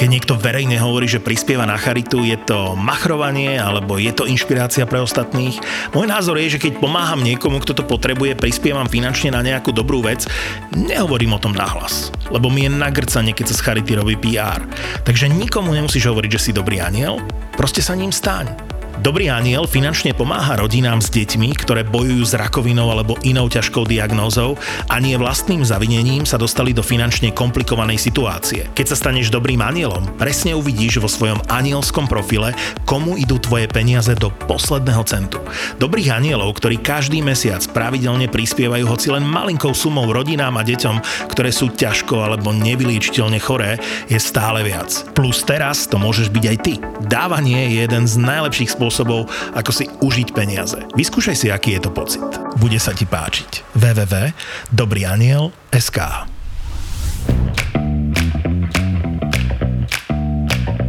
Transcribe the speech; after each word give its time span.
Keď 0.00 0.08
niekto 0.08 0.32
verejne 0.32 0.80
hovorí, 0.80 1.04
že 1.04 1.20
prispieva 1.20 1.68
na 1.68 1.76
charitu, 1.76 2.24
je 2.24 2.40
to 2.48 2.72
machrovanie 2.72 3.60
alebo 3.60 4.00
je 4.00 4.08
to 4.16 4.24
inšpirácia 4.24 4.88
pre 4.88 4.96
ostatných. 4.96 5.60
Môj 5.92 6.08
názor 6.08 6.40
je, 6.40 6.56
že 6.56 6.62
keď 6.64 6.80
pomáham 6.80 7.20
niekomu, 7.20 7.60
kto 7.60 7.76
to 7.76 7.84
potrebuje, 7.84 8.32
prispievam 8.32 8.88
finančne 8.88 9.36
na 9.36 9.44
nejakú 9.44 9.76
dobrú 9.76 10.00
vec, 10.00 10.24
nehovorím 10.72 11.36
o 11.36 11.42
tom 11.44 11.52
nahlas, 11.52 12.08
lebo 12.32 12.48
mi 12.48 12.64
je 12.64 12.72
nagrcanie, 12.72 13.36
keď 13.36 13.52
sa 13.52 13.60
z 13.60 13.64
charity 13.68 13.92
robí 13.92 14.16
PR. 14.16 14.64
Takže 15.04 15.28
nikomu 15.28 15.76
nemusíš 15.76 16.08
hovoriť, 16.08 16.30
že 16.32 16.48
si 16.48 16.56
dobrý 16.56 16.80
aniel, 16.80 17.20
proste 17.52 17.84
sa 17.84 17.92
ním 17.92 18.08
staň. 18.08 18.69
Dobrý 19.00 19.32
aniel 19.32 19.64
finančne 19.64 20.12
pomáha 20.12 20.60
rodinám 20.60 21.00
s 21.00 21.08
deťmi, 21.08 21.56
ktoré 21.56 21.88
bojujú 21.88 22.20
s 22.20 22.36
rakovinou 22.36 22.92
alebo 22.92 23.16
inou 23.24 23.48
ťažkou 23.48 23.88
diagnózou 23.88 24.60
a 24.92 25.00
nie 25.00 25.16
vlastným 25.16 25.64
zavinením 25.64 26.28
sa 26.28 26.36
dostali 26.36 26.76
do 26.76 26.84
finančne 26.84 27.32
komplikovanej 27.32 27.96
situácie. 27.96 28.68
Keď 28.76 28.92
sa 28.92 29.00
staneš 29.00 29.32
dobrým 29.32 29.64
anielom, 29.64 30.04
presne 30.20 30.52
uvidíš 30.52 31.00
vo 31.00 31.08
svojom 31.08 31.40
anielskom 31.48 32.12
profile, 32.12 32.52
komu 32.84 33.16
idú 33.16 33.40
tvoje 33.40 33.72
peniaze 33.72 34.12
do 34.20 34.28
posledného 34.44 35.00
centu. 35.08 35.40
Dobrých 35.80 36.20
anielov, 36.20 36.60
ktorí 36.60 36.84
každý 36.84 37.24
mesiac 37.24 37.64
pravidelne 37.72 38.28
prispievajú 38.28 38.84
hoci 38.84 39.16
len 39.16 39.24
malinkou 39.24 39.72
sumou 39.72 40.12
rodinám 40.12 40.60
a 40.60 40.66
deťom, 40.68 41.24
ktoré 41.32 41.48
sú 41.48 41.72
ťažko 41.72 42.20
alebo 42.20 42.52
nevyliečiteľne 42.52 43.40
choré, 43.40 43.80
je 44.12 44.20
stále 44.20 44.60
viac. 44.60 44.92
Plus 45.16 45.40
teraz 45.40 45.88
to 45.88 45.96
môžeš 45.96 46.28
byť 46.28 46.44
aj 46.52 46.58
ty. 46.60 46.76
Dávanie 47.08 47.72
je 47.72 47.88
jeden 47.88 48.04
z 48.04 48.20
najlepších 48.20 48.76
spôsobov 48.76 48.89
spôsobov, 48.90 49.30
ako 49.54 49.70
si 49.70 49.86
užiť 49.86 50.34
peniaze. 50.34 50.82
Vyskúšaj 50.98 51.38
si, 51.38 51.46
aký 51.46 51.78
je 51.78 51.86
to 51.86 51.94
pocit. 51.94 52.26
Bude 52.58 52.82
sa 52.82 52.90
ti 52.90 53.06
páčiť. 53.06 53.62
www.dobrýaniel.sk 53.78 55.98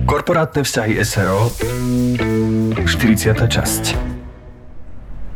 Korporátne 0.09 0.65
vzťahy 0.65 0.97
SRO 1.05 1.53
40. 2.83 3.31
časť 3.37 3.83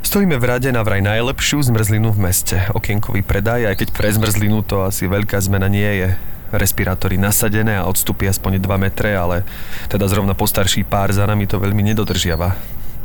Stojíme 0.01 0.41
v 0.41 0.45
rade 0.47 0.71
na 0.73 0.81
vraj 0.81 1.05
najlepšiu 1.05 1.61
zmrzlinu 1.69 2.09
v 2.11 2.17
meste. 2.17 2.57
Okienkový 2.73 3.21
predaj, 3.21 3.69
aj 3.69 3.77
keď 3.77 3.93
pre 3.93 4.09
zmrzlinu 4.09 4.65
to 4.65 4.81
asi 4.83 5.05
veľká 5.05 5.37
zmena 5.37 5.69
nie 5.69 6.01
je 6.01 6.17
respirátory 6.57 7.19
nasadené 7.19 7.77
a 7.77 7.87
odstupy 7.87 8.27
aspoň 8.27 8.63
2 8.63 8.67
metre, 8.79 9.11
ale 9.13 9.43
teda 9.91 10.07
zrovna 10.07 10.33
postarší 10.33 10.87
pár 10.87 11.11
za 11.11 11.27
nami 11.27 11.45
to 11.45 11.59
veľmi 11.59 11.83
nedodržiava. 11.93 12.55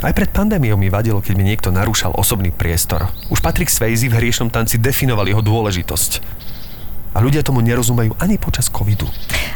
Aj 0.01 0.17
pred 0.17 0.33
pandémiou 0.33 0.81
mi 0.81 0.89
vadilo, 0.89 1.20
keď 1.20 1.34
mi 1.37 1.45
niekto 1.45 1.69
narúšal 1.69 2.17
osobný 2.17 2.48
priestor. 2.48 3.12
Už 3.28 3.45
Patrick 3.45 3.69
Swayze 3.69 4.09
v 4.09 4.17
hriešnom 4.17 4.48
tanci 4.48 4.81
definoval 4.81 5.28
jeho 5.28 5.45
dôležitosť. 5.45 6.41
A 7.12 7.21
ľudia 7.21 7.45
tomu 7.45 7.61
nerozumejú 7.61 8.17
ani 8.17 8.41
počas 8.41 8.73
covidu. 8.73 9.05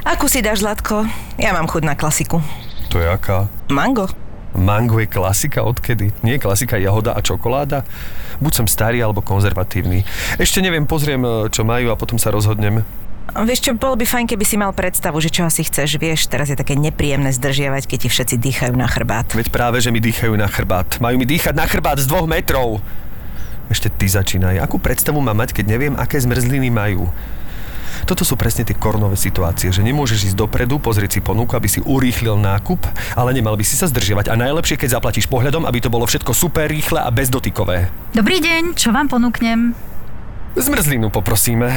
Akú 0.04 0.28
si 0.28 0.44
dáš, 0.44 0.60
Zlatko? 0.60 1.08
Ja 1.40 1.56
mám 1.56 1.70
chuť 1.70 1.82
na 1.86 1.96
klasiku. 1.96 2.44
To 2.92 3.00
je 3.00 3.08
aká? 3.08 3.48
Mango. 3.72 4.10
Mango 4.54 5.00
je 5.00 5.08
klasika 5.10 5.64
odkedy? 5.66 6.12
Nie 6.22 6.36
je 6.36 6.44
klasika 6.44 6.76
jahoda 6.76 7.16
a 7.16 7.24
čokoláda? 7.24 7.82
Buď 8.38 8.52
som 8.52 8.66
starý 8.68 9.02
alebo 9.02 9.24
konzervatívny. 9.24 10.06
Ešte 10.38 10.62
neviem, 10.62 10.86
pozriem, 10.86 11.48
čo 11.50 11.64
majú 11.66 11.90
a 11.90 11.98
potom 11.98 12.20
sa 12.20 12.30
rozhodnem. 12.30 12.86
Vieš 13.32 13.60
čo, 13.64 13.72
bolo 13.72 13.96
by 13.96 14.04
fajn, 14.04 14.26
keby 14.28 14.44
si 14.44 14.60
mal 14.60 14.70
predstavu, 14.76 15.16
že 15.18 15.32
čo 15.32 15.48
asi 15.48 15.64
chceš. 15.64 15.96
Vieš, 15.96 16.28
teraz 16.28 16.52
je 16.52 16.60
také 16.60 16.76
nepríjemné 16.76 17.32
zdržiavať, 17.32 17.88
keď 17.88 17.98
ti 18.04 18.08
všetci 18.12 18.36
dýchajú 18.36 18.74
na 18.76 18.84
chrbát. 18.84 19.32
Veď 19.32 19.48
práve, 19.48 19.80
že 19.80 19.88
mi 19.88 19.98
dýchajú 19.98 20.36
na 20.36 20.46
chrbát. 20.46 21.00
Majú 21.00 21.16
mi 21.18 21.26
dýchať 21.26 21.56
na 21.56 21.64
chrbát 21.64 21.98
z 21.98 22.06
dvoch 22.06 22.28
metrov. 22.28 22.84
Ešte 23.72 23.88
ty 23.88 24.06
začínaj. 24.06 24.60
Akú 24.60 24.76
predstavu 24.76 25.24
mám 25.24 25.40
mať, 25.40 25.56
keď 25.56 25.64
neviem, 25.66 25.94
aké 25.96 26.20
zmrzliny 26.20 26.68
majú? 26.68 27.08
Toto 28.04 28.20
sú 28.20 28.36
presne 28.36 28.68
tie 28.68 28.76
kornové 28.76 29.16
situácie, 29.16 29.72
že 29.72 29.80
nemôžeš 29.80 30.34
ísť 30.34 30.36
dopredu, 30.36 30.76
pozrieť 30.76 31.16
si 31.16 31.20
ponuku, 31.24 31.56
aby 31.56 31.68
si 31.70 31.80
urýchlil 31.80 32.36
nákup, 32.36 32.84
ale 33.16 33.32
nemal 33.32 33.56
by 33.56 33.64
si 33.64 33.80
sa 33.80 33.88
zdržiavať. 33.88 34.28
A 34.28 34.36
najlepšie, 34.36 34.76
keď 34.76 35.00
zaplatíš 35.00 35.30
pohľadom, 35.30 35.64
aby 35.64 35.80
to 35.80 35.88
bolo 35.88 36.04
všetko 36.04 36.36
super 36.36 36.68
rýchle 36.68 37.00
a 37.00 37.08
bezdotykové. 37.08 37.88
Dobrý 38.12 38.44
deň, 38.44 38.76
čo 38.76 38.92
vám 38.92 39.08
ponúknem? 39.08 39.72
Zmrzlinu 40.54 41.08
poprosíme. 41.08 41.72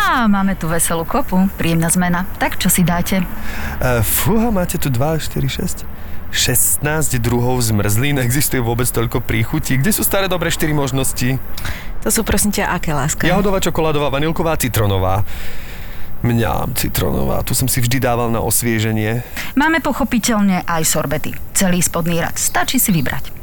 Á, 0.00 0.24
máme 0.24 0.56
tu 0.56 0.64
veselú 0.64 1.04
kopu, 1.04 1.52
príjemná 1.60 1.92
zmena. 1.92 2.24
Tak 2.40 2.56
čo 2.56 2.72
si 2.72 2.80
dáte? 2.80 3.20
Uh, 3.76 4.00
fúha, 4.00 4.48
máte 4.48 4.80
tu 4.80 4.88
2, 4.88 5.20
4, 5.20 5.44
6. 5.44 5.84
16 6.32 7.20
druhov 7.20 7.60
zmrzlín, 7.60 8.16
existuje 8.16 8.64
vôbec 8.64 8.88
toľko 8.88 9.20
príchutí. 9.20 9.76
Kde 9.76 9.92
sú 9.92 10.00
staré 10.00 10.24
dobré 10.24 10.48
4 10.48 10.72
možnosti? 10.72 11.36
To 12.00 12.08
sú 12.08 12.24
prosím 12.24 12.54
ťa 12.54 12.80
aké 12.80 12.96
láska? 12.96 13.28
Jahodová, 13.28 13.60
čokoládová, 13.60 14.08
vanilková, 14.08 14.56
citronová. 14.56 15.26
Mňam, 16.24 16.72
citronová, 16.76 17.44
tu 17.44 17.52
som 17.52 17.68
si 17.68 17.80
vždy 17.84 18.00
dával 18.00 18.32
na 18.32 18.40
osvieženie. 18.40 19.20
Máme 19.56 19.84
pochopiteľne 19.84 20.64
aj 20.64 20.82
sorbety. 20.86 21.36
Celý 21.52 21.84
spodný 21.84 22.24
rad. 22.24 22.40
Stačí 22.40 22.80
si 22.80 22.88
vybrať. 22.88 23.39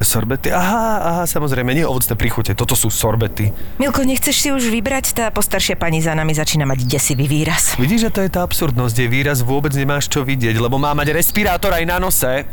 Sorbety? 0.00 0.48
Aha, 0.48 0.86
aha, 1.00 1.22
samozrejme, 1.28 1.76
nie 1.76 1.84
ovocné 1.84 2.16
príchute, 2.16 2.56
toto 2.56 2.72
sú 2.72 2.88
sorbety. 2.88 3.52
Milko, 3.76 4.00
nechceš 4.00 4.36
si 4.40 4.48
už 4.48 4.72
vybrať? 4.72 5.12
Tá 5.12 5.24
postaršia 5.28 5.76
pani 5.76 6.00
za 6.00 6.16
nami 6.16 6.32
začína 6.32 6.64
mať 6.64 6.88
desivý 6.88 7.28
výraz. 7.28 7.76
Vidíš, 7.76 8.08
že 8.08 8.10
to 8.10 8.20
je 8.24 8.30
tá 8.32 8.40
absurdnosť, 8.40 8.96
je 8.96 9.08
výraz 9.12 9.44
vôbec 9.44 9.76
nemáš 9.76 10.08
čo 10.08 10.24
vidieť, 10.24 10.56
lebo 10.56 10.80
má 10.80 10.96
mať 10.96 11.12
respirátor 11.12 11.76
aj 11.76 11.84
na 11.84 12.00
nose. 12.00 12.48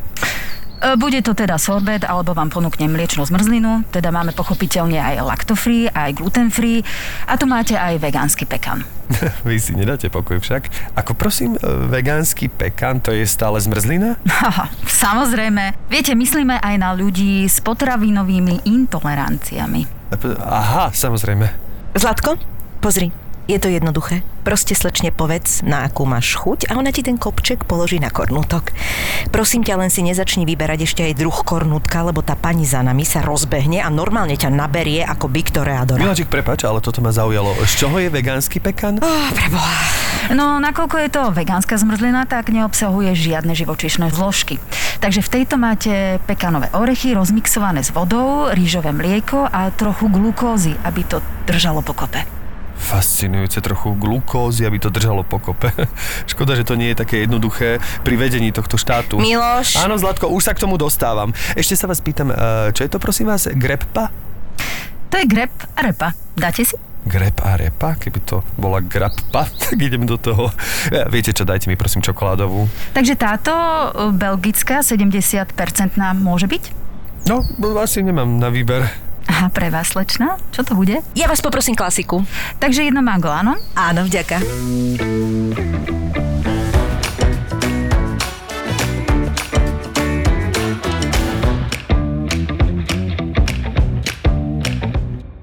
E, 0.78 0.94
bude 0.94 1.18
to 1.26 1.34
teda 1.34 1.58
sorbet, 1.58 2.06
alebo 2.06 2.38
vám 2.38 2.54
ponúknem 2.54 2.94
mliečnú 2.94 3.26
zmrzlinu, 3.26 3.82
teda 3.90 4.14
máme 4.14 4.30
pochopiteľne 4.38 5.02
aj 5.02 5.26
lacto-free, 5.26 5.90
aj 5.90 6.14
gluten-free 6.22 6.86
a 7.26 7.34
tu 7.34 7.50
máte 7.50 7.74
aj 7.74 7.98
vegánsky 7.98 8.46
pekan. 8.46 8.86
Vy 9.48 9.58
si 9.58 9.74
nedáte 9.74 10.14
pokoj 10.14 10.38
však. 10.38 10.94
Ako 10.94 11.18
prosím, 11.18 11.58
e, 11.58 11.66
vegánsky 11.90 12.46
pekan, 12.46 13.02
to 13.02 13.10
je 13.10 13.26
stále 13.26 13.58
zmrzlina? 13.58 14.22
Samozrejme. 15.02 15.90
Viete, 15.90 16.14
myslíme 16.14 16.62
aj 16.62 16.76
na 16.78 16.94
ľudí 16.94 17.50
s 17.50 17.58
potravinovými 17.62 18.70
intoleranciami. 18.70 19.98
Aha, 20.40 20.88
samozrejme. 20.96 21.52
Zlatko, 21.92 22.40
pozri, 22.80 23.12
je 23.48 23.58
to 23.58 23.72
jednoduché. 23.72 24.22
Proste 24.44 24.76
slečne 24.76 25.12
povedz, 25.12 25.64
na 25.64 25.88
akú 25.88 26.08
máš 26.08 26.36
chuť 26.40 26.72
a 26.72 26.80
ona 26.80 26.92
ti 26.92 27.04
ten 27.04 27.20
kopček 27.20 27.68
položí 27.68 28.00
na 28.00 28.08
kornútok. 28.08 28.72
Prosím 29.32 29.64
ťa, 29.64 29.76
len 29.80 29.92
si 29.92 30.04
nezačni 30.04 30.48
vyberať 30.48 30.88
ešte 30.88 31.02
aj 31.04 31.20
druh 31.20 31.36
kornútka, 31.44 32.04
lebo 32.04 32.24
tá 32.24 32.36
pani 32.36 32.64
za 32.64 32.80
nami 32.80 33.04
sa 33.04 33.24
rozbehne 33.24 33.84
a 33.84 33.92
normálne 33.92 34.40
ťa 34.40 34.52
naberie 34.52 35.04
ako 35.04 35.28
Big 35.28 35.52
Toreadora. 35.52 36.00
Miláčik, 36.00 36.32
prepač, 36.32 36.64
ale 36.64 36.80
toto 36.80 37.04
ma 37.04 37.12
zaujalo. 37.12 37.56
Z 37.64 37.88
čoho 37.88 38.00
je 38.00 38.08
vegánsky 38.12 38.64
pekan? 38.64 39.00
Oh, 39.04 39.28
preboha. 39.36 39.76
No, 40.32 40.60
nakoľko 40.60 40.96
je 41.08 41.10
to 41.12 41.24
vegánska 41.32 41.80
zmrzlina, 41.80 42.28
tak 42.28 42.52
neobsahuje 42.52 43.16
žiadne 43.16 43.56
živočíšne 43.56 44.12
zložky. 44.12 44.60
Takže 45.00 45.24
v 45.24 45.32
tejto 45.40 45.56
máte 45.60 46.20
pekanové 46.24 46.72
orechy 46.76 47.16
rozmixované 47.16 47.84
s 47.84 47.92
vodou, 47.96 48.52
rýžové 48.52 48.92
mlieko 48.92 49.48
a 49.48 49.72
trochu 49.72 50.12
glukózy, 50.12 50.76
aby 50.84 51.04
to 51.08 51.24
držalo 51.48 51.84
pokope 51.84 52.37
fascinujúce 52.78 53.60
trochu 53.60 53.98
glukózy, 53.98 54.64
aby 54.64 54.78
to 54.78 54.94
držalo 54.94 55.26
pokope. 55.26 55.74
Škoda, 56.32 56.54
že 56.54 56.64
to 56.64 56.78
nie 56.78 56.94
je 56.94 57.02
také 57.04 57.26
jednoduché 57.26 57.82
pri 58.06 58.16
vedení 58.16 58.54
tohto 58.54 58.78
štátu. 58.78 59.18
Miloš. 59.18 59.82
Áno, 59.82 59.98
Zlatko, 59.98 60.30
už 60.30 60.46
sa 60.46 60.54
k 60.54 60.64
tomu 60.64 60.78
dostávam. 60.78 61.34
Ešte 61.58 61.76
sa 61.76 61.90
vás 61.90 62.00
pýtam, 62.00 62.30
eh, 62.32 62.72
čo 62.72 62.86
je 62.86 62.90
to 62.94 63.02
prosím 63.02 63.34
vás, 63.34 63.50
greppa? 63.50 64.14
To 65.10 65.16
je 65.18 65.26
grep 65.26 65.52
a 65.74 65.80
repa. 65.82 66.14
Dáte 66.38 66.62
si? 66.64 66.76
Grep 67.08 67.40
a 67.40 67.56
repa? 67.56 67.96
Keby 67.96 68.20
to 68.28 68.44
bola 68.60 68.84
grappa, 68.84 69.48
tak 69.64 69.80
idem 69.80 70.06
do 70.06 70.20
toho. 70.20 70.52
Viete 71.10 71.32
čo, 71.34 71.48
dajte 71.48 71.72
mi 71.72 71.80
prosím 71.80 72.06
čokoládovú. 72.06 72.70
Takže 72.94 73.14
táto 73.18 73.52
eh, 73.52 74.14
belgická 74.14 74.86
70% 74.86 75.58
môže 76.22 76.46
byť? 76.46 76.64
No, 77.28 77.44
asi 77.84 78.00
nemám 78.08 78.40
na 78.40 78.48
výber. 78.48 78.88
A 79.28 79.52
pre 79.52 79.68
vás, 79.70 79.92
slečna? 79.92 80.40
Čo 80.56 80.64
to 80.64 80.74
bude? 80.74 81.04
Ja 81.14 81.28
vás 81.28 81.44
poprosím 81.44 81.76
klasiku. 81.76 82.24
Takže 82.58 82.88
jedno 82.88 83.04
mango, 83.04 83.30
áno? 83.30 83.60
Áno, 83.76 84.08
vďaka. 84.08 84.40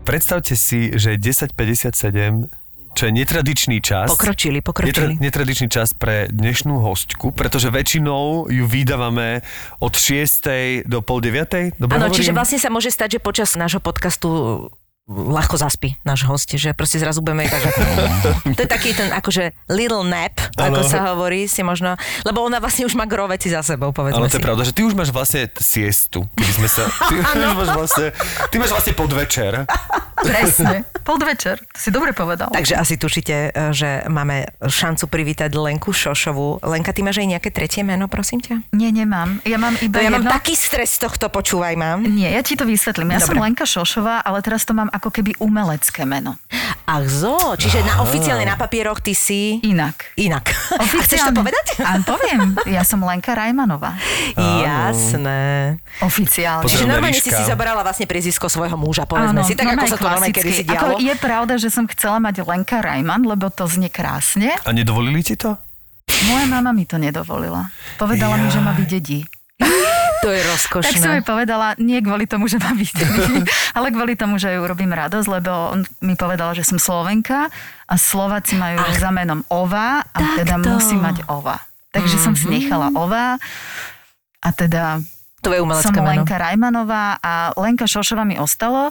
Predstavte 0.05 0.55
si, 0.55 0.95
že 0.95 1.17
10.57 1.17 2.64
čo 2.95 3.11
je 3.11 3.13
netradičný 3.13 3.83
čas. 3.83 4.09
Pokročili, 4.09 4.63
pokročili. 4.63 5.19
Netra, 5.19 5.43
netradičný 5.43 5.69
čas 5.69 5.93
pre 5.93 6.31
dnešnú 6.31 6.79
hostku, 6.79 7.35
pretože 7.35 7.69
väčšinou 7.75 8.47
ju 8.49 8.65
vydávame 8.65 9.43
od 9.83 9.93
6. 9.99 10.87
do 10.87 11.03
pol 11.03 11.19
9. 11.19 11.83
Áno, 11.83 12.09
čiže 12.15 12.31
vlastne 12.31 12.63
sa 12.63 12.71
môže 12.71 12.95
stať, 12.95 13.19
že 13.19 13.21
počas 13.21 13.59
nášho 13.59 13.83
podcastu 13.83 14.71
ľahko 15.05 15.61
zaspí 15.61 16.01
náš 16.01 16.25
host, 16.25 16.49
že 16.57 16.73
proste 16.73 16.97
zrazu 16.97 17.21
budeme 17.21 17.45
iba, 17.45 17.61
že... 17.61 17.69
to 18.57 18.61
je 18.65 18.71
taký 18.71 18.97
ten 18.97 19.13
akože 19.13 19.53
little 19.69 20.01
nap, 20.01 20.33
ako 20.57 20.81
Áno. 20.81 20.89
sa 20.89 21.13
hovorí, 21.13 21.45
si 21.45 21.61
možno, 21.61 21.93
lebo 22.25 22.41
ona 22.41 22.57
vlastne 22.57 22.89
už 22.89 22.97
má 22.97 23.05
gro 23.05 23.29
veci 23.29 23.53
za 23.53 23.61
sebou, 23.61 23.93
povedzme 23.93 24.25
Áno, 24.25 24.33
to 24.33 24.41
je 24.41 24.45
pravda, 24.45 24.65
že 24.65 24.73
ty 24.73 24.81
už 24.81 24.97
máš 24.97 25.13
vlastne 25.13 25.53
siestu, 25.61 26.25
keby 26.33 26.53
sme 26.57 26.69
sa... 26.73 26.89
Ty 27.13 27.21
už 27.21 27.55
máš 27.59 27.71
vlastne, 27.77 28.07
ty 28.49 28.57
máš 28.57 28.73
vlastne 28.73 28.95
podvečer. 28.97 29.53
Presne. 30.25 30.89
Podvečer. 31.05 31.61
To 31.61 31.79
si 31.79 31.91
dobre 31.93 32.17
povedal. 32.17 32.49
Takže 32.49 32.81
asi 32.81 32.97
tušíte, 32.97 33.37
e, 33.53 33.77
že 33.77 34.09
máme 34.09 34.49
šancu 34.65 35.05
privítať 35.11 35.53
Lenku 35.53 35.93
Šošovú. 35.93 36.65
Lenka, 36.65 36.97
ty 36.97 37.05
máš 37.05 37.21
aj 37.21 37.37
nejaké 37.37 37.53
tretie 37.53 37.85
meno, 37.85 38.09
prosím 38.09 38.41
ťa? 38.41 38.73
Nie, 38.73 38.89
nemám. 38.89 39.45
Ja 39.45 39.61
mám 39.61 39.77
iba 39.85 40.01
ja 40.01 40.09
jedno... 40.09 40.25
mám 40.25 40.33
taký 40.33 40.57
stres 40.57 40.97
z 40.97 41.05
tohto, 41.05 41.29
počúvaj 41.29 41.77
mám. 41.77 42.01
Nie, 42.09 42.33
ja 42.33 42.41
ti 42.41 42.57
to 42.57 42.65
vysvetlím. 42.65 43.13
Ja 43.13 43.21
Dobre. 43.21 43.29
som 43.29 43.37
Lenka 43.43 43.67
Šošová, 43.69 44.25
ale 44.25 44.41
teraz 44.41 44.65
to 44.65 44.73
mám 44.73 44.89
ako 44.95 45.11
keby 45.11 45.35
umelecké 45.43 46.07
meno. 46.07 46.39
Ach 46.87 47.03
zo, 47.09 47.57
čiže 47.59 47.83
na 47.83 48.05
oficiálne 48.05 48.47
na 48.47 48.55
papieroch 48.55 49.01
ty 49.01 49.17
si 49.17 49.59
Inak. 49.65 50.15
inak. 50.15 50.53
A 50.81 50.85
chceš 51.03 51.27
to 51.27 51.33
povedať? 51.35 51.81
Áno, 51.83 52.05
poviem. 52.07 52.55
Ja 52.69 52.87
som 52.87 53.03
Lenka 53.03 53.35
Rajmanová. 53.35 53.99
Jasné. 54.69 55.75
Oficiálne. 56.05 56.69
Čiže 56.69 56.87
normálne 56.87 57.17
si 57.19 57.33
Ríška. 57.33 57.41
si 57.41 57.51
zobrala 57.51 57.81
vlastne 57.83 58.07
priezisko 58.07 58.47
svojho 58.47 58.77
muža, 58.79 59.09
povedzme 59.09 59.43
si, 59.43 59.59
tak 59.59 59.75
ako 59.75 59.85
sa 59.91 59.97
to 59.99 60.07
normálne 60.07 60.37
kedy 60.37 60.53
si 60.53 60.63
dialo. 60.63 61.01
Ako 61.01 61.03
je 61.03 61.15
pravda, 61.19 61.55
že 61.57 61.73
som 61.73 61.89
chcela 61.89 62.21
mať 62.21 62.45
Lenka 62.45 62.79
Rajman, 62.85 63.27
lebo 63.27 63.49
to 63.51 63.65
znie 63.67 63.89
krásne. 63.89 64.53
A 64.63 64.71
nedovolili 64.71 65.25
ti 65.25 65.35
to? 65.35 65.57
Moja 66.29 66.47
mama 66.47 66.71
mi 66.77 66.85
to 66.85 67.01
nedovolila. 67.01 67.73
Povedala 67.97 68.37
mi, 68.37 68.53
že 68.53 68.61
ma 68.61 68.77
vydedí. 68.77 69.25
To 70.25 70.33
je 70.33 70.41
Tak 70.41 70.49
som 70.97 71.13
jej 71.13 71.21
rozkošné. 71.21 71.29
povedala, 71.29 71.67
nie 71.77 72.01
kvôli 72.01 72.25
tomu, 72.25 72.49
že 72.49 72.57
ma 72.57 72.73
vydedí, 72.81 73.45
ale 73.77 73.93
kvôli 73.93 74.17
tomu, 74.17 74.41
že 74.41 74.57
ju 74.57 74.65
robím 74.65 74.91
radosť, 74.91 75.29
lebo 75.29 75.53
on 75.77 75.85
mi 76.01 76.17
povedala, 76.17 76.57
že 76.57 76.65
som 76.65 76.81
Slovenka 76.81 77.53
a 77.85 77.95
Slováci 78.01 78.57
majú 78.57 78.81
Ach, 78.81 78.97
za 78.97 79.13
menom 79.13 79.45
Ova 79.53 80.01
a 80.01 80.19
teda 80.35 80.57
takto. 80.57 80.81
musí 80.81 80.97
mať 80.97 81.29
Ova. 81.29 81.61
Takže 81.93 82.17
som 82.17 82.33
si 82.33 82.49
nechala 82.49 82.89
Ova 82.97 83.37
a 84.41 84.49
teda 84.51 85.05
To 85.45 85.53
je 85.53 85.61
umelecké 85.61 85.93
som 85.93 86.01
meno. 86.01 86.25
Lenka 86.25 86.41
Rajmanová 86.41 87.21
a 87.21 87.53
Lenka 87.61 87.85
Šošova 87.85 88.25
mi 88.25 88.41
ostalo 88.41 88.91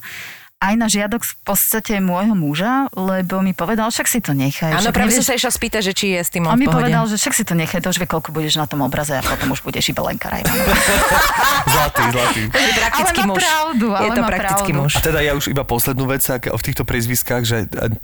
aj 0.64 0.74
na 0.74 0.88
žiadok 0.88 1.20
v 1.20 1.34
podstate 1.44 2.00
môjho 2.00 2.32
muža, 2.32 2.88
lebo 2.90 3.38
mi 3.38 3.52
povedal, 3.52 3.92
však 3.92 4.08
si 4.08 4.18
to 4.18 4.32
nechaj. 4.32 4.72
Áno, 4.74 4.90
práve 4.90 5.12
nevieš- 5.12 5.20
som 5.20 5.26
sa 5.28 5.38
išla 5.38 5.52
spýtať, 5.52 5.82
že 5.84 5.94
či 5.94 6.06
je 6.10 6.20
s 6.20 6.30
tým 6.32 6.48
on 6.48 6.56
mi 6.56 6.64
v 6.64 6.72
pohode. 6.72 6.88
povedal, 6.88 7.04
že 7.06 7.20
však 7.20 7.34
si 7.34 7.44
to 7.44 7.52
nechaj, 7.52 7.80
to 7.80 7.90
už 7.90 8.00
vie, 8.00 8.08
koľko 8.08 8.32
budeš 8.32 8.56
na 8.56 8.64
tom 8.64 8.80
obraze 8.80 9.12
a 9.12 9.20
potom 9.20 9.52
už 9.52 9.60
budeš 9.60 9.92
iba 9.92 10.00
Lenka 10.02 10.32
Rajmanová. 10.32 10.72
Zlatý, 11.74 12.02
zlatý. 12.10 12.42
To 12.48 12.58
je 12.58 12.74
praktický 12.74 13.20
Ale 13.20 13.28
má 13.28 13.30
muž. 13.30 13.44
pravdu, 13.44 13.86
je 13.86 13.98
ale 13.98 14.08
to 14.10 14.22
má 14.22 14.30
praktický 14.30 14.72
pravdu. 14.72 14.84
muž. 14.84 14.92
A 14.94 15.00
teda 15.02 15.20
ja 15.20 15.32
už 15.34 15.46
iba 15.48 15.64
poslednú 15.64 16.06
vec 16.06 16.24
ak 16.24 16.44
v 16.48 16.64
týchto 16.64 16.84
priezviskách, 16.84 17.44
že 17.44 17.58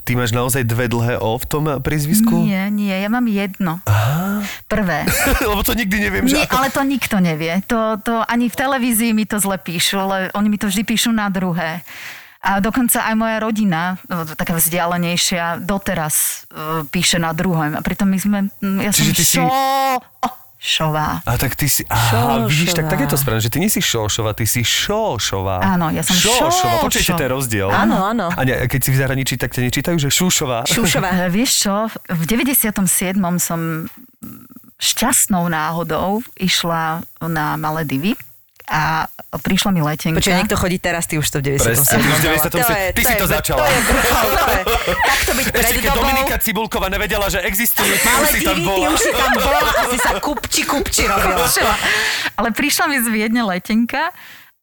ty 0.04 0.12
máš 0.14 0.32
naozaj 0.32 0.66
dve 0.66 0.86
dlhé 0.86 1.16
O 1.18 1.38
v 1.38 1.46
tom 1.46 1.64
priezvisku? 1.80 2.44
Nie, 2.44 2.68
nie, 2.68 2.92
ja 2.92 3.08
mám 3.08 3.24
jedno. 3.24 3.80
Prvé. 4.66 5.08
Lebo 5.48 5.62
to 5.62 5.72
nikdy 5.72 5.98
neviem, 6.02 6.26
že 6.26 6.36
Nie, 6.36 6.46
ako... 6.46 6.56
ale 6.56 6.68
to 6.68 6.82
nikto 6.84 7.16
nevie. 7.20 7.64
To, 7.68 7.96
to 7.98 8.20
ani 8.22 8.48
v 8.48 8.56
televízii 8.58 9.12
mi 9.14 9.24
to 9.24 9.38
zle 9.38 9.56
píšu, 9.56 9.96
ale 9.98 10.16
oni 10.34 10.48
mi 10.50 10.58
to 10.58 10.68
vždy 10.68 10.84
píšu 10.84 11.10
na 11.10 11.30
druhé. 11.30 11.86
A 12.40 12.64
dokonca 12.64 13.04
aj 13.04 13.16
moja 13.20 13.38
rodina, 13.44 14.00
taká 14.40 14.56
vzdialenejšia, 14.56 15.60
doteraz 15.60 16.48
píše 16.88 17.20
na 17.20 17.36
druhom. 17.36 17.76
A 17.76 17.84
pritom 17.84 18.08
my 18.08 18.16
sme, 18.16 18.40
ja 18.80 18.96
Čiže 18.96 19.12
som 19.12 19.16
ty 19.16 19.24
si- 19.28 19.36
šo... 19.36 19.44
Oh, 20.24 20.34
šová. 20.60 21.24
A 21.24 21.40
tak 21.40 21.56
ty 21.56 21.72
si... 21.72 21.88
Aha, 21.88 22.44
vidíš, 22.48 22.76
tak, 22.76 22.92
tak 22.92 23.00
je 23.00 23.08
to 23.08 23.16
správne, 23.16 23.40
že 23.40 23.48
ty 23.48 23.64
nie 23.64 23.72
si 23.72 23.80
Šošová, 23.80 24.36
ty 24.36 24.44
si 24.44 24.60
Šošová. 24.60 25.64
Áno, 25.64 25.88
ja 25.88 26.04
som 26.04 26.20
Šošová. 26.20 26.52
Šošo. 26.52 26.84
Počujete, 26.84 27.12
to 27.16 27.24
je 27.24 27.32
rozdiel. 27.32 27.70
Áno, 27.72 28.04
áno. 28.04 28.28
A 28.28 28.44
ne, 28.44 28.68
keď 28.68 28.80
si 28.84 28.90
v 28.92 28.98
zahraničí, 29.00 29.40
tak 29.40 29.56
ťa 29.56 29.72
nečítajú, 29.72 29.96
že 29.96 30.12
Šušová. 30.12 30.68
Šušová. 30.68 31.28
E, 31.28 31.32
Vieš 31.40 31.52
čo, 31.64 31.76
v 32.12 32.22
97. 32.28 32.76
som 33.40 33.88
šťastnou 34.80 35.48
náhodou 35.48 36.24
išla 36.36 37.08
na 37.24 37.56
Maledivy 37.56 38.20
a 38.70 39.10
prišla 39.34 39.70
mi 39.74 39.82
letenka. 39.82 40.22
Počuj, 40.22 40.34
niekto 40.38 40.54
chodí 40.54 40.78
teraz, 40.78 41.10
ty 41.10 41.18
už 41.18 41.26
to 41.26 41.42
v 41.42 41.58
90. 41.58 41.66
Presne, 41.66 41.98
ty 41.98 43.02
97. 43.02 43.02
Si 43.02 43.16
to 43.18 43.26
začala. 43.26 43.62
To 43.62 43.66
je 43.66 43.82
vrchol, 43.82 44.28
to 44.30 44.46
je. 44.50 44.64
Byť 45.40 45.46
pred 45.50 45.64
Ešte 45.66 45.80
keď 45.82 45.90
dobou. 45.90 45.98
Dominika 46.06 46.36
Cibulková 46.38 46.88
nevedela, 46.94 47.26
že 47.34 47.42
existujú, 47.42 47.90
ty 47.90 48.08
Ale 48.08 48.22
už 48.22 48.30
si 48.30 48.40
tam 48.46 48.58
divy, 48.58 48.66
ty 48.66 48.70
bola. 48.70 48.88
už 48.94 49.00
si 49.02 49.12
tam 49.12 49.32
bola 49.34 49.60
a 49.70 49.84
si 49.90 49.98
sa 49.98 50.12
kupči, 50.22 50.62
kupči 50.70 51.04
robila. 51.10 51.46
Ale 52.40 52.50
prišla 52.54 52.86
mi 52.88 52.98
z 53.02 53.08
Viedne 53.10 53.42
letenka 53.42 54.14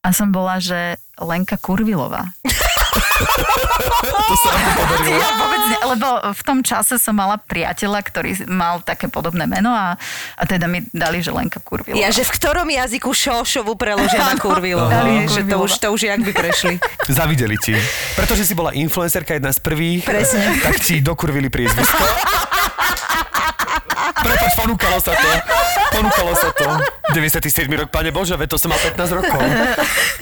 a 0.01 0.09
som 0.15 0.31
bola, 0.31 0.63
že 0.63 0.95
Lenka 1.19 1.59
Kurvilová. 1.59 2.31
To 4.27 4.35
sa 4.37 4.51
podarilo. 4.77 5.17
Ja 5.17 5.31
vôbec 5.39 5.63
lebo 5.95 6.09
v 6.35 6.43
tom 6.43 6.59
čase 6.65 6.99
som 6.99 7.15
mala 7.15 7.39
priateľa, 7.39 8.01
ktorý 8.03 8.31
mal 8.51 8.83
také 8.83 9.07
podobné 9.07 9.47
meno 9.47 9.71
a, 9.71 9.95
a 10.35 10.43
teda 10.43 10.67
mi 10.67 10.83
dali, 10.91 11.23
že 11.23 11.31
Lenka 11.31 11.63
Kurvilová. 11.63 11.99
Ja, 11.99 12.11
že 12.11 12.27
v 12.27 12.33
ktorom 12.35 12.67
jazyku 12.67 13.11
šošovu 13.13 13.79
preložia 13.79 14.23
na 14.23 14.35
kurvilu. 14.35 14.83
Aha. 14.83 15.27
Že 15.31 15.43
to 15.47 15.57
už, 15.63 15.73
to 15.79 15.89
už 15.95 16.01
jak 16.11 16.21
by 16.21 16.33
prešli. 16.35 16.75
Zavideli 17.19 17.57
ti. 17.63 17.75
Pretože 18.19 18.43
si 18.43 18.55
bola 18.59 18.75
influencerka 18.75 19.39
jedna 19.39 19.55
z 19.55 19.61
prvých, 19.63 20.03
Presne. 20.05 20.59
tak 20.61 20.83
ti 20.83 20.99
dokurvili 21.01 21.49
priezvisko. 21.49 22.03
Prepač, 23.97 24.53
ponúkalo 24.55 24.99
sa 25.01 25.13
to. 25.13 25.29
Ponúkalo 25.91 26.33
sa 26.37 26.49
to. 26.53 26.67
97. 27.15 27.65
rok, 27.71 27.89
pane 27.89 28.11
Bože, 28.13 28.37
veď 28.37 28.49
to 28.53 28.59
som 28.59 28.69
mal 28.69 28.81
15 28.83 29.19
rokov. 29.19 29.41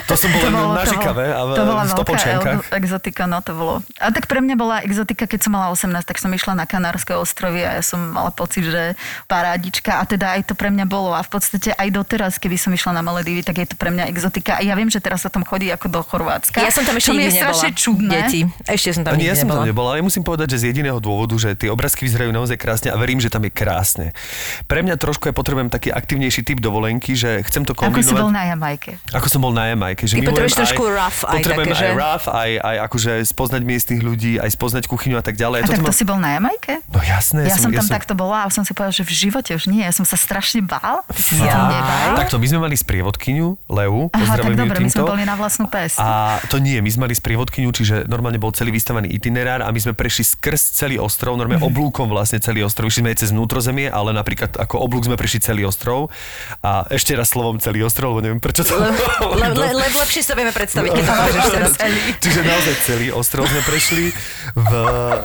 To 0.04 0.14
som 0.14 0.28
bol 0.30 0.46
len 0.46 0.52
na 0.52 0.84
Žikave 0.84 1.24
a 1.32 1.40
to 1.48 1.62
bola 1.64 1.82
v 1.82 1.90
Stopočenkách. 1.90 2.60
exotika, 2.76 3.24
no 3.24 3.40
to 3.40 3.56
bolo. 3.56 3.74
A 3.98 4.12
tak 4.12 4.28
pre 4.28 4.44
mňa 4.44 4.54
bola 4.54 4.76
exotika, 4.84 5.24
keď 5.24 5.48
som 5.48 5.56
mala 5.56 5.72
18, 5.72 5.90
tak 6.04 6.20
som 6.20 6.28
išla 6.28 6.52
na 6.54 6.68
Kanárske 6.68 7.16
ostrovy 7.16 7.64
a 7.64 7.80
ja 7.80 7.82
som 7.82 8.12
mala 8.12 8.28
pocit, 8.30 8.68
že 8.68 8.94
parádička 9.26 9.96
a 9.98 10.04
teda 10.04 10.36
aj 10.38 10.52
to 10.52 10.54
pre 10.54 10.68
mňa 10.68 10.84
bolo 10.84 11.16
a 11.16 11.24
v 11.24 11.30
podstate 11.32 11.72
aj 11.72 11.88
doteraz, 11.88 12.36
keby 12.36 12.60
som 12.60 12.70
išla 12.70 13.00
na 13.00 13.02
Maledivy, 13.02 13.40
tak 13.40 13.64
je 13.64 13.66
to 13.72 13.76
pre 13.80 13.88
mňa 13.88 14.06
exotika 14.12 14.60
a 14.60 14.62
ja 14.62 14.76
viem, 14.76 14.92
že 14.92 15.00
teraz 15.00 15.24
sa 15.24 15.32
tam 15.32 15.42
chodí 15.42 15.72
ako 15.72 15.88
do 15.88 16.00
Chorvátska. 16.04 16.60
Ja 16.60 16.70
som 16.70 16.84
tam 16.84 17.00
ešte 17.00 17.16
nikdy 17.16 17.40
nebola. 17.40 17.64
čudné. 17.72 18.12
Deti. 18.28 18.40
Ešte 18.68 19.00
som 19.00 19.02
tam 19.08 19.16
Ani 19.16 19.24
nikdy 19.24 19.32
ja 19.32 19.36
som 19.40 19.48
tam 19.48 19.64
nebola. 19.64 19.72
nebola, 19.72 19.88
ale 19.96 19.98
ja 19.98 20.04
musím 20.04 20.22
povedať, 20.22 20.46
že 20.54 20.68
z 20.68 20.76
jediného 20.76 21.00
dôvodu, 21.00 21.32
že 21.40 21.56
tie 21.56 21.72
obrázky 21.72 22.04
vyzerajú 22.04 22.28
naozaj 22.30 22.60
krásne 22.60 22.88
a 22.92 22.96
verím, 23.00 23.18
že 23.24 23.32
tam 23.32 23.40
je 23.42 23.50
krásne. 23.50 23.63
Pre 24.64 24.80
mňa 24.80 24.94
trošku 24.94 25.24
ja 25.24 25.32
potrebujem 25.32 25.68
taký 25.68 25.88
aktivnejší 25.88 26.42
typ 26.42 26.58
dovolenky, 26.58 27.14
že 27.14 27.42
chcem 27.42 27.62
to 27.62 27.72
Ako 27.72 27.80
si 27.82 27.88
kombinovať. 28.06 28.18
bol 28.18 28.30
na 28.30 28.42
Jamajke. 28.46 28.92
Ako 29.10 29.26
som 29.26 29.40
bol 29.40 29.50
na 29.50 29.64
Jamajke. 29.68 30.04
Že 30.04 30.14
Ty 30.14 30.20
potrebuješ 30.26 30.52
aj- 30.52 30.60
trošku 30.60 30.82
rough 30.86 31.20
aj 31.22 31.32
Potrebujem 31.34 31.66
také, 31.66 31.74
aj 31.74 31.80
že? 31.80 31.88
rough, 31.94 32.26
aj, 32.26 32.50
aj 32.56 32.76
akože 32.84 33.12
spoznať 33.24 33.62
miestnych 33.62 34.00
ľudí, 34.00 34.32
aj 34.36 34.50
spoznať 34.50 34.84
kuchyňu 34.84 35.16
a 35.16 35.22
tak 35.22 35.34
ďalej. 35.34 35.58
A 35.58 35.64
tak 35.64 35.70
Toto 35.74 35.82
to 35.82 35.90
ma- 35.90 35.96
si 35.96 36.04
bol 36.04 36.18
na 36.18 36.30
Jamajke? 36.34 36.72
No 36.86 37.00
jasné. 37.00 37.40
Ja, 37.44 37.56
som 37.56 37.70
tam 37.70 37.86
takto 37.86 38.12
bola 38.12 38.42
a 38.42 38.48
som 38.48 38.62
si 38.62 38.72
povedala, 38.72 38.92
že 38.92 39.02
v 39.02 39.12
živote 39.14 39.50
už 39.50 39.66
nie. 39.66 39.80
Ja 39.80 39.90
som 39.90 40.02
sa 40.02 40.14
strašne 40.14 40.60
bál. 40.60 41.02
Nebál? 41.34 42.14
Takto, 42.16 42.36
my 42.36 42.46
sme 42.46 42.58
mali 42.60 42.74
sprievodkyňu, 42.74 43.46
Leu, 43.66 44.10
Aha, 44.10 44.34
tak 44.36 44.54
dobre, 44.54 44.76
my 44.76 44.88
sme 44.88 45.04
boli 45.04 45.22
na 45.22 45.34
vlastnú 45.34 45.66
pes. 45.66 45.96
A 45.96 46.38
to 46.46 46.58
nie, 46.58 46.78
my 46.78 46.88
sme 46.88 47.06
mali 47.06 47.14
sprievodkyňu, 47.14 47.70
čiže 47.70 47.96
normálne 48.06 48.36
bol 48.36 48.50
celý 48.50 48.70
vystavaný 48.70 49.10
itinerár 49.10 49.60
a 49.60 49.68
my 49.68 49.78
sme 49.78 49.92
prešli 49.92 50.24
skrz 50.24 50.74
celý 50.74 50.96
ostrov, 50.96 51.34
normálne 51.34 51.62
oblúkom 51.66 52.06
vlastne 52.06 52.38
celý 52.38 52.60
ostrov. 52.60 52.86
Išli 52.86 53.00
sme 53.00 53.10
aj 53.10 53.18
cez 53.18 53.30
vnútrozemie, 53.54 53.86
ale 53.86 54.10
napríklad 54.10 54.58
ako 54.58 54.82
oblúk 54.82 55.06
sme 55.06 55.14
prešli 55.14 55.38
celý 55.38 55.62
ostrov. 55.62 56.10
A 56.58 56.90
ešte 56.90 57.14
raz 57.14 57.30
slovom 57.30 57.62
celý 57.62 57.86
ostrov, 57.86 58.18
lebo 58.18 58.26
neviem 58.26 58.42
prečo 58.42 58.66
to... 58.66 58.74
Le, 58.74 58.90
le, 59.54 59.70
le, 59.70 59.86
lepšie 59.94 60.26
sa 60.26 60.34
vieme 60.34 60.50
predstaviť, 60.50 60.90
keď 60.90 61.04
to 61.06 61.14
môžeš 61.22 61.44
teraz. 61.54 61.72
Čiže 62.18 62.40
naozaj 62.42 62.74
celý 62.82 63.08
ostrov 63.14 63.46
sme 63.46 63.62
prešli 63.62 64.10
v, 64.58 64.70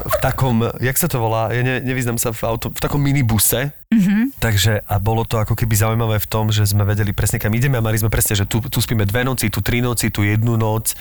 v 0.06 0.16
takom, 0.22 0.62
jak 0.78 0.94
sa 0.94 1.10
to 1.10 1.18
volá, 1.18 1.50
ja 1.50 1.66
ne, 1.66 1.82
nevyznam 1.82 2.22
sa 2.22 2.30
v 2.30 2.42
auto, 2.46 2.70
v 2.70 2.78
takom 2.78 3.02
minibuse. 3.02 3.74
Mm-hmm. 3.90 4.38
Takže 4.38 4.86
a 4.86 5.02
bolo 5.02 5.26
to 5.26 5.42
ako 5.42 5.58
keby 5.58 5.74
zaujímavé 5.74 6.22
v 6.22 6.30
tom, 6.30 6.54
že 6.54 6.62
sme 6.62 6.86
vedeli 6.86 7.10
presne 7.10 7.42
kam 7.42 7.50
ideme 7.58 7.74
a 7.74 7.82
mali 7.82 7.98
sme 7.98 8.14
presne, 8.14 8.38
že 8.38 8.46
tu, 8.46 8.62
tu 8.62 8.78
spíme 8.86 9.02
dve 9.02 9.26
noci, 9.26 9.50
tu 9.50 9.66
tri 9.66 9.82
noci, 9.82 10.14
tu 10.14 10.22
jednu 10.22 10.62
noc 10.62 10.94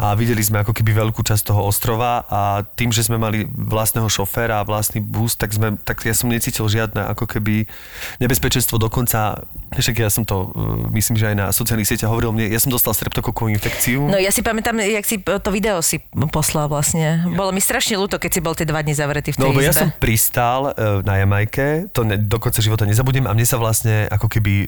a 0.00 0.16
videli 0.16 0.40
sme 0.40 0.64
ako 0.64 0.72
keby 0.72 1.04
veľkú 1.04 1.20
časť 1.20 1.52
toho 1.52 1.68
ostrova 1.68 2.24
a 2.32 2.64
tým, 2.64 2.96
že 2.96 3.04
sme 3.04 3.20
mali 3.20 3.44
vlastného 3.44 4.08
šoféra 4.08 4.64
a 4.64 4.64
vlastný 4.64 5.04
bus, 5.04 5.36
tak, 5.36 5.52
sme, 5.52 5.76
tak 5.84 6.00
ja 6.00 6.16
som 6.16 6.32
necítil 6.32 6.64
žiadne 6.64 7.12
ako 7.12 7.28
keby 7.28 7.68
nebezpečenstvo 8.24 8.80
dokonca, 8.80 9.44
však 9.76 10.00
ja 10.00 10.08
som 10.08 10.24
to, 10.24 10.48
uh, 10.48 10.88
myslím, 10.96 11.20
že 11.20 11.28
aj 11.28 11.36
na 11.36 11.46
sociálnych 11.52 11.92
sieťach 11.92 12.08
hovoril, 12.08 12.32
mne, 12.32 12.48
ja 12.48 12.56
som 12.56 12.72
dostal 12.72 12.96
streptokokovú 12.96 13.52
infekciu. 13.52 14.08
No 14.08 14.16
ja 14.16 14.32
si 14.32 14.40
pamätám, 14.40 14.80
jak 14.80 15.04
si 15.04 15.20
to 15.20 15.52
video 15.52 15.84
si 15.84 16.00
poslal 16.32 16.72
vlastne. 16.72 17.20
Bolo 17.36 17.52
mi 17.52 17.60
strašne 17.60 18.00
ľúto, 18.00 18.16
keď 18.16 18.30
si 18.32 18.40
bol 18.40 18.56
tie 18.56 18.64
dva 18.64 18.80
dni 18.80 18.96
zavretý 18.96 19.36
v 19.36 19.36
tej 19.36 19.44
No, 19.44 19.52
lebo 19.52 19.60
ja 19.60 19.76
izbe. 19.76 19.84
som 19.84 19.90
pristál 20.00 20.72
e, 20.72 21.04
na 21.04 21.20
Jamajke, 21.20 21.92
to 21.92 22.08
ne, 22.08 22.29
do 22.30 22.38
konca 22.38 22.62
života 22.62 22.86
nezabudnem 22.86 23.26
a 23.26 23.34
mne 23.34 23.42
sa 23.42 23.58
vlastne 23.58 24.06
ako 24.06 24.30
keby 24.30 24.52
e, 24.64 24.66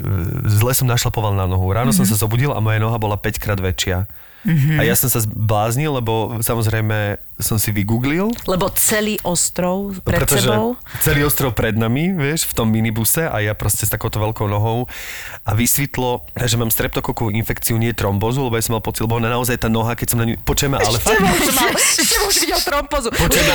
zle 0.51 0.75
som 0.75 0.91
našlapoval 0.91 1.39
na 1.39 1.47
nohu. 1.47 1.71
Ráno 1.71 1.95
mm-hmm. 1.95 2.03
som 2.03 2.11
sa 2.11 2.19
zobudil 2.19 2.51
a 2.51 2.59
moja 2.59 2.83
noha 2.83 2.99
bola 2.99 3.15
5 3.15 3.39
krát 3.39 3.63
väčšia. 3.63 4.11
Mm-hmm. 4.43 4.77
A 4.77 4.83
ja 4.83 4.95
som 4.95 5.07
sa 5.07 5.19
zbláznil, 5.19 5.91
lebo 5.93 6.13
samozrejme 6.39 7.17
som 7.37 7.57
si 7.57 7.71
vygooglil. 7.71 8.31
Lebo 8.45 8.71
celý 8.73 9.19
ostrov 9.23 9.99
pred 10.01 10.19
pretože 10.21 10.47
sebou. 10.47 10.79
celý 11.01 11.23
ostrov 11.23 11.51
pred 11.51 11.75
nami, 11.75 12.11
vieš, 12.13 12.45
v 12.45 12.55
tom 12.55 12.67
minibuse 12.67 13.23
a 13.23 13.39
ja 13.39 13.53
proste 13.53 13.83
s 13.83 13.91
takouto 13.91 14.19
veľkou 14.19 14.47
nohou 14.47 14.87
a 15.41 15.51
vysvetlo, 15.53 16.23
že 16.37 16.55
mám 16.55 16.69
streptokokovú 16.69 17.31
infekciu, 17.33 17.75
nie 17.77 17.91
trombozu, 17.91 18.43
lebo 18.43 18.55
ja 18.55 18.63
som 18.63 18.75
mal 18.75 18.81
pocit, 18.81 19.03
lebo 19.03 19.19
naozaj 19.19 19.59
tá 19.59 19.67
noha, 19.67 19.93
keď 19.93 20.07
som 20.09 20.19
na 20.19 20.27
ňu, 20.29 20.39
počujeme, 20.41 20.77
ale 20.77 20.97
fakt, 20.97 21.19
Ešte 21.99 22.17
už 22.21 22.35
videl 22.39 22.61
trompozu. 22.61 23.09
Počujem, 23.11 23.47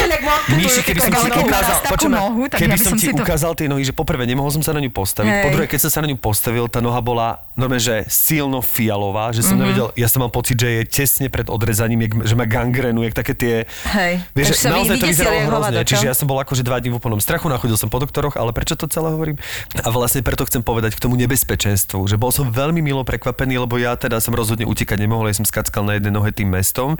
Míši, 0.49 0.81
keby 0.83 0.99
som 0.99 1.11
ti 1.13 1.39
ukázal, 1.39 1.75
takú 1.77 1.91
počujem, 1.93 2.13
nohu, 2.13 2.41
tak 2.45 2.57
keby 2.59 2.69
ja 2.69 2.77
som 2.77 2.93
ti 2.93 3.07
to- 3.07 3.15
ukázal 3.17 3.51
tie 3.53 3.67
nohy, 3.67 3.83
že 3.83 3.93
poprvé 3.93 4.23
nemohol 4.23 4.49
som 4.49 4.59
sa 4.59 4.71
na 4.71 4.79
ňu 4.79 4.89
postaviť, 4.89 5.31
Hej. 5.31 5.43
po 5.43 5.49
druhé, 5.49 5.65
keď 5.65 5.79
som 5.79 5.91
sa 5.91 5.99
na 6.01 6.07
ňu 6.07 6.17
postavil, 6.17 6.65
tá 6.65 6.79
noha 6.79 6.99
bola 6.99 7.27
normálne, 7.53 7.79
že 7.79 8.03
silno 8.07 8.59
fialová, 8.59 9.31
že 9.31 9.41
som 9.41 9.55
Mhm. 9.55 9.61
nevedel, 9.61 9.87
ja 9.95 10.07
som 10.07 10.19
mal 10.19 10.29
pocit, 10.29 10.55
že 10.55 10.69
je 10.69 10.76
tesne 10.85 11.31
pred 11.31 11.47
odrezaním, 11.49 12.05
jak, 12.05 12.11
že 12.29 12.35
má 12.37 12.45
gangrenu, 12.45 13.01
jak 13.07 13.15
také 13.17 13.33
tie... 13.33 13.55
Hej. 13.89 14.21
Vieš, 14.35 14.61
že 14.61 14.69
naozaj 14.69 14.97
to 15.01 15.07
vyzeralo 15.09 15.39
hrozne, 15.47 15.81
čiže 15.81 16.05
ja 16.05 16.13
som 16.13 16.29
bol 16.29 16.37
akože 16.37 16.61
dva 16.61 16.77
dní 16.77 16.93
v 16.93 16.99
úplnom 17.01 17.17
strachu, 17.17 17.49
nachodil 17.49 17.79
som 17.79 17.89
po 17.89 17.97
doktoroch, 17.97 18.37
ale 18.37 18.51
prečo 18.53 18.77
to 18.77 18.85
celé 18.85 19.09
hovorím? 19.09 19.39
A 19.81 19.89
vlastne 19.89 20.21
preto 20.21 20.45
chcem 20.45 20.61
povedať 20.61 20.99
k 20.99 21.01
tomu 21.01 21.15
nebezpečenstvu, 21.17 22.05
že 22.05 22.19
bol 22.19 22.29
som 22.29 22.51
veľmi 22.51 22.83
milo 22.83 23.07
prekvapený, 23.07 23.63
lebo 23.63 23.79
ja 23.79 23.95
teda 23.95 24.19
som 24.21 24.35
rozhodne 24.35 24.67
utekať 24.67 24.99
nemohol, 24.99 25.31
ja 25.31 25.39
som 25.39 25.47
skackal 25.47 25.87
na 25.87 25.95
jednej 25.95 26.13
nohe 26.13 26.29
tým 26.35 26.51
mestom 26.51 26.99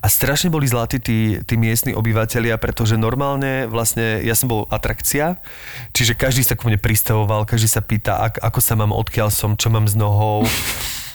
a 0.00 0.06
strašne 0.08 0.48
boli 0.48 0.64
zlatí 0.64 0.98
tí, 0.98 1.38
tí 1.44 1.54
miestni 1.60 1.92
obyvateľia, 1.92 2.56
pretože 2.56 2.96
normálne 2.96 3.68
vlastne 3.68 4.24
ja 4.24 4.32
som 4.32 4.48
bol 4.48 4.64
atrakcia, 4.72 5.36
čiže 5.92 6.16
každý 6.16 6.42
sa 6.46 6.56
ku 6.56 6.70
mne 6.70 6.80
pristavoval, 6.80 7.44
každý 7.44 7.68
sa 7.68 7.84
pýta, 7.84 8.18
ak, 8.18 8.40
ako 8.40 8.58
sa 8.62 8.74
mám, 8.78 8.94
odkiaľ 8.94 9.28
som, 9.28 9.58
čo 9.58 9.68
mám 9.68 9.84
s 9.90 9.94
nohou. 9.98 10.46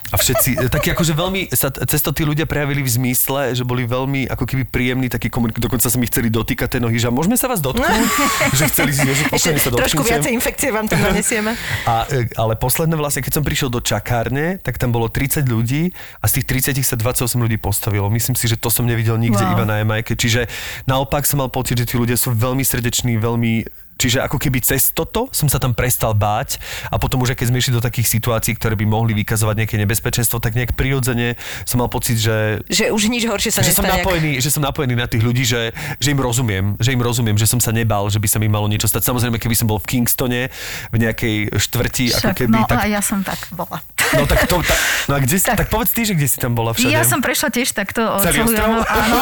A 0.08 0.16
všetci, 0.16 0.70
takí 0.72 0.88
akože 0.88 1.12
veľmi 1.12 1.52
sa 1.52 1.68
cez 1.68 2.00
to 2.00 2.16
tí 2.16 2.24
ľudia 2.24 2.48
prejavili 2.48 2.80
v 2.80 2.88
zmysle, 2.88 3.52
že 3.52 3.60
boli 3.60 3.84
veľmi 3.84 4.24
ako 4.26 4.44
keby 4.44 4.64
príjemní, 4.64 5.12
takí 5.12 5.28
komunik- 5.28 5.60
dokonca 5.60 5.84
sa 5.84 5.96
mi 6.00 6.08
chceli 6.08 6.32
dotýkať 6.32 6.76
tej 6.76 6.80
nohy, 6.80 6.96
že 6.96 7.12
môžeme 7.12 7.36
sa 7.36 7.44
vás 7.44 7.60
dotknúť? 7.60 7.84
že 8.58 8.64
chceli 8.72 8.96
si, 8.96 9.04
že 9.04 9.28
pokojne 9.28 9.60
sa 9.60 9.68
Trošku 9.68 10.00
dotknúť. 10.00 10.08
viacej 10.08 10.32
infekcie 10.32 10.68
vám 10.72 10.88
tam 10.88 11.04
nanesieme. 11.04 11.52
A, 11.84 12.08
e, 12.08 12.24
ale 12.40 12.56
posledné 12.56 12.96
vlastne, 12.96 13.20
keď 13.20 13.36
som 13.36 13.44
prišiel 13.44 13.68
do 13.68 13.84
čakárne, 13.84 14.56
tak 14.58 14.80
tam 14.80 14.96
bolo 14.96 15.12
30 15.12 15.44
ľudí 15.44 15.92
a 16.18 16.24
z 16.24 16.40
tých 16.40 16.72
30 16.72 16.80
sa 16.80 16.96
28 16.96 17.36
ľudí 17.36 17.60
postavilo. 17.60 18.08
Myslím 18.08 18.32
si, 18.32 18.48
že 18.48 18.56
to 18.56 18.72
som 18.72 18.88
nevidel 18.88 19.20
nikde 19.20 19.38
Wow. 19.38 19.54
iba 19.54 19.64
na 19.68 19.84
Jamajke. 19.84 20.16
Čiže 20.16 20.48
naopak 20.84 21.28
som 21.28 21.38
mal 21.38 21.52
pocit, 21.52 21.76
že 21.76 21.84
tí 21.84 21.94
ľudia 21.94 22.16
sú 22.16 22.32
veľmi 22.32 22.64
srdeční, 22.64 23.20
veľmi 23.20 23.68
Čiže 23.98 24.22
ako 24.22 24.38
keby 24.38 24.62
cez 24.62 24.94
toto 24.94 25.26
som 25.34 25.50
sa 25.50 25.58
tam 25.58 25.74
prestal 25.74 26.14
báť 26.14 26.62
a 26.86 26.96
potom 27.02 27.18
už 27.26 27.34
keď 27.34 27.50
sme 27.50 27.58
išli 27.58 27.74
do 27.74 27.82
takých 27.82 28.06
situácií, 28.06 28.54
ktoré 28.54 28.78
by 28.78 28.86
mohli 28.86 29.12
vykazovať 29.18 29.66
nejaké 29.66 29.76
nebezpečenstvo, 29.82 30.38
tak 30.38 30.54
nejak 30.54 30.78
prirodzene 30.78 31.34
som 31.66 31.82
mal 31.82 31.90
pocit, 31.90 32.16
že 32.22 32.62
Že 32.70 32.94
už 32.94 33.10
nič 33.10 33.26
horšie 33.26 33.50
sa 33.50 33.60
že 33.66 33.74
som, 33.74 33.82
napojený, 33.82 34.38
že 34.38 34.54
som 34.54 34.62
napojený 34.62 34.94
na 34.94 35.10
tých 35.10 35.26
ľudí, 35.26 35.42
že, 35.42 35.74
že 35.98 36.14
im 36.14 36.20
rozumiem, 36.22 36.78
že 36.78 36.94
im 36.94 37.02
rozumiem, 37.02 37.34
že 37.34 37.50
som 37.50 37.58
sa 37.58 37.74
nebal, 37.74 38.06
že 38.06 38.22
by 38.22 38.28
sa 38.30 38.38
mi 38.38 38.46
malo 38.46 38.70
niečo 38.70 38.86
stať. 38.86 39.02
Samozrejme, 39.02 39.42
keby 39.42 39.54
som 39.58 39.66
bol 39.66 39.82
v 39.82 39.98
Kingstone, 39.98 40.46
v 40.94 40.96
nejakej 40.96 41.58
štvrti, 41.58 42.14
ako 42.14 42.22
Však, 42.22 42.36
keby, 42.38 42.54
no 42.54 42.70
tak 42.70 42.78
a 42.78 42.86
ja 42.86 43.02
som 43.02 43.26
tak 43.26 43.50
bola. 43.50 43.82
No 44.16 44.24
tak 44.24 44.48
to, 44.48 44.62
ta, 44.64 44.74
no 45.10 45.12
a 45.16 45.18
kde 45.20 45.36
si, 45.36 45.44
tak. 45.44 45.60
Tak. 45.60 45.68
tak 45.68 45.74
povedz 45.74 45.90
ty, 45.92 46.02
že 46.08 46.14
kde 46.16 46.28
si 46.28 46.38
tam 46.40 46.56
bola 46.56 46.72
všade. 46.72 46.92
Ja 46.92 47.04
som 47.04 47.20
prešla 47.20 47.52
tiež 47.52 47.76
takto 47.76 48.00
Celý 48.24 48.48
ostrov? 48.48 48.80
Áno. 48.86 49.18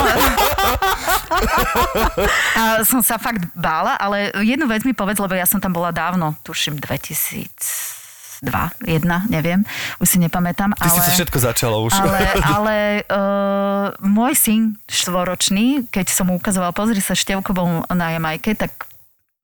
A 2.57 2.62
som 2.87 3.00
sa 3.02 3.19
fakt 3.19 3.43
bála, 3.52 3.99
ale 3.99 4.31
jednu 4.40 4.71
vec 4.71 4.87
mi 4.87 4.95
povedz, 4.95 5.19
lebo 5.19 5.35
ja 5.35 5.45
som 5.49 5.59
tam 5.59 5.75
bola 5.75 5.90
dávno, 5.90 6.38
tuším 6.47 6.78
2002, 6.78 8.47
1, 8.87 9.33
neviem, 9.33 9.66
už 9.99 10.07
si 10.07 10.19
nepamätám. 10.23 10.73
Ty 10.78 10.88
ale... 10.88 10.95
si 10.95 11.00
to 11.02 11.12
všetko 11.23 11.38
začala 11.43 11.76
už. 11.83 11.93
Ale, 11.99 12.21
ale 12.57 12.76
uh, 13.11 13.87
môj 14.05 14.33
syn 14.38 14.62
štvoročný, 14.87 15.90
keď 15.90 16.07
som 16.12 16.31
mu 16.31 16.38
ukazoval, 16.38 16.71
pozri 16.73 17.02
sa, 17.02 17.19
Števko 17.19 17.50
bol 17.52 17.66
na 17.90 18.16
Jamajke, 18.16 18.55
tak 18.55 18.87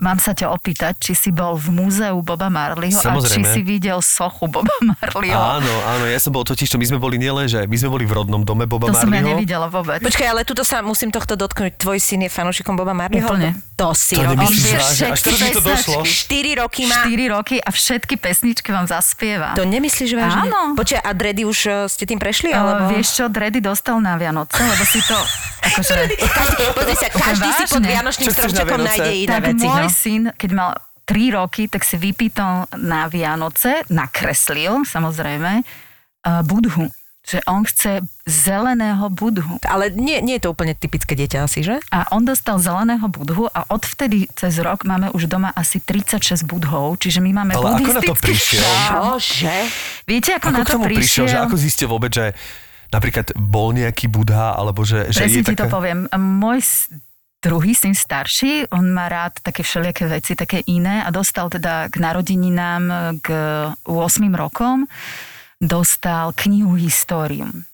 mám 0.03 0.19
sa 0.19 0.35
ťa 0.35 0.51
opýtať, 0.51 0.99
či 0.99 1.13
si 1.15 1.31
bol 1.31 1.55
v 1.55 1.71
múzeu 1.71 2.19
Boba 2.21 2.51
Marleyho 2.51 2.99
a 2.99 3.01
či 3.01 3.09
Samozrejme. 3.09 3.49
si 3.49 3.61
videl 3.63 3.99
sochu 3.99 4.51
Boba 4.51 4.75
Marleyho. 4.91 5.39
Áno, 5.39 5.73
áno, 5.87 6.05
ja 6.05 6.19
som 6.19 6.29
bol 6.29 6.43
totiž, 6.43 6.67
to 6.67 6.77
my 6.77 6.85
sme 6.85 6.99
boli 6.99 7.17
nielen, 7.17 7.47
že 7.47 7.65
my 7.65 7.77
sme 7.79 7.89
boli 7.89 8.05
v 8.05 8.13
rodnom 8.13 8.43
dome 8.43 8.67
Boba 8.67 8.91
to 8.91 8.99
som 8.99 9.07
ja 9.07 9.23
Marleyho. 9.23 9.39
nevidela 9.39 9.71
vôbec. 9.71 10.03
Počkaj, 10.03 10.27
ale 10.27 10.43
tuto 10.43 10.63
sa 10.63 10.83
musím 10.83 11.09
tohto 11.09 11.33
dotknúť. 11.33 11.79
Tvoj 11.79 11.97
syn 11.97 12.27
je 12.27 12.31
fanúšikom 12.31 12.75
Boba 12.75 12.93
Marleyho? 12.93 13.25
Úplne. 13.25 13.55
To 13.75 13.95
si 13.95 14.15
To 14.15 14.27
vážne? 14.27 14.79
Až 15.09 15.21
teraz 15.23 15.39
mi 15.41 15.51
to 15.51 15.63
došlo. 15.63 16.03
pesničky. 16.03 16.51
4 16.53 16.61
roky 16.61 16.83
má. 16.85 17.03
4 17.07 17.35
roky 17.35 17.57
a 17.57 17.71
všetky 17.71 18.15
pesničky 18.17 18.69
vám 18.69 18.87
zaspieva. 18.87 19.55
To 19.55 19.63
nemyslíš 19.63 20.13
vážne? 20.13 20.51
Áno. 20.51 20.75
Počkaj, 20.75 20.99
a 20.99 21.11
Dredy 21.13 21.43
už 21.43 21.59
eh, 21.65 21.75
ste 21.87 22.05
tým 22.05 22.19
prešli? 22.19 22.51
Ale 22.51 22.83
Alebo... 22.83 22.91
vieš 22.91 23.15
čo, 23.15 23.25
Dredy 23.27 23.59
dostal 23.59 23.99
na 23.99 24.15
Vianoce, 24.15 24.59
lebo 24.59 24.83
si 24.83 24.99
to... 25.01 25.15
Akože, 25.63 25.95
Každý, 26.19 26.65
pozri 26.75 26.95
sa, 26.97 27.07
každý 27.07 27.49
si 27.55 27.65
pod. 27.71 27.87
Vianočným 27.87 28.29
stromčekom 28.29 28.83
nájde 28.83 29.13
iné 29.15 29.39
veci. 29.41 29.63
môj 29.63 29.87
No. 29.87 29.92
Syn, 29.93 30.33
keď 30.35 30.51
mal 30.51 30.71
3 31.05 31.37
roky, 31.37 31.69
tak 31.69 31.85
si 31.85 32.01
vypýtal 32.01 32.67
na 32.81 33.07
Vianoce, 33.07 33.85
nakreslil 33.93 34.89
samozrejme, 34.89 35.61
uh, 35.61 36.41
budhu. 36.43 36.89
Že 37.23 37.39
on 37.47 37.63
chce 37.63 38.03
zeleného 38.27 39.07
budhu. 39.07 39.63
Ale 39.63 39.95
nie, 39.95 40.19
nie 40.19 40.43
je 40.43 40.51
to 40.51 40.59
úplne 40.59 40.75
typické 40.75 41.15
dieťa 41.15 41.47
asi, 41.47 41.63
že? 41.63 41.79
A 41.95 42.11
on 42.11 42.27
dostal 42.27 42.59
zeleného 42.59 43.07
budhu 43.07 43.47
a 43.47 43.63
odvtedy 43.71 44.27
cez 44.35 44.59
rok 44.59 44.83
máme 44.83 45.07
už 45.15 45.31
doma 45.31 45.55
asi 45.55 45.79
36 45.79 46.43
budhov, 46.43 46.99
čiže 46.99 47.23
my 47.23 47.31
máme 47.31 47.55
Ale 47.55 47.79
ako 47.79 47.93
na 47.95 48.03
to 48.03 48.15
prišiel? 48.19 48.67
Čože? 48.67 49.55
Viete, 50.03 50.35
ako, 50.35 50.51
Ako 50.51 50.59
na 50.59 50.65
to 50.67 50.79
prišiel, 50.83 50.99
prišiel? 50.99 51.25
že 51.31 51.39
ako 51.47 51.55
zistil 51.55 51.87
vôbec, 51.87 52.11
že 52.11 52.35
napríklad 52.91 53.31
bol 53.39 53.71
nejaký 53.71 54.11
budha, 54.11 54.59
alebo 54.59 54.83
že, 54.83 55.15
že 55.15 55.23
Presne 55.23 55.41
je 55.41 55.47
ti 55.47 55.55
to 55.55 55.63
taká... 55.63 55.71
poviem. 55.71 56.11
Môj 56.11 56.59
druhý 57.43 57.75
syn 57.75 57.95
starší, 57.95 58.67
on 58.71 58.93
má 58.93 59.09
rád 59.09 59.33
také 59.43 59.63
všelijaké 59.63 60.07
veci, 60.09 60.35
také 60.35 60.59
iné 60.59 61.05
a 61.05 61.11
dostal 61.11 61.51
teda 61.51 61.89
k 61.89 61.97
narodeninám 61.97 62.83
k 63.23 63.29
8 63.85 64.35
rokom, 64.35 64.85
dostal 65.61 66.33
knihu 66.35 66.75
Histórium. 66.75 67.72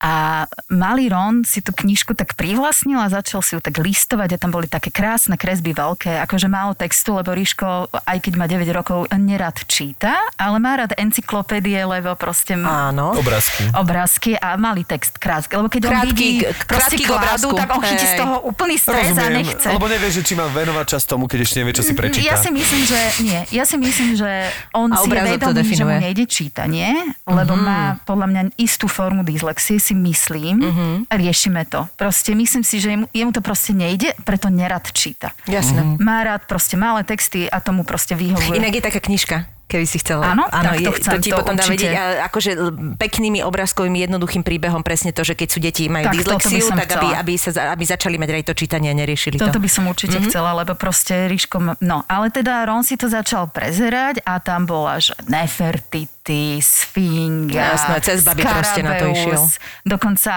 A 0.00 0.44
malý 0.66 1.06
Ron 1.06 1.44
si 1.44 1.60
tú 1.60 1.70
knižku 1.70 2.12
tak 2.12 2.32
privlastnil 2.32 2.96
a 2.96 3.06
začal 3.06 3.38
si 3.38 3.52
ju 3.52 3.60
tak 3.60 3.76
listovať 3.76 4.32
a 4.32 4.38
tam 4.38 4.48
boli 4.48 4.64
také 4.64 4.88
krásne 4.88 5.34
kresby 5.34 5.70
veľké, 5.70 6.16
akože 6.20 6.46
málo 6.46 6.72
textu, 6.72 7.12
lebo 7.12 7.30
Ríško, 7.30 7.68
aj 8.00 8.18
keď 8.18 8.32
má 8.34 8.46
9 8.46 8.64
rokov, 8.70 8.98
nerad 9.12 9.60
číta, 9.62 10.16
ale 10.34 10.56
má 10.56 10.72
rád 10.74 10.96
encyklopédie, 10.96 11.76
lebo 11.78 12.12
proste 12.14 12.54
má 12.54 12.88
Áno. 12.88 13.12
Obrázky. 13.14 13.68
obrázky 13.72 14.30
a 14.34 14.56
malý 14.56 14.82
text 14.82 15.14
krátky. 15.14 15.52
Lebo 15.54 15.68
keď 15.68 15.82
on 15.82 15.92
Krátky- 15.92 16.08
vidí 16.08 16.28
k- 16.38 16.64
proste 16.64 16.66
krátky 16.66 16.96
k 16.96 17.06
kladu, 17.06 17.20
obrázku. 17.20 17.54
tak 17.54 17.68
on 17.70 17.82
chytí 17.82 18.06
z 18.06 18.14
toho 18.16 18.34
úplný 18.42 18.76
stres 18.76 19.12
a 19.12 19.28
nechce. 19.28 19.68
lebo 19.68 19.84
nevie, 19.84 20.08
že 20.08 20.22
či 20.22 20.32
má 20.32 20.48
venovať 20.48 20.86
čas 20.88 21.02
tomu, 21.04 21.24
keď 21.24 21.38
ešte 21.42 21.56
nevie, 21.58 21.74
čo 21.74 21.82
si 21.82 21.92
prečíta. 21.92 22.24
Ja 22.24 22.36
si 22.36 22.48
myslím, 22.48 22.82
že 22.84 22.98
nie. 23.20 23.40
Ja 23.50 23.62
si 23.62 23.76
myslím, 23.76 24.14
že 24.14 24.30
on 24.72 24.88
A 24.88 24.96
si 24.96 25.06
je 25.06 25.20
vedomý, 25.36 25.70
že 25.70 25.84
mu 25.84 25.92
nejde 25.92 26.24
čítanie, 26.24 26.88
lebo 27.22 27.52
Mhm. 27.52 27.62
má 27.62 27.78
podľa 28.02 28.26
mňa 28.26 28.42
istú 28.56 28.86
formu 28.86 29.20
dyslexie, 29.22 29.76
si 29.90 29.94
myslím. 29.98 30.56
Mhm. 30.62 31.10
A 31.10 31.12
riešime 31.18 31.66
to. 31.66 31.90
Proste 31.98 32.30
myslím 32.38 32.62
si, 32.62 32.78
že 32.78 32.94
jemu, 32.94 33.06
jemu 33.10 33.30
to 33.34 33.42
proste 33.42 33.74
nejde, 33.74 34.14
preto 34.22 34.46
nerad 34.46 34.86
číta. 34.94 35.34
Jasné. 35.50 35.98
Má 35.98 36.22
rád 36.22 36.46
proste 36.46 36.78
malé 36.78 37.02
texty 37.02 37.50
a 37.50 37.58
tomu 37.58 37.82
proste 37.82 38.14
vyhovuje. 38.14 38.62
Inak 38.62 38.74
je 38.78 38.82
taká 38.86 39.00
knižka 39.02 39.59
keby 39.70 39.86
si 39.86 40.02
chcela. 40.02 40.34
Áno? 40.34 40.50
Tak 40.50 40.82
to 40.82 40.92
chcem, 40.98 41.12
to 41.14 41.18
ti 41.22 41.30
to 41.30 41.38
potom 41.38 41.54
dá 41.54 41.62
určite. 41.62 41.86
vedieť, 41.86 41.92
a 41.94 42.04
akože 42.26 42.50
peknými 42.98 43.46
obrázkovým 43.46 43.94
jednoduchým 43.94 44.42
príbehom 44.42 44.82
presne 44.82 45.14
to, 45.14 45.22
že 45.22 45.38
keď 45.38 45.48
sú 45.48 45.58
deti 45.62 45.86
majú 45.86 46.10
Tak, 46.10 46.14
toto 46.26 46.42
dyslexiu, 46.42 46.66
tak 46.74 46.90
aby, 46.90 47.06
chcela. 47.06 47.22
aby, 47.22 47.34
sa, 47.38 47.50
aby 47.78 47.84
začali 47.86 48.16
mať 48.18 48.28
aj 48.34 48.44
to 48.50 48.54
čítanie 48.58 48.90
a 48.90 48.94
neriešili 48.98 49.38
to. 49.38 49.46
Toto 49.46 49.62
by 49.62 49.70
som 49.70 49.86
určite 49.86 50.18
mm-hmm. 50.18 50.32
chcela, 50.34 50.50
lebo 50.58 50.74
proste 50.74 51.30
Ríško... 51.30 51.78
No, 51.78 52.02
ale 52.10 52.34
teda 52.34 52.66
Ron 52.66 52.82
si 52.82 52.98
to 52.98 53.06
začal 53.06 53.46
prezerať 53.46 54.26
a 54.26 54.42
tam 54.42 54.66
bola, 54.66 54.98
že 54.98 55.14
Nefertiti, 55.30 56.58
Sfinga, 56.58 57.78
Jasné, 57.78 57.96
cez 58.02 58.26
baby 58.26 58.42
proste 58.42 58.82
na 58.82 58.98
to 58.98 59.06
Skarabeus. 59.06 59.14
išiel. 59.14 59.42
Dokonca 59.86 60.32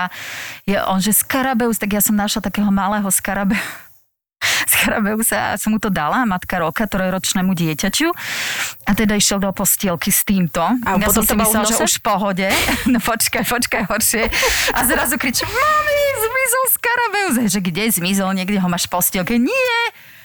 je 0.70 0.78
on, 0.86 1.00
že 1.02 1.12
Skarabeus, 1.16 1.82
tak 1.82 1.98
ja 1.98 2.02
som 2.04 2.14
našla 2.14 2.46
takého 2.46 2.70
malého 2.70 3.10
Skarabe, 3.10 3.58
Skarabeusa 4.72 5.54
a 5.54 5.60
som 5.60 5.76
mu 5.76 5.80
to 5.80 5.90
dala, 5.90 6.24
matka 6.28 6.60
roka, 6.60 6.86
trojročnému 6.86 7.56
dieťaťu. 7.56 8.08
A 8.88 8.92
teda 8.94 9.16
išiel 9.16 9.40
do 9.40 9.50
postielky 9.56 10.12
s 10.12 10.28
týmto. 10.28 10.62
A 10.62 11.00
ja 11.00 11.08
potom 11.08 11.24
som 11.24 11.28
si 11.28 11.36
myslela, 11.40 11.66
že 11.68 11.80
už 11.80 11.94
v 12.00 12.04
pohode. 12.04 12.48
No 12.94 13.00
počkaj, 13.00 13.48
počkaj, 13.48 13.90
horšie. 13.90 14.28
A 14.76 14.80
zrazu 14.86 15.16
kričím, 15.18 15.48
mami, 15.50 16.00
zmizol 16.20 16.66
Skarabeus. 16.76 17.36
Že 17.50 17.60
kde 17.64 17.84
zmizol, 17.90 18.30
niekde 18.36 18.60
ho 18.60 18.68
máš 18.70 18.86
v 18.86 19.00
postielke. 19.00 19.34
Nie, 19.40 19.78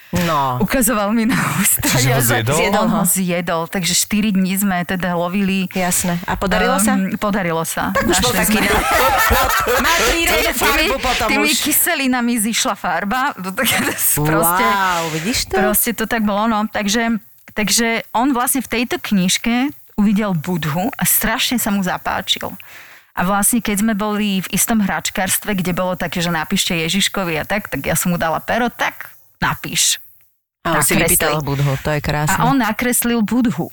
No. 0.09 0.57
Ukazoval 0.59 1.13
mi 1.13 1.29
na 1.29 1.37
ústa. 1.61 1.85
Čiže 1.85 2.09
ho 2.09 2.11
Ja, 2.11 2.19
že- 2.19 2.29
zjedol? 2.41 2.57
Zjedol 2.57 2.87
ho. 2.87 2.97
ho 2.97 3.05
zjedol, 3.05 3.63
takže 3.69 3.93
4 3.93 4.33
dní 4.33 4.57
sme 4.57 4.81
teda 4.83 5.13
lovili. 5.13 5.69
Jasné. 5.69 6.17
A 6.25 6.33
podarilo 6.33 6.81
sa? 6.81 6.97
Um, 6.97 7.13
podarilo 7.15 7.61
sa. 7.63 7.93
Tak 7.93 8.07
už 8.07 8.19
bol 8.19 8.33
taký. 8.33 8.57
sme- 8.57 8.73
Má 9.85 9.93
farbu 10.51 10.97
potom 10.97 11.29
tými 11.29 11.53
už. 11.53 11.61
kyselinami 11.61 12.41
zišla 12.41 12.73
farba. 12.73 13.33
To 13.45 13.53
tak- 13.53 13.69
proste, 14.17 14.65
Wow, 14.65 15.03
vidíš 15.13 15.39
to? 15.47 15.55
proste 15.61 15.91
to 15.93 16.05
tak 16.09 16.25
bolo. 16.25 16.49
No. 16.49 16.65
Takže, 16.65 17.21
takže 17.53 18.09
on 18.17 18.33
vlastne 18.33 18.65
v 18.65 18.71
tejto 18.81 18.97
knižke 18.97 19.69
uvidel 19.95 20.33
Budhu 20.33 20.89
a 20.89 21.05
strašne 21.05 21.61
sa 21.61 21.69
mu 21.69 21.85
zapáčil. 21.85 22.49
A 23.13 23.27
vlastne 23.27 23.59
keď 23.59 23.83
sme 23.83 23.93
boli 23.93 24.41
v 24.41 24.49
istom 24.55 24.79
hračkárstve, 24.79 25.53
kde 25.53 25.75
bolo 25.75 25.99
také, 25.99 26.23
že 26.23 26.31
napíšte 26.31 26.71
Ježiškovi 26.73 27.35
a 27.35 27.45
tak, 27.45 27.67
tak 27.67 27.83
ja 27.83 27.93
som 27.93 28.15
mu 28.15 28.17
dala 28.17 28.39
pero, 28.39 28.71
tak 28.71 29.11
napíš. 29.43 30.03
A 30.67 30.79
on 30.79 30.85
si 30.85 30.99
vypýtal 30.99 31.41
budhu, 31.41 31.79
to 31.81 31.91
je 31.95 32.01
krásne. 32.03 32.37
A 32.37 32.51
on 32.51 32.61
nakreslil 32.61 33.25
budhu. 33.25 33.73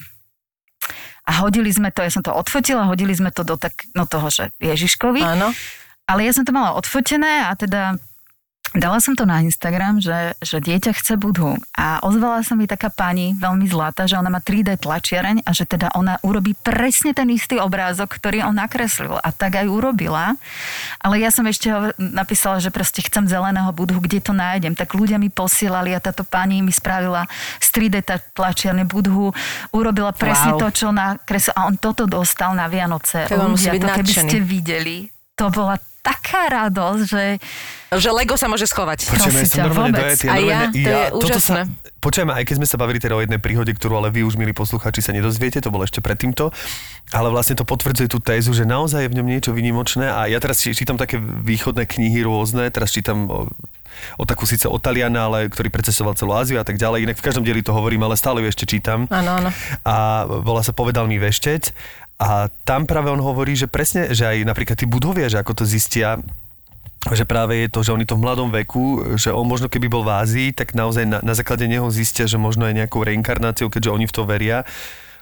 A 1.25 1.41
hodili 1.41 1.73
sme 1.73 1.89
to, 1.89 2.05
ja 2.05 2.13
som 2.13 2.21
to 2.21 2.29
odfotila, 2.29 2.85
hodili 2.85 3.11
sme 3.11 3.33
to 3.33 3.41
do 3.41 3.57
tak, 3.57 3.73
no 3.97 4.05
toho, 4.05 4.29
že 4.29 4.53
Ježiškovi. 4.61 5.25
Áno. 5.25 5.49
Ale 6.05 6.21
ja 6.21 6.31
som 6.37 6.45
to 6.45 6.53
mala 6.53 6.77
odfotené 6.77 7.49
a 7.49 7.57
teda 7.57 7.97
dala 8.75 8.99
som 8.99 9.15
to 9.15 9.23
na 9.23 9.39
Instagram, 9.39 9.97
že, 9.97 10.35
že 10.43 10.59
dieťa 10.59 10.91
chce 10.93 11.15
budhu. 11.15 11.55
A 11.73 12.03
ozvala 12.03 12.43
sa 12.43 12.53
mi 12.53 12.67
taká 12.67 12.91
pani, 12.91 13.31
veľmi 13.33 13.65
zlatá, 13.65 14.05
že 14.05 14.19
ona 14.19 14.27
má 14.27 14.39
3D 14.39 14.79
tlačiareň 14.79 15.47
a 15.47 15.51
že 15.55 15.63
teda 15.63 15.95
ona 15.95 16.19
urobí 16.21 16.53
presne 16.53 17.15
ten 17.15 17.31
istý 17.31 17.57
obrázok, 17.57 18.19
ktorý 18.19 18.45
on 18.45 18.59
nakreslil. 18.59 19.17
A 19.19 19.31
tak 19.31 19.57
aj 19.57 19.67
urobila. 19.71 20.35
Ale 20.99 21.23
ja 21.23 21.31
som 21.31 21.47
ešte 21.47 21.71
napísala, 21.97 22.59
že 22.59 22.69
proste 22.69 22.99
chcem 23.01 23.25
zeleného 23.25 23.71
budhu, 23.71 24.03
kde 24.03 24.19
to 24.19 24.35
nájdem. 24.35 24.75
Tak 24.75 24.93
ľudia 24.93 25.15
mi 25.15 25.31
posielali 25.31 25.95
a 25.95 26.03
táto 26.03 26.27
pani 26.27 26.59
mi 26.59 26.75
spravila 26.75 27.25
z 27.63 27.67
3D 27.71 27.95
ta- 28.03 28.19
tlačiarne 28.21 28.83
budhu, 28.83 29.31
urobila 29.71 30.11
presne 30.11 30.53
Wow. 30.55 30.61
to, 30.61 30.67
čo 30.71 30.87
nakreslil. 30.91 31.55
A 31.57 31.65
on 31.65 31.75
toto 31.79 32.05
dostal 32.05 32.53
na 32.53 32.67
Vianoce. 32.69 33.25
Tak 33.25 33.39
on 33.39 33.55
musí 33.55 33.71
byť 33.71 33.81
to 33.81 33.89
keby 33.89 34.13
ste 34.13 34.39
videli, 34.43 34.95
to 35.35 35.47
bola 35.49 35.75
taká 36.05 36.41
radosť, 36.61 37.01
že 37.03 37.23
Že 37.87 38.11
Lego 38.11 38.35
sa 38.35 38.45
môže 38.45 38.65
schovať. 38.65 39.07
Počujeme, 39.07 39.39
ja 39.39 39.47
som 39.47 39.63
normálne 39.63 39.95
vôbec. 39.95 40.03
dojetý. 40.11 40.25
Ja, 40.27 40.35
normálne- 40.35 40.73
to 40.75 40.89
je 40.91 41.03
toto 41.07 41.17
úžasné. 41.23 41.61
Sa, 41.63 41.71
počujeme, 41.97 42.31
aj 42.33 42.43
keď 42.43 42.55
sme 42.57 42.67
sa 42.67 42.75
bavili 42.75 42.99
teda 42.99 43.13
o 43.13 43.23
jednej 43.23 43.39
príhode, 43.39 43.71
ktorú 43.71 43.93
ale 43.95 44.11
vy 44.11 44.21
už, 44.21 44.35
milí 44.35 44.51
poslucháči, 44.51 44.99
sa 44.99 45.09
nedozviete, 45.09 45.57
to 45.57 45.71
bolo 45.71 45.81
ešte 45.81 45.97
pred 45.97 46.13
týmto, 46.13 46.51
ale 47.09 47.27
vlastne 47.29 47.55
to 47.55 47.63
potvrdzuje 47.63 48.05
tú 48.05 48.19
tézu, 48.19 48.51
že 48.51 48.63
naozaj 48.63 48.99
je 48.99 49.09
v 49.09 49.15
ňom 49.15 49.27
niečo 49.29 49.51
vynimočné 49.51 50.05
a 50.05 50.27
ja 50.27 50.37
teraz 50.37 50.59
čí- 50.59 50.75
čítam 50.75 50.95
také 50.95 51.15
východné 51.17 51.85
knihy 51.85 52.19
rôzne, 52.21 52.67
teraz 52.67 52.91
čítam 52.91 53.25
o, 53.25 53.47
o 54.13 54.23
takú 54.23 54.43
síce 54.43 54.67
o 54.67 54.75
Taliana, 54.75 55.25
ale 55.25 55.47
ktorý 55.47 55.71
precesoval 55.71 56.13
celú 56.13 56.35
Áziu 56.35 56.59
a 56.59 56.67
tak 56.67 56.75
ďalej, 56.75 57.05
inak 57.05 57.15
v 57.15 57.23
každom 57.23 57.47
dieli 57.47 57.63
to 57.63 57.71
hovorím, 57.71 58.03
ale 58.03 58.19
stále 58.19 58.43
ju 58.43 58.49
ešte 58.49 58.67
čítam 58.67 59.07
Áno, 59.07 59.39
áno. 59.39 59.49
a 59.81 59.95
volá 60.27 60.59
sa 60.59 60.75
Povedal 60.75 61.07
mi 61.07 61.15
veštec 61.15 61.71
a 62.15 62.47
tam 62.63 62.87
práve 62.87 63.11
on 63.11 63.19
hovorí, 63.19 63.59
že 63.59 63.67
presne, 63.67 64.15
že 64.15 64.23
aj 64.23 64.47
napríklad 64.47 64.79
tí 64.79 64.87
budovia, 64.87 65.27
že 65.27 65.39
ako 65.39 65.63
to 65.63 65.65
zistia, 65.67 66.23
že 67.11 67.27
práve 67.27 67.59
je 67.61 67.69
to, 67.69 67.83
že 67.85 67.93
oni 67.93 68.07
to 68.07 68.17
v 68.17 68.23
mladom 68.23 68.49
veku, 68.49 69.13
že 69.19 69.29
on 69.29 69.45
možno 69.45 69.69
keby 69.69 69.91
bol 69.91 70.01
v 70.01 70.15
Ázii, 70.15 70.49
tak 70.55 70.73
naozaj 70.73 71.05
na, 71.05 71.19
na 71.21 71.33
základe 71.35 71.67
neho 71.67 71.85
zistia, 71.91 72.25
že 72.25 72.39
možno 72.39 72.65
aj 72.65 72.73
nejakou 72.73 73.03
reinkarnáciou, 73.05 73.69
keďže 73.69 73.93
oni 73.93 74.05
v 74.07 74.15
to 74.15 74.23
veria, 74.25 74.65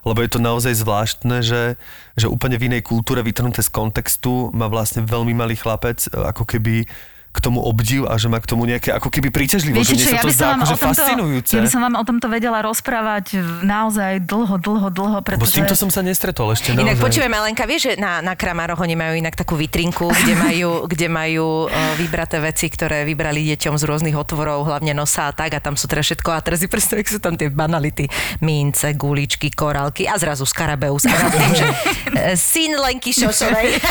lebo 0.07 0.21
je 0.23 0.31
to 0.31 0.39
naozaj 0.39 0.71
zvláštne, 0.79 1.43
že, 1.43 1.75
že 2.15 2.27
úplne 2.29 2.55
v 2.55 2.71
inej 2.71 2.87
kultúre 2.87 3.19
vytrhnuté 3.25 3.65
z 3.65 3.73
kontextu 3.73 4.53
má 4.55 4.69
vlastne 4.71 5.03
veľmi 5.03 5.33
malý 5.35 5.59
chlapec 5.59 6.07
ako 6.13 6.47
keby 6.47 6.87
k 7.33 7.37
tomu 7.41 7.65
obdiv 7.65 8.05
a 8.05 8.13
že 8.21 8.29
má 8.29 8.37
k 8.37 8.45
tomu 8.45 8.69
nejaké 8.69 8.93
ako 8.93 9.09
keby 9.09 9.33
príťažlivosť. 9.33 9.81
Viete 9.81 9.89
že 9.89 9.97
mne 9.97 10.05
čo, 10.05 10.13
sa 10.13 10.17
ja 10.17 10.21
to 10.21 10.29
by 10.29 10.33
som 10.33 10.37
zdá 10.37 10.47
vám 10.53 10.61
akože 10.61 10.77
fascinujúce. 10.77 11.51
ja 11.57 11.61
by 11.65 11.71
som 11.73 11.81
vám 11.81 11.95
o 11.97 12.03
tomto 12.05 12.27
vedela 12.29 12.59
rozprávať 12.61 13.25
naozaj 13.65 14.21
dlho, 14.29 14.55
dlho, 14.61 14.87
dlho, 14.93 15.17
Lebo 15.17 15.25
s 15.25 15.49
pretože... 15.49 15.57
týmto 15.57 15.73
som 15.73 15.89
sa 15.89 16.05
nestretol 16.05 16.53
ešte 16.53 16.77
Inak 16.77 16.93
naozaj. 16.93 17.05
počujeme, 17.09 17.35
Lenka, 17.41 17.65
vieš, 17.65 17.81
že 17.89 17.93
na, 17.97 18.21
na 18.21 18.37
Kramároch 18.37 18.77
oni 18.77 18.93
majú 18.93 19.17
inak 19.17 19.33
takú 19.33 19.57
vitrinku, 19.57 20.13
kde 20.13 20.33
majú, 20.37 20.69
kde 20.93 21.07
majú 21.09 21.65
uh, 21.65 21.73
vybraté 21.97 22.37
veci, 22.37 22.69
ktoré 22.69 23.01
vybrali 23.01 23.49
deťom 23.57 23.81
z 23.81 23.83
rôznych 23.89 24.13
otvorov, 24.13 24.69
hlavne 24.69 24.93
nosa 24.93 25.33
a 25.33 25.33
tak, 25.33 25.57
a 25.57 25.59
tam 25.59 25.73
sú 25.73 25.89
teda 25.89 26.05
všetko. 26.05 26.29
A 26.29 26.39
teraz 26.45 26.61
si 26.61 26.69
predstav, 26.73 27.01
sú 27.01 27.17
tam 27.17 27.33
tie 27.33 27.49
banality, 27.49 28.05
mince, 28.45 28.93
guličky, 28.93 29.49
korálky 29.49 30.05
a 30.05 30.21
zrazu 30.21 30.45
skarabeus. 30.45 31.09
A 31.09 31.17
ja 31.17 31.33
tým, 31.33 31.53
že 31.57 31.65
uh, 31.65 32.37
syn 32.37 32.77
Lenky 32.77 33.09
Šošovej. 33.09 33.81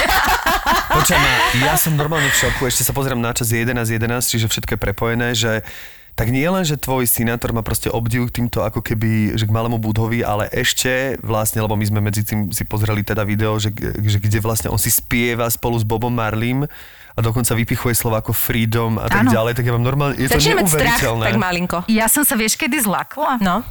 Počujem, 0.94 1.22
ja 1.66 1.74
som 1.74 1.98
normálne 1.98 2.30
v 2.30 2.36
šoku, 2.38 2.70
ešte 2.70 2.86
sa 2.86 2.94
pozerám 2.94 3.18
na 3.18 3.31
čas 3.34 3.50
11.11, 3.50 3.98
čiže 4.22 4.46
všetko 4.46 4.70
je 4.72 4.80
prepojené, 4.80 5.28
že 5.32 5.64
tak 6.12 6.28
nie 6.28 6.44
len, 6.44 6.60
že 6.60 6.76
tvoj 6.76 7.04
synátor 7.04 7.50
má 7.50 7.60
proste 7.60 7.88
obdiv 7.88 8.28
k 8.28 8.36
týmto 8.38 8.60
ako 8.60 8.80
keby, 8.80 9.32
že 9.32 9.42
k 9.42 9.50
malému 9.50 9.78
budhovi, 9.78 10.20
ale 10.20 10.44
ešte 10.46 11.16
vlastne, 11.18 11.58
lebo 11.58 11.72
my 11.72 11.82
sme 11.82 12.00
medzi 12.00 12.20
tým 12.20 12.48
si 12.48 12.62
pozreli 12.62 13.00
teda 13.00 13.22
video, 13.22 13.56
že, 13.56 13.72
že 13.98 14.18
kde 14.18 14.38
vlastne 14.38 14.68
on 14.68 14.76
si 14.76 14.88
spieva 14.88 15.48
spolu 15.48 15.72
s 15.74 15.82
Bobom 15.82 16.12
Marlim 16.12 16.68
a 17.12 17.18
dokonca 17.18 17.52
vypichuje 17.54 17.92
slova 17.92 18.20
ako 18.20 18.30
freedom 18.30 18.96
a 18.96 19.08
tak 19.08 19.24
Áno. 19.24 19.32
ďalej, 19.32 19.52
tak 19.54 19.64
ja 19.64 19.72
mám 19.72 19.82
normálne, 19.82 20.14
je 20.14 20.28
to 20.28 20.36
Začne 20.36 20.52
mať 20.54 20.66
strach, 20.66 20.80
neuveriteľné. 21.00 21.24
tak 21.24 21.36
malinko. 21.38 21.78
Ja 21.86 22.06
som 22.06 22.22
sa, 22.22 22.34
vieš, 22.34 22.56
kedy 22.56 22.76
zlakla? 22.78 23.36
No. 23.38 23.64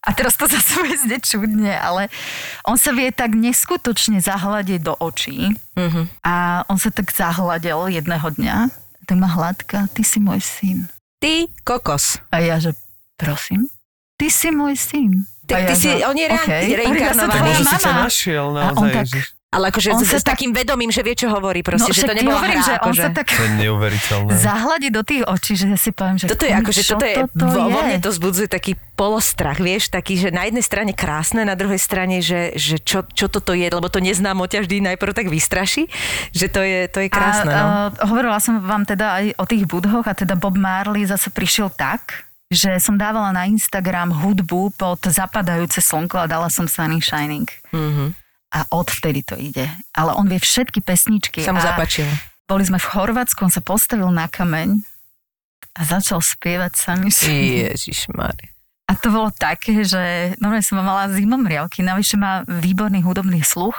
A 0.00 0.12
teraz 0.12 0.36
to 0.36 0.48
zase 0.52 0.76
bude 0.78 0.96
čudne, 1.20 1.72
ale 1.74 2.08
on 2.62 2.76
sa 2.76 2.92
vie 2.92 3.08
tak 3.08 3.32
neskutočne 3.34 4.20
zahľadiť 4.20 4.80
do 4.80 4.96
očí 4.98 5.52
Mhm. 5.74 6.22
a 6.22 6.32
on 6.64 6.76
sa 6.76 6.88
tak 6.88 7.08
zahľadil 7.10 7.76
jedného 7.90 8.24
dňa, 8.30 8.56
tak 9.04 9.16
ma 9.16 9.28
hladká, 9.28 9.86
ty 9.88 10.02
si 10.02 10.18
môj 10.18 10.40
syn. 10.40 10.88
Ty, 11.16 11.48
kokos. 11.62 12.20
A 12.28 12.38
ja, 12.38 12.56
že 12.58 12.72
prosím, 13.14 13.64
ty 14.14 14.28
si 14.28 14.48
môj 14.48 14.74
syn. 14.74 15.24
Ty- 15.44 15.54
ja, 15.54 15.66
ty 15.66 15.74
si- 15.74 15.88
že, 15.90 16.04
on 16.04 16.16
je 16.16 16.26
"Okej." 16.26 16.64
reinkarnovaný. 16.74 17.28
Ja 17.38 17.54
Tak 17.54 17.60
tvoja 17.60 17.60
si 17.78 17.86
mama. 17.86 18.02
našiel 18.02 18.46
A 18.48 18.50
on 18.50 18.60
naozaj, 18.74 18.92
tak- 18.92 19.06
Ježiš. 19.06 19.26
Ale 19.54 19.70
akože 19.70 19.94
On 19.94 20.02
s, 20.02 20.10
sa 20.10 20.18
s 20.18 20.26
tak- 20.26 20.34
takým 20.34 20.50
vedomím, 20.50 20.90
že 20.90 21.00
vie, 21.00 21.14
čo 21.14 21.30
hovorí, 21.30 21.62
proste, 21.62 21.86
no, 21.86 21.94
že 21.94 22.02
to 22.02 22.10
nebola 22.10 22.42
hovorím, 22.42 22.58
hra. 22.58 22.66
že 22.66 22.74
on 22.74 22.90
akože. 22.90 23.02
sa 23.02 23.08
tak 23.14 23.26
To 23.30 23.42
je 23.42 23.52
neuveriteľné. 23.56 24.30
zahľadí 24.34 24.88
do 24.90 25.02
tých 25.02 25.22
očí, 25.24 25.52
že 25.54 25.70
ja 25.70 25.78
si 25.78 25.94
poviem, 25.94 26.18
že 26.18 26.26
Toto 26.26 26.42
je 26.42 26.52
akože, 26.52 26.80
čo 26.82 26.98
toto 26.98 27.06
je, 27.06 27.14
toto 27.30 27.44
vo, 27.46 27.60
vo 27.70 27.80
je? 27.80 27.86
mne 27.86 27.98
to 28.02 28.10
zbudzuje 28.10 28.48
taký 28.50 28.72
polostrach, 28.94 29.58
vieš, 29.58 29.88
taký, 29.88 30.14
že 30.14 30.28
na 30.30 30.42
jednej 30.44 30.62
strane 30.62 30.90
krásne, 30.90 31.42
na 31.42 31.54
druhej 31.54 31.78
strane, 31.78 32.18
že, 32.18 32.54
že 32.58 32.78
čo, 32.78 33.06
čo 33.06 33.30
toto 33.30 33.54
je, 33.54 33.66
lebo 33.66 33.86
to 33.86 33.98
neznám, 33.98 34.42
ťa 34.44 34.66
vždy 34.66 34.82
najprv 34.84 35.12
tak 35.14 35.26
vystraší, 35.30 35.86
že 36.30 36.50
to 36.50 36.58
je, 36.60 36.90
to 36.90 36.98
je 37.00 37.08
krásne, 37.08 37.48
a, 37.48 37.54
no. 37.54 37.66
uh, 37.94 38.10
hovorila 38.10 38.42
som 38.42 38.58
vám 38.58 38.82
teda 38.82 39.06
aj 39.22 39.24
o 39.38 39.44
tých 39.46 39.64
budhoch 39.64 40.04
a 40.04 40.14
teda 40.14 40.34
Bob 40.34 40.58
Marley 40.58 41.06
zase 41.06 41.30
prišiel 41.30 41.70
tak, 41.70 42.26
že 42.50 42.78
som 42.78 42.94
dávala 42.94 43.30
na 43.30 43.46
Instagram 43.46 44.14
hudbu 44.14 44.74
pod 44.74 45.00
zapadajúce 45.00 45.78
slnko 45.78 46.22
a 46.22 46.26
dala 46.26 46.46
som 46.50 46.66
Sunny 46.66 46.98
Shining. 46.98 47.46
Mhm. 47.70 48.23
A 48.54 48.62
odvtedy 48.70 49.26
to 49.26 49.34
ide. 49.34 49.66
Ale 49.90 50.14
on 50.14 50.30
vie 50.30 50.38
všetky 50.38 50.78
pesničky. 50.78 51.42
Sa 51.42 51.50
mu 51.50 51.58
zapáčilo. 51.58 52.06
Boli 52.46 52.62
sme 52.62 52.78
v 52.78 52.86
Chorvátsku, 52.86 53.42
on 53.42 53.50
sa 53.50 53.64
postavil 53.64 54.06
na 54.14 54.30
kameň 54.30 54.78
a 55.74 55.80
začal 55.82 56.22
spievať 56.22 56.72
Sunny 56.78 57.10
Shining. 57.10 57.74
Ježišmar. 57.74 58.36
A 58.84 58.92
to 58.94 59.08
bolo 59.08 59.32
také, 59.32 59.82
že 59.82 60.36
normálne 60.38 60.62
som 60.62 60.78
mala 60.78 61.08
zimomriavky, 61.10 61.80
navyše 61.80 62.20
má 62.20 62.44
výborný 62.44 63.00
hudobný 63.00 63.40
sluch, 63.40 63.74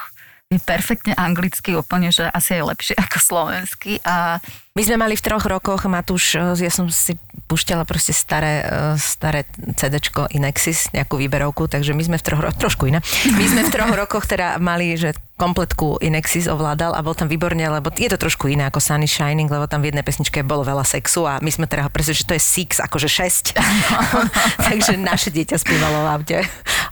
je 0.49 0.57
perfektne 0.61 1.13
anglicky 1.17 1.77
úplne, 1.77 2.09
že 2.09 2.25
asi 2.29 2.57
je 2.57 2.63
lepšie 2.65 2.95
ako 2.97 3.17
slovenský 3.21 4.01
a 4.05 4.41
My 4.75 4.83
sme 4.83 4.99
mali 4.99 5.15
v 5.15 5.23
troch 5.23 5.47
rokoch, 5.47 5.87
Matúš, 5.87 6.35
eh, 6.35 6.67
ja 6.67 6.67
som 6.67 6.91
si 6.91 7.15
púšťala 7.47 7.87
proste 7.87 8.11
staré, 8.11 8.59
eh, 8.59 8.99
staré 8.99 9.47
CDčko 9.55 10.27
Inexis, 10.35 10.91
nejakú 10.91 11.15
výberovku, 11.15 11.71
takže 11.71 11.95
my 11.95 12.03
sme 12.03 12.19
v 12.19 12.23
troch 12.27 12.43
rokoch, 12.43 12.59
trošku 12.59 12.91
iné, 12.91 12.99
my 13.39 13.45
sme 13.47 13.63
v 13.63 13.71
troch 13.71 13.95
rokoch 14.03 14.27
teda 14.27 14.59
mali, 14.59 14.99
že 14.99 15.15
kompletku 15.39 16.03
Inexis 16.03 16.51
ovládal 16.51 16.91
a 16.91 16.99
bol 16.99 17.15
tam 17.15 17.31
výborne, 17.31 17.63
lebo 17.63 17.87
je 17.91 18.11
to 18.11 18.19
trošku 18.19 18.51
iné 18.51 18.67
ako 18.67 18.83
Sunny 18.83 19.07
Shining, 19.07 19.47
lebo 19.47 19.63
tam 19.63 19.79
v 19.79 19.95
jednej 19.95 20.03
pesničke 20.03 20.43
bolo 20.43 20.67
veľa 20.67 20.83
sexu 20.83 21.23
a 21.23 21.39
my 21.39 21.51
sme 21.55 21.71
teda 21.71 21.87
presvedčili, 21.87 22.23
že 22.23 22.27
to 22.27 22.35
je 22.35 22.43
six, 22.43 22.69
akože 22.83 23.07
6. 23.07 23.55
takže 24.71 24.99
naše 24.99 25.31
dieťa 25.31 25.55
spievalo 25.55 26.03
v 26.03 26.09
aute 26.19 26.37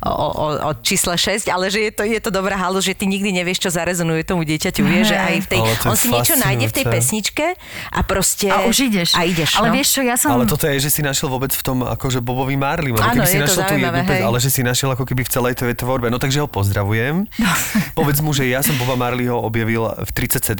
o, 0.03 0.11
o, 0.11 0.47
o, 0.59 0.71
čísle 0.83 1.15
6, 1.15 1.47
ale 1.47 1.71
že 1.71 1.87
je 1.87 1.91
to, 1.95 2.03
je 2.03 2.19
to 2.19 2.31
dobrá 2.35 2.59
halu, 2.59 2.83
že 2.83 2.91
ty 2.91 3.07
nikdy 3.07 3.31
nevieš, 3.31 3.63
čo 3.63 3.69
zarezonuje 3.71 4.27
tomu 4.27 4.43
dieťaťu, 4.43 4.83
vie, 4.83 5.07
že 5.07 5.15
aj 5.15 5.35
v 5.43 5.47
tej, 5.47 5.61
on 5.87 5.95
si 5.95 6.11
niečo 6.11 6.35
nájde 6.35 6.67
v 6.67 6.75
tej 6.75 6.85
pesničke 6.91 7.45
a 7.91 7.99
proste... 8.05 8.49
A 8.49 8.67
už 8.69 8.91
ideš. 8.91 9.15
A 9.17 9.25
ideš, 9.25 9.57
Ale 9.57 9.69
no. 9.69 9.73
vieš 9.77 9.99
čo, 9.99 10.01
ja 10.05 10.15
som... 10.19 10.33
Ale 10.33 10.49
toto 10.49 10.65
je, 10.69 10.77
že 10.79 10.89
si 10.89 11.01
našiel 11.01 11.29
vôbec 11.29 11.51
v 11.53 11.63
tom 11.63 11.81
akože 11.83 12.19
Bobovi 12.19 12.57
Marlim, 12.57 12.95
lebo 12.97 13.05
Áno, 13.05 13.21
keby 13.21 13.27
si 13.27 13.39
našiel 13.39 13.63
tú 13.65 13.75
jednu 13.79 14.03
pes, 14.05 14.21
ale 14.21 14.37
že 14.41 14.49
si 14.49 14.61
našiel 14.61 14.89
ako 14.93 15.03
keby 15.07 15.21
v 15.25 15.31
celej 15.31 15.53
tej 15.57 15.75
tvorbe. 15.77 16.07
No 16.13 16.17
takže 16.21 16.43
ho 16.43 16.47
pozdravujem. 16.49 17.27
Povedz 17.97 18.19
mu, 18.21 18.31
že 18.33 18.49
ja 18.49 18.61
som 18.61 18.75
Boba 18.77 18.99
Marleyho 18.99 19.37
objavil 19.39 19.85
v 20.03 20.11
37 20.11 20.59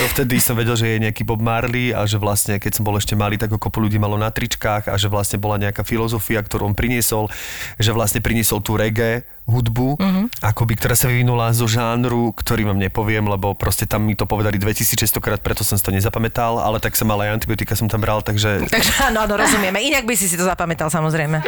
dovtedy 0.00 0.36
som 0.42 0.58
vedel, 0.58 0.76
že 0.76 0.96
je 0.96 0.98
nejaký 1.06 1.22
Bob 1.22 1.38
Marley 1.38 1.94
a 1.94 2.04
že 2.04 2.16
vlastne 2.16 2.58
keď 2.58 2.80
som 2.80 2.84
bol 2.84 2.96
ešte 2.96 3.14
malý, 3.14 3.38
tak 3.38 3.52
ho 3.52 3.58
kopu 3.60 3.80
ľudí 3.80 4.00
malo 4.00 4.18
na 4.18 4.32
tričkách 4.32 4.90
a 4.90 4.94
že 4.98 5.06
vlastne 5.06 5.38
bola 5.38 5.60
nejaká 5.60 5.84
filozofia, 5.86 6.42
ktorú 6.42 6.72
on 6.72 6.74
priniesol, 6.74 7.30
že 7.76 7.90
vlastne 7.94 8.18
priniesol 8.24 8.64
tú 8.64 8.74
reggae 8.76 9.24
hudbu, 9.50 9.98
Mhm. 9.98 10.02
mm-hmm. 10.02 10.26
akoby, 10.40 10.72
ktorá 10.74 10.94
sa 10.94 11.06
vyvinula 11.06 11.50
zo 11.50 11.66
žánru, 11.66 12.30
ktorý 12.32 12.64
vám 12.64 12.78
nepoviem, 12.78 13.26
lebo 13.26 13.52
proste 13.52 13.84
tam 13.84 14.06
mi 14.06 14.14
to 14.14 14.24
povedali 14.24 14.56
2600 14.56 15.18
krát, 15.18 15.40
preto 15.40 15.60
som 15.60 15.74
si 15.74 15.82
to 15.82 15.90
nezapamätal, 15.90 16.56
ale 16.56 16.78
tak 16.78 16.94
som 16.94 17.04
mal 17.04 17.18
aj 17.18 17.36
antibiotika 17.36 17.74
som 17.74 17.84
tam 17.84 18.00
bral, 18.00 18.22
takže 18.22 18.70
Takže 18.70 18.92
áno, 19.04 19.20
áno, 19.20 19.34
rozumieme. 19.34 19.82
Inak 19.82 20.06
by 20.06 20.14
si 20.14 20.24
si 20.24 20.38
to 20.38 20.46
zapamätal, 20.46 20.86
samozrejme. 20.88 21.42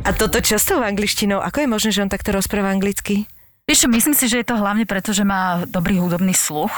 A 0.00 0.10
toto 0.10 0.40
často 0.40 0.80
v 0.80 0.86
angličtinou, 0.86 1.38
ako 1.38 1.62
je 1.62 1.68
možné, 1.68 1.90
že 1.90 2.02
on 2.02 2.10
takto 2.10 2.30
rozpráva 2.30 2.70
anglicky? 2.70 3.28
Vieš 3.64 3.86
čo, 3.86 3.88
myslím 3.88 4.14
si, 4.14 4.26
že 4.26 4.42
je 4.42 4.46
to 4.46 4.58
hlavne 4.58 4.82
preto, 4.82 5.12
že 5.12 5.22
má 5.22 5.62
dobrý 5.64 6.02
hudobný 6.02 6.34
sluch. 6.34 6.72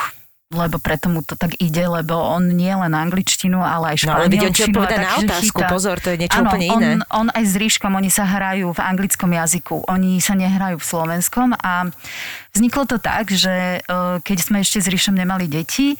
Lebo 0.52 0.76
preto 0.76 1.08
mu 1.08 1.24
to 1.24 1.34
tak 1.34 1.56
ide, 1.58 1.88
lebo 1.88 2.14
on 2.14 2.52
nie 2.52 2.70
len 2.70 2.92
angličtinu, 2.92 3.58
ale 3.58 3.96
aj 3.96 4.06
No 4.06 4.14
ale 4.14 4.28
španielčinu. 4.28 4.72
a 4.72 4.76
povedať 4.76 4.98
na 5.00 5.12
otázku, 5.18 5.58
chytá. 5.58 5.72
pozor, 5.72 5.96
to 5.98 6.08
je 6.12 6.18
niečo 6.20 6.38
Áno, 6.38 6.48
úplne 6.52 6.66
on, 6.68 6.80
iné. 6.80 6.90
on 7.08 7.26
aj 7.32 7.44
s 7.48 7.54
Ríškom, 7.56 7.92
oni 7.92 8.10
sa 8.12 8.28
hrajú 8.28 8.70
v 8.70 8.80
anglickom 8.80 9.30
jazyku, 9.32 9.76
oni 9.88 10.20
sa 10.20 10.36
nehrajú 10.36 10.76
v 10.76 10.86
slovenskom 10.86 11.56
a 11.56 11.88
vzniklo 12.52 12.84
to 12.84 13.00
tak, 13.00 13.32
že 13.32 13.80
e, 13.80 14.20
keď 14.20 14.38
sme 14.38 14.60
ešte 14.60 14.78
s 14.78 14.86
Ríšom 14.86 15.16
nemali 15.16 15.48
deti, 15.48 15.96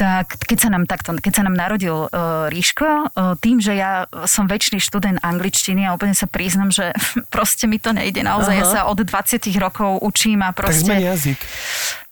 tak 0.00 0.40
keď 0.48 0.58
sa 0.64 0.68
nám 0.72 0.88
takto, 0.88 1.12
keď 1.12 1.32
sa 1.36 1.42
nám 1.44 1.52
narodil 1.52 2.08
uh, 2.08 2.48
Ríško, 2.48 2.88
uh, 3.12 3.36
tým, 3.36 3.60
že 3.60 3.76
ja 3.76 4.08
som 4.24 4.48
väčší 4.48 4.80
študent 4.80 5.20
angličtiny 5.20 5.84
a 5.84 5.92
úplne 5.92 6.16
sa 6.16 6.24
priznam, 6.24 6.72
že 6.72 6.96
proste 7.34 7.68
mi 7.68 7.76
to 7.76 7.92
nejde 7.92 8.24
naozaj. 8.24 8.54
Ja 8.56 8.64
Aha. 8.64 8.72
sa 8.72 8.80
od 8.88 8.96
20 8.96 9.36
rokov 9.60 10.00
učím 10.00 10.40
a 10.40 10.56
Tak 10.56 10.72
zmeni 10.72 11.04
proste... 11.04 11.36
jazyk. 11.36 11.38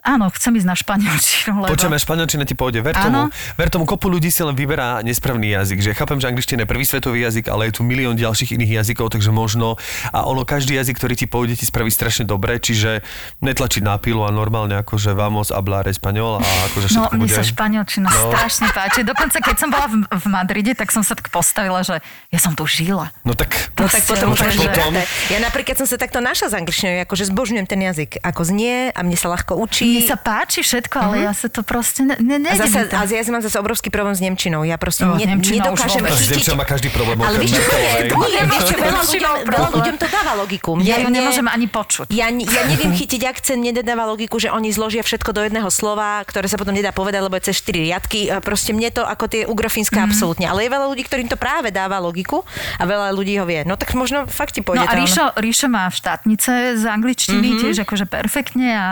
Áno, 0.08 0.32
chcem 0.32 0.52
ísť 0.54 0.64
na 0.64 0.72
španielčinu, 0.72 1.60
lebo... 1.60 1.68
Počujeme, 1.68 1.96
španielčina 1.96 2.42
ti 2.42 2.54
pôjde. 2.54 2.80
Ver 2.80 2.96
tomu, 2.96 3.28
ver 3.54 3.68
tomu, 3.68 3.84
kopu 3.84 4.08
ľudí 4.08 4.28
si 4.28 4.40
len 4.40 4.52
vyberá 4.52 5.04
nesprávny 5.04 5.52
jazyk. 5.52 5.78
Že 5.82 5.90
chápem, 5.92 6.16
že 6.16 6.26
angličtina 6.26 6.64
je 6.64 6.68
prvý 6.68 6.82
svetový 6.82 7.20
jazyk, 7.20 7.46
ale 7.46 7.68
je 7.68 7.76
tu 7.76 7.82
milión 7.82 8.14
ďalších 8.14 8.56
iných 8.56 8.80
jazykov, 8.80 9.10
takže 9.10 9.28
možno. 9.30 9.76
A 10.08 10.24
ono, 10.24 10.42
každý 10.42 10.72
jazyk, 10.74 10.96
ktorý 10.96 11.14
ti 11.14 11.26
pôjde, 11.26 11.54
ti 11.54 11.64
spraví 11.64 11.88
strašne 11.88 12.24
dobre, 12.24 12.56
čiže 12.56 13.04
netlačiť 13.38 13.82
na 13.82 13.96
pilu 13.96 14.22
a 14.22 14.30
normálne 14.30 14.78
akože 14.78 15.12
vamos 15.12 15.50
hablar 15.50 15.84
español 15.84 16.40
a 16.40 16.46
akože 16.72 16.88
No, 16.90 17.12
mne 17.12 17.20
bude. 17.22 17.34
sa 17.34 17.44
španielčina 17.44 18.08
No. 18.08 18.32
strašne 18.32 18.72
páči. 18.72 19.04
Dokonca, 19.04 19.36
keď 19.38 19.56
som 19.56 19.68
bola 19.68 19.86
v, 19.86 19.94
v 20.08 20.24
Madride, 20.26 20.72
tak 20.72 20.88
som 20.88 21.04
sa 21.04 21.12
tak 21.12 21.28
postavila, 21.28 21.82
že 21.82 22.00
ja 22.28 22.38
som 22.38 22.56
tu 22.56 22.64
žila. 22.64 23.12
No 23.22 23.36
tak, 23.36 23.52
No 23.76 23.84
tak 23.84 24.02
potom 24.02 24.32
máš 24.32 24.56
že- 24.56 24.64
potom-. 24.64 24.96
Ja 25.28 25.38
napríklad 25.38 25.76
som 25.76 25.84
sa 25.84 25.94
takto 25.94 26.18
našla 26.18 26.48
s 26.48 26.54
angličtinou, 26.54 27.04
akože 27.04 27.28
zbožňujem 27.28 27.66
ten 27.66 27.80
jazyk, 27.82 28.18
ako 28.20 28.40
znie 28.42 28.88
a 28.88 29.00
mne 29.00 29.14
sa 29.14 29.28
ľahko 29.28 29.52
učí. 29.54 29.97
Mne 29.98 30.08
sa 30.08 30.18
páči 30.18 30.60
všetko, 30.62 30.96
ale 30.98 31.14
ja 31.26 31.32
sa 31.34 31.50
to 31.50 31.66
proste... 31.66 32.06
Ne, 32.06 32.16
ne, 32.18 32.50
A 32.50 32.56
zase, 32.56 32.86
a 32.90 33.02
ja 33.04 33.22
mám 33.28 33.42
zase 33.42 33.58
obrovský 33.58 33.90
problém 33.90 34.14
s 34.14 34.22
Nemčinou. 34.22 34.62
Ja 34.62 34.78
proste 34.78 35.04
No, 35.04 35.18
ne, 35.18 35.36
nedokážem 35.36 36.02
s. 36.06 36.30
Nemčou 36.30 36.54
má 36.54 36.64
každý 36.64 36.88
problém. 36.90 37.18
Ale 37.20 37.42
vieš 37.42 37.58
čo, 37.58 37.62
veľa 38.88 39.02
ľuďom, 39.04 39.34
veľa 39.48 39.68
to 39.98 40.06
dáva 40.08 40.32
logiku. 40.38 40.78
Ja 40.82 41.02
ju 41.02 41.08
nemôžem 41.10 41.46
ani 41.50 41.66
počuť. 41.68 42.10
Ja, 42.14 42.30
ja 42.30 42.62
neviem 42.64 42.92
chytiť 43.00 43.26
akcent, 43.28 43.60
nedáva 43.60 44.06
logiku, 44.08 44.40
že 44.40 44.48
oni 44.48 44.70
zložia 44.72 45.02
všetko 45.04 45.34
do 45.34 45.42
jedného 45.44 45.68
slova, 45.68 46.22
ktoré 46.24 46.46
sa 46.46 46.56
potom 46.56 46.72
nedá 46.72 46.94
povedať, 46.94 47.20
lebo 47.20 47.34
je 47.36 47.52
cez 47.52 47.60
4 47.60 47.86
riadky. 47.90 48.20
Proste 48.40 48.72
mne 48.72 48.88
to 48.94 49.02
ako 49.04 49.26
tie 49.28 49.42
ugrofínske 49.44 49.98
Mhm. 49.98 50.04
mm. 50.04 50.08
absolútne. 50.08 50.46
Ale 50.46 50.64
je 50.64 50.70
veľa 50.70 50.86
ľudí, 50.88 51.02
ktorým 51.04 51.28
to 51.28 51.36
práve 51.36 51.74
dáva 51.74 51.98
logiku 51.98 52.46
a 52.78 52.84
veľa 52.86 53.10
ľudí 53.12 53.34
ho 53.40 53.44
vie. 53.44 53.66
No 53.66 53.74
tak 53.74 53.92
možno 53.98 54.28
fakt 54.30 54.54
ti 54.54 54.62
No 54.62 54.72
pôjde 54.72 54.86
a 54.86 54.92
ona. 54.94 54.98
Ríšo, 55.02 55.24
Ríšo 55.38 55.66
má 55.66 55.90
štátnice 55.90 56.78
z 56.78 56.84
angličtiny, 56.86 57.48
mm-hmm. 57.54 57.62
tiež 57.62 57.76
akože 57.82 58.06
perfektne 58.06 58.68
a 58.74 58.88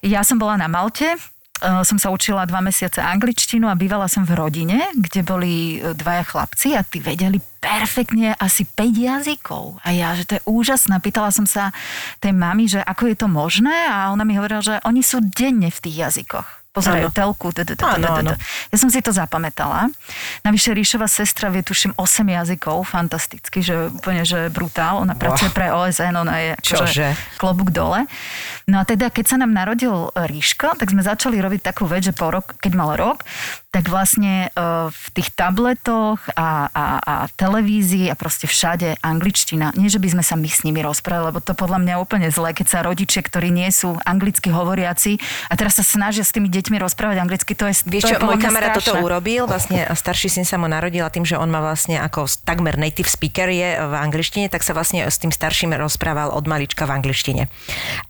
ja 0.00 0.20
som 0.28 0.36
bola 0.36 0.60
na 0.60 0.68
Malte, 0.68 1.16
Uh, 1.58 1.82
som 1.82 1.98
sa 1.98 2.14
učila 2.14 2.46
dva 2.46 2.62
mesiace 2.62 3.02
angličtinu 3.02 3.66
a 3.66 3.74
bývala 3.74 4.06
som 4.06 4.22
v 4.22 4.30
rodine, 4.38 4.78
kde 4.94 5.26
boli 5.26 5.82
e, 5.82 5.90
dvaja 5.90 6.22
chlapci 6.22 6.78
a 6.78 6.86
tí 6.86 7.02
vedeli 7.02 7.42
perfektne 7.58 8.38
asi 8.38 8.62
5 8.62 8.78
jazykov. 8.94 9.82
A 9.82 9.90
ja, 9.90 10.14
že 10.14 10.22
to 10.22 10.32
je 10.38 10.42
úžasné. 10.46 11.02
Pýtala 11.02 11.34
som 11.34 11.50
sa 11.50 11.74
tej 12.22 12.30
mami, 12.30 12.70
že 12.70 12.78
ako 12.78 13.10
je 13.10 13.16
to 13.18 13.26
možné 13.26 13.74
a 13.90 14.14
ona 14.14 14.22
mi 14.22 14.38
hovorila, 14.38 14.62
že 14.62 14.78
oni 14.86 15.02
sú 15.02 15.18
denne 15.18 15.66
v 15.74 15.82
tých 15.82 15.98
jazykoch. 16.06 16.46
Pozerajú 16.78 17.10
telku. 17.10 17.50
Ja 18.70 18.78
som 18.78 18.86
si 18.86 19.02
to 19.02 19.10
zapamätala. 19.10 19.90
Navyše 20.46 20.70
Ríšova 20.78 21.10
sestra 21.10 21.50
vie, 21.50 21.66
tuším, 21.66 21.98
8 21.98 22.22
jazykov, 22.22 22.86
fantasticky, 22.86 23.66
že 23.66 23.90
úplne, 23.90 24.22
že 24.22 24.46
brutál. 24.46 25.02
Ona 25.02 25.18
pracuje 25.18 25.50
pre 25.50 25.74
OSN, 25.74 26.14
ona 26.14 26.34
je 26.38 26.50
akože 26.54 26.78
Čože? 26.78 27.08
klobúk 27.34 27.74
dole. 27.74 28.06
No 28.68 28.76
a 28.76 28.84
teda, 28.84 29.08
keď 29.08 29.24
sa 29.32 29.36
nám 29.40 29.56
narodil 29.56 30.12
Ríško, 30.12 30.76
tak 30.76 30.92
sme 30.92 31.00
začali 31.00 31.40
robiť 31.40 31.72
takú 31.72 31.88
vec, 31.88 32.04
že 32.04 32.12
po 32.12 32.28
rok, 32.28 32.52
keď 32.60 32.72
mal 32.76 33.00
rok, 33.00 33.24
tak 33.72 33.88
vlastne 33.88 34.52
e, 34.52 34.88
v 34.92 35.06
tých 35.16 35.32
tabletoch 35.32 36.20
a, 36.36 36.68
a, 36.68 36.84
a 37.00 37.14
televízii 37.32 38.12
a 38.12 38.14
proste 38.16 38.44
všade 38.44 39.00
angličtina. 39.00 39.72
Nie, 39.72 39.88
že 39.88 39.96
by 39.96 40.12
sme 40.12 40.24
sa 40.24 40.36
my 40.36 40.48
s 40.52 40.68
nimi 40.68 40.84
rozprávali, 40.84 41.32
lebo 41.32 41.40
to 41.40 41.56
podľa 41.56 41.80
mňa 41.80 41.92
je 41.96 42.02
úplne 42.04 42.28
zlé, 42.28 42.52
keď 42.52 42.66
sa 42.68 42.78
rodičia, 42.84 43.24
ktorí 43.24 43.48
nie 43.48 43.72
sú 43.72 43.96
anglicky 44.04 44.52
hovoriaci 44.52 45.16
a 45.48 45.56
teraz 45.56 45.80
sa 45.80 45.84
snažia 45.84 46.20
s 46.20 46.36
tými 46.36 46.52
deťmi 46.52 46.76
rozprávať 46.76 47.24
anglicky, 47.24 47.56
to 47.56 47.64
je 47.72 47.88
Vieš 47.88 48.04
to 48.04 48.08
čo, 48.12 48.16
je 48.20 48.24
môj 48.24 48.36
kamarát 48.36 48.76
toto 48.76 49.00
urobil, 49.00 49.48
vlastne 49.48 49.88
starší 49.96 50.28
syn 50.28 50.44
sa 50.44 50.60
mu 50.60 50.68
narodil 50.68 51.04
a 51.04 51.12
tým, 51.12 51.24
že 51.24 51.40
on 51.40 51.48
má 51.48 51.64
vlastne 51.64 51.96
ako 52.04 52.28
takmer 52.44 52.76
native 52.76 53.08
speaker 53.08 53.48
je 53.48 53.80
v 53.80 53.94
angličtine, 53.96 54.52
tak 54.52 54.60
sa 54.60 54.76
vlastne 54.76 55.08
s 55.08 55.16
tým 55.16 55.32
starším 55.32 55.72
rozprával 55.72 56.36
od 56.36 56.44
malička 56.44 56.84
v 56.84 57.00
angličtine. 57.00 57.48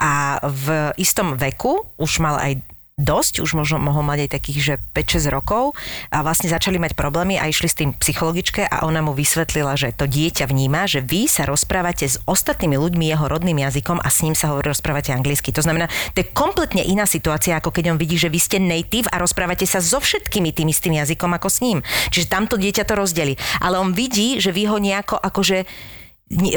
A 0.03 0.42
v 0.48 0.92
istom 0.96 1.37
veku 1.37 1.84
už 2.00 2.18
mal 2.18 2.40
aj 2.40 2.64
dosť, 2.98 3.46
už 3.46 3.54
možno 3.54 3.78
mohol 3.78 4.02
mať 4.02 4.26
aj 4.26 4.30
takých, 4.34 4.58
že 4.58 4.74
5-6 4.90 5.30
rokov 5.30 5.78
a 6.11 6.26
vlastne 6.26 6.50
začali 6.50 6.82
mať 6.82 6.98
problémy 6.98 7.38
a 7.38 7.46
išli 7.46 7.70
s 7.70 7.78
tým 7.78 7.94
psychologičke 7.94 8.66
a 8.66 8.82
ona 8.82 8.98
mu 9.00 9.14
vysvetlila, 9.14 9.78
že 9.78 9.94
to 9.94 10.11
dieťa 10.11 10.50
vníma, 10.50 10.90
že 10.90 10.98
vy 10.98 11.30
sa 11.30 11.46
rozprávate 11.46 12.11
s 12.11 12.18
ostatnými 12.26 12.74
ľuďmi 12.74 13.06
jeho 13.06 13.30
rodným 13.30 13.62
jazykom 13.62 14.02
a 14.02 14.08
s 14.11 14.26
ním 14.26 14.34
sa 14.34 14.50
hovorí, 14.50 14.74
rozprávate 14.74 15.14
anglicky. 15.14 15.54
To 15.54 15.62
znamená, 15.62 15.87
to 16.12 16.26
je 16.26 16.30
kompletne 16.34 16.82
iná 16.82 17.06
situácia, 17.06 17.54
ako 17.54 17.70
keď 17.70 17.94
on 17.94 18.02
vidí, 18.02 18.18
že 18.18 18.28
vy 18.28 18.42
ste 18.42 18.58
native 18.58 19.06
a 19.14 19.22
rozprávate 19.22 19.64
sa 19.64 19.78
so 19.78 20.02
všetkými 20.02 20.50
tým 20.50 20.66
istým 20.66 20.98
jazykom 20.98 21.30
ako 21.38 21.48
s 21.48 21.62
ním. 21.62 21.78
Čiže 22.11 22.26
tamto 22.26 22.58
dieťa 22.58 22.82
to 22.82 22.98
rozdelí. 22.98 23.38
Ale 23.62 23.78
on 23.78 23.94
vidí, 23.94 24.42
že 24.42 24.50
vy 24.50 24.66
ho 24.66 24.82
nejako 24.82 25.22
akože 25.22 25.70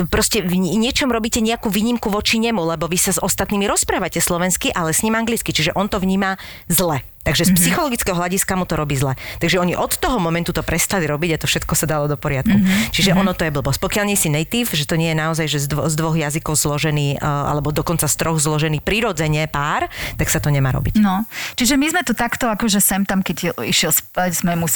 proste 0.08 0.44
v 0.44 0.60
nie- 0.60 0.76
niečom 0.80 1.12
robíte 1.12 1.40
nejakú 1.40 1.72
výnimku 1.72 2.12
voči 2.12 2.40
nemu, 2.40 2.60
lebo 2.64 2.88
vy 2.88 3.00
sa 3.00 3.16
s 3.16 3.24
ostatnými 3.24 3.68
rozprávate 3.68 4.20
slovensky, 4.20 4.72
ale 4.72 4.92
s 4.92 5.04
ním 5.04 5.16
anglicky, 5.16 5.56
čiže 5.56 5.76
on 5.76 5.88
to 5.88 6.00
vníma 6.00 6.36
zle. 6.68 7.04
Takže 7.22 7.44
Mhm. 7.44 7.50
z 7.50 7.52
psychologického 7.58 8.18
hľadiska 8.18 8.54
mu 8.58 8.66
to 8.66 8.74
robí 8.74 8.98
zle. 8.98 9.14
Takže 9.38 9.62
oni 9.62 9.78
od 9.78 9.94
toho 9.98 10.18
momentu 10.18 10.54
to 10.54 10.66
prestali 10.66 11.06
robiť 11.06 11.38
a 11.38 11.42
to 11.42 11.46
všetko 11.46 11.74
sa 11.78 11.86
dalo 11.86 12.10
do 12.10 12.18
poriadku. 12.18 12.58
Mhm. 12.58 12.94
Čiže 12.94 13.14
ono 13.14 13.38
to 13.38 13.46
je 13.46 13.54
blbosť. 13.54 13.78
Pokiaľ 13.78 14.06
nie 14.10 14.18
si 14.18 14.34
native, 14.34 14.74
že 14.74 14.90
to 14.90 14.98
nie 14.98 15.14
je 15.14 15.18
naozaj 15.18 15.46
že 15.46 15.60
z, 15.62 15.68
dvo, 15.70 15.86
z 15.86 15.96
dvoch 15.98 16.18
jazykov 16.18 16.58
zložený, 16.58 17.22
uh, 17.22 17.52
alebo 17.52 17.70
dokonca 17.70 18.10
z 18.10 18.16
troch 18.18 18.42
zložený 18.42 18.82
prirodzene 18.82 19.46
pár, 19.46 19.86
tak 20.18 20.28
sa 20.34 20.42
to 20.42 20.50
nemá 20.50 20.74
robiť. 20.74 20.98
No, 20.98 21.26
čiže 21.56 21.78
my 21.78 21.88
sme 21.94 22.02
tu 22.02 22.18
takto, 22.18 22.50
akože 22.50 22.82
sem 22.82 23.06
tam, 23.06 23.22
keď 23.22 23.54
išiel 23.62 23.94
spať, 23.94 24.42
sme 24.42 24.58
mu 24.58 24.68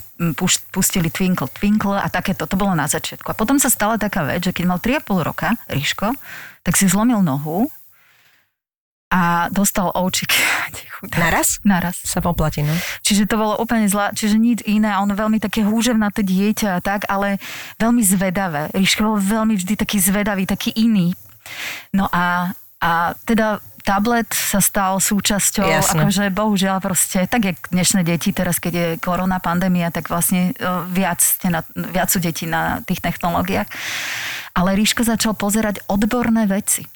pustili 0.71 1.09
Twinkle 1.09 1.49
Twinkle 1.49 1.97
a 1.97 2.07
takéto, 2.09 2.45
to 2.45 2.55
bolo 2.59 2.77
na 2.77 2.85
začiatku. 2.85 3.25
A 3.31 3.35
potom 3.35 3.57
sa 3.57 3.69
stala 3.73 3.97
taká 3.97 4.21
vec, 4.27 4.45
že 4.45 4.51
keď 4.53 4.65
mal 4.69 4.79
3,5 4.79 5.23
roka, 5.25 5.57
Ríško, 5.71 6.13
tak 6.61 6.77
si 6.77 6.85
zlomil 6.85 7.21
nohu 7.21 7.69
a 9.09 9.47
dostal. 9.53 9.91
Chudák. 10.95 11.19
Naraz? 11.19 11.59
Naraz. 11.67 11.99
Sa 12.07 12.23
poplatí, 12.23 12.63
no. 12.63 12.71
Čiže 13.03 13.27
to 13.27 13.35
bolo 13.35 13.59
úplne 13.59 13.85
zlá, 13.91 14.15
čiže 14.15 14.39
nič 14.39 14.63
iné. 14.63 14.95
On 14.95 15.11
veľmi 15.11 15.43
také 15.43 15.67
húževnaté 15.67 16.23
dieťa 16.23 16.79
a 16.79 16.83
tak, 16.83 17.03
ale 17.11 17.37
veľmi 17.77 17.99
zvedavé. 17.99 18.71
Ríško 18.71 19.03
bol 19.03 19.17
veľmi 19.19 19.59
vždy 19.59 19.75
taký 19.75 19.99
zvedavý, 19.99 20.47
taký 20.47 20.71
iný. 20.71 21.11
No 21.91 22.07
a, 22.09 22.55
a 22.79 22.91
teda 23.27 23.59
tablet 23.85 24.25
sa 24.33 24.57
stal 24.63 24.97
súčasťou, 24.97 25.69
Jasné. 25.69 26.01
akože 26.01 26.23
bohužiaľ 26.33 26.81
proste, 26.81 27.29
tak 27.29 27.53
jak 27.53 27.57
dnešné 27.69 28.01
deti, 28.01 28.33
teraz 28.33 28.57
keď 28.57 28.73
je 28.73 28.87
korona, 28.97 29.37
pandémia, 29.37 29.93
tak 29.93 30.09
vlastne 30.09 30.57
e, 30.57 30.65
viac, 30.89 31.21
ste 31.21 31.53
na, 31.53 31.61
viac 31.77 32.09
sú 32.09 32.17
deti 32.17 32.49
na 32.49 32.81
tých 32.81 33.03
technológiách. 33.03 33.69
Ale 34.57 34.73
Ríško 34.73 35.05
začal 35.05 35.37
pozerať 35.37 35.85
odborné 35.85 36.49
veci. 36.49 36.94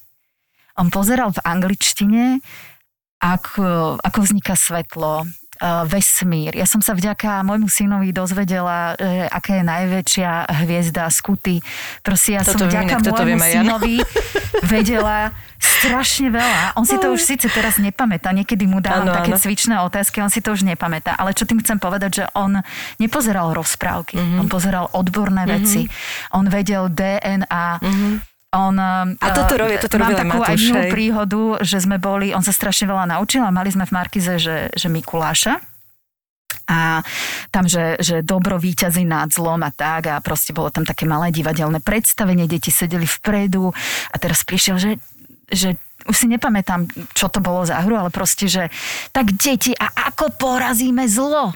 On 0.79 0.87
pozeral 0.87 1.35
v 1.35 1.43
angličtine, 1.43 2.39
ako, 3.19 3.99
ako 3.99 4.19
vzniká 4.23 4.55
svetlo, 4.55 5.27
uh, 5.27 5.83
vesmír. 5.85 6.55
Ja 6.55 6.63
som 6.63 6.79
sa 6.79 6.95
vďaka 6.95 7.43
môjmu 7.43 7.67
synovi 7.67 8.15
dozvedela, 8.15 8.95
uh, 8.95 9.27
aká 9.27 9.59
je 9.59 9.63
najväčšia 9.67 10.31
hviezda 10.63 11.11
Skuty. 11.11 11.59
Proste 11.99 12.39
ja 12.39 12.41
Toto 12.47 12.63
som 12.63 12.71
viem, 12.71 12.87
vďaka 12.87 12.95
môjmu 13.03 13.27
viem 13.27 13.41
aj 13.43 13.51
ja, 13.51 13.55
synovi 13.59 13.95
vedela 14.71 15.35
strašne 15.59 16.31
veľa. 16.31 16.79
On 16.79 16.87
si 16.87 16.95
to 16.95 17.11
už 17.11 17.19
síce 17.19 17.51
teraz 17.51 17.75
nepamätá, 17.83 18.31
niekedy 18.31 18.63
mu 18.63 18.79
dávam 18.79 19.11
Áno, 19.11 19.15
také 19.19 19.35
áno. 19.35 19.41
cvičné 19.43 19.75
otázky, 19.83 20.23
on 20.23 20.31
si 20.31 20.39
to 20.39 20.55
už 20.55 20.63
nepamätá. 20.63 21.19
Ale 21.19 21.35
čo 21.35 21.43
tým 21.43 21.59
chcem 21.59 21.75
povedať, 21.75 22.23
že 22.23 22.25
on 22.31 22.63
nepozeral 22.95 23.51
rozprávky, 23.51 24.15
mm-hmm. 24.15 24.39
on 24.39 24.47
pozeral 24.47 24.87
odborné 24.95 25.43
mm-hmm. 25.43 25.59
veci. 25.59 25.81
On 26.31 26.47
vedel 26.47 26.87
DNA, 26.87 27.67
mm-hmm. 27.83 28.28
On, 28.49 28.73
A 28.81 29.29
toto 29.29 29.61
robí- 29.61 29.77
toto 29.77 30.01
aj 30.01 30.25
takú 30.25 30.41
aj 30.41 30.57
Matúš, 30.57 30.61
milú 30.73 30.81
hej. 30.81 30.89
príhodu, 30.89 31.41
že 31.61 31.77
sme 31.85 32.01
boli, 32.01 32.33
on 32.33 32.41
sa 32.41 32.49
strašne 32.49 32.89
veľa 32.89 33.05
naučil 33.05 33.45
a 33.45 33.53
mali 33.53 33.69
sme 33.69 33.85
v 33.85 33.93
Markize, 33.93 34.41
že, 34.41 34.73
že 34.73 34.87
Mikuláša. 34.89 35.61
A 36.69 37.01
tam, 37.53 37.65
že, 37.69 37.97
že 38.01 38.25
dobro 38.25 38.57
víťazí 38.57 39.05
nad 39.05 39.29
zlom 39.29 39.61
a 39.61 39.69
tak 39.73 40.09
a 40.09 40.21
proste 40.21 40.53
bolo 40.53 40.69
tam 40.73 40.85
také 40.85 41.05
malé 41.05 41.29
divadelné 41.29 41.81
predstavenie, 41.81 42.49
deti 42.49 42.69
sedeli 42.73 43.05
vpredu 43.05 43.69
a 44.09 44.15
teraz 44.17 44.41
prišiel, 44.45 44.77
že, 44.81 44.91
že 45.49 45.77
už 46.09 46.15
si 46.17 46.25
nepamätám, 46.25 46.89
čo 47.13 47.29
to 47.29 47.41
bolo 47.41 47.65
za 47.65 47.81
hru, 47.85 47.97
ale 47.97 48.09
proste, 48.09 48.49
že 48.49 48.73
tak 49.13 49.33
deti, 49.37 49.77
a 49.77 50.09
ako 50.09 50.33
porazíme 50.37 51.05
zlo? 51.05 51.53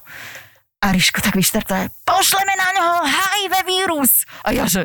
A 0.84 0.91
Ríško 0.91 1.24
tak 1.24 1.39
vyštartuje, 1.39 1.88
pošleme 2.04 2.54
na 2.54 2.67
ňoho 2.76 2.96
HIV 3.02 3.54
vírus. 3.63 4.28
A 4.43 4.52
ja 4.52 4.67
že... 4.67 4.84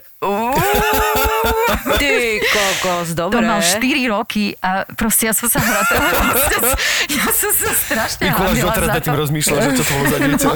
Ty 1.98 2.10
kokos, 2.40 3.18
dobre. 3.18 3.34
To 3.34 3.42
mal 3.42 3.58
4 3.58 3.82
roky 4.06 4.54
a 4.62 4.86
proste 4.94 5.26
ja 5.26 5.34
som 5.34 5.50
sa 5.50 5.58
hratala. 5.58 6.38
ja 7.10 7.26
som 7.34 7.50
sa 7.50 7.70
strašne 7.74 8.30
Mikuláš 8.30 8.56
doteraz 8.62 8.88
nad 8.88 9.02
tým 9.02 9.14
to. 9.14 9.20
rozmýšľa, 9.26 9.56
že 9.58 9.70
čo 9.74 9.82
to 9.82 9.92
bolo 9.92 10.04
za 10.06 10.18
dieťa. 10.22 10.48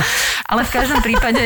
Ale 0.47 0.61
v 0.63 0.71
každom 0.71 1.01
prípade... 1.03 1.43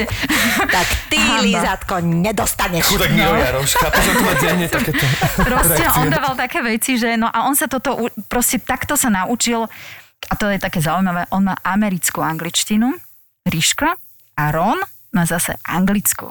Tak 0.66 0.88
ty. 1.08 1.16
Lízatko, 1.40 1.94
nedostaneš. 2.04 2.84
Chudák 2.86 3.12
Miro 3.12 3.32
Jaroš, 3.32 3.70
chápeš, 3.76 4.02
že 4.02 4.12
má 4.20 4.32
denne 4.36 4.66
takéto 4.68 5.04
Proste 5.40 5.80
reakcie. 5.80 6.00
on 6.00 6.08
dával 6.12 6.34
také 6.36 6.58
veci, 6.60 6.92
že 7.00 7.16
no 7.16 7.28
a 7.28 7.48
on 7.48 7.56
sa 7.56 7.64
toto, 7.64 7.96
proste 8.28 8.60
takto 8.60 8.92
sa 8.92 9.08
naučil, 9.08 9.64
a 10.26 10.32
to 10.34 10.52
je 10.52 10.58
také 10.58 10.84
zaujímavé, 10.84 11.28
on 11.30 11.48
má 11.48 11.56
americkú 11.62 12.20
angličtinu, 12.20 12.92
Ríška, 13.46 13.94
a 14.36 14.44
Ron 14.50 14.76
má 15.14 15.22
zase 15.24 15.56
anglickú. 15.62 16.28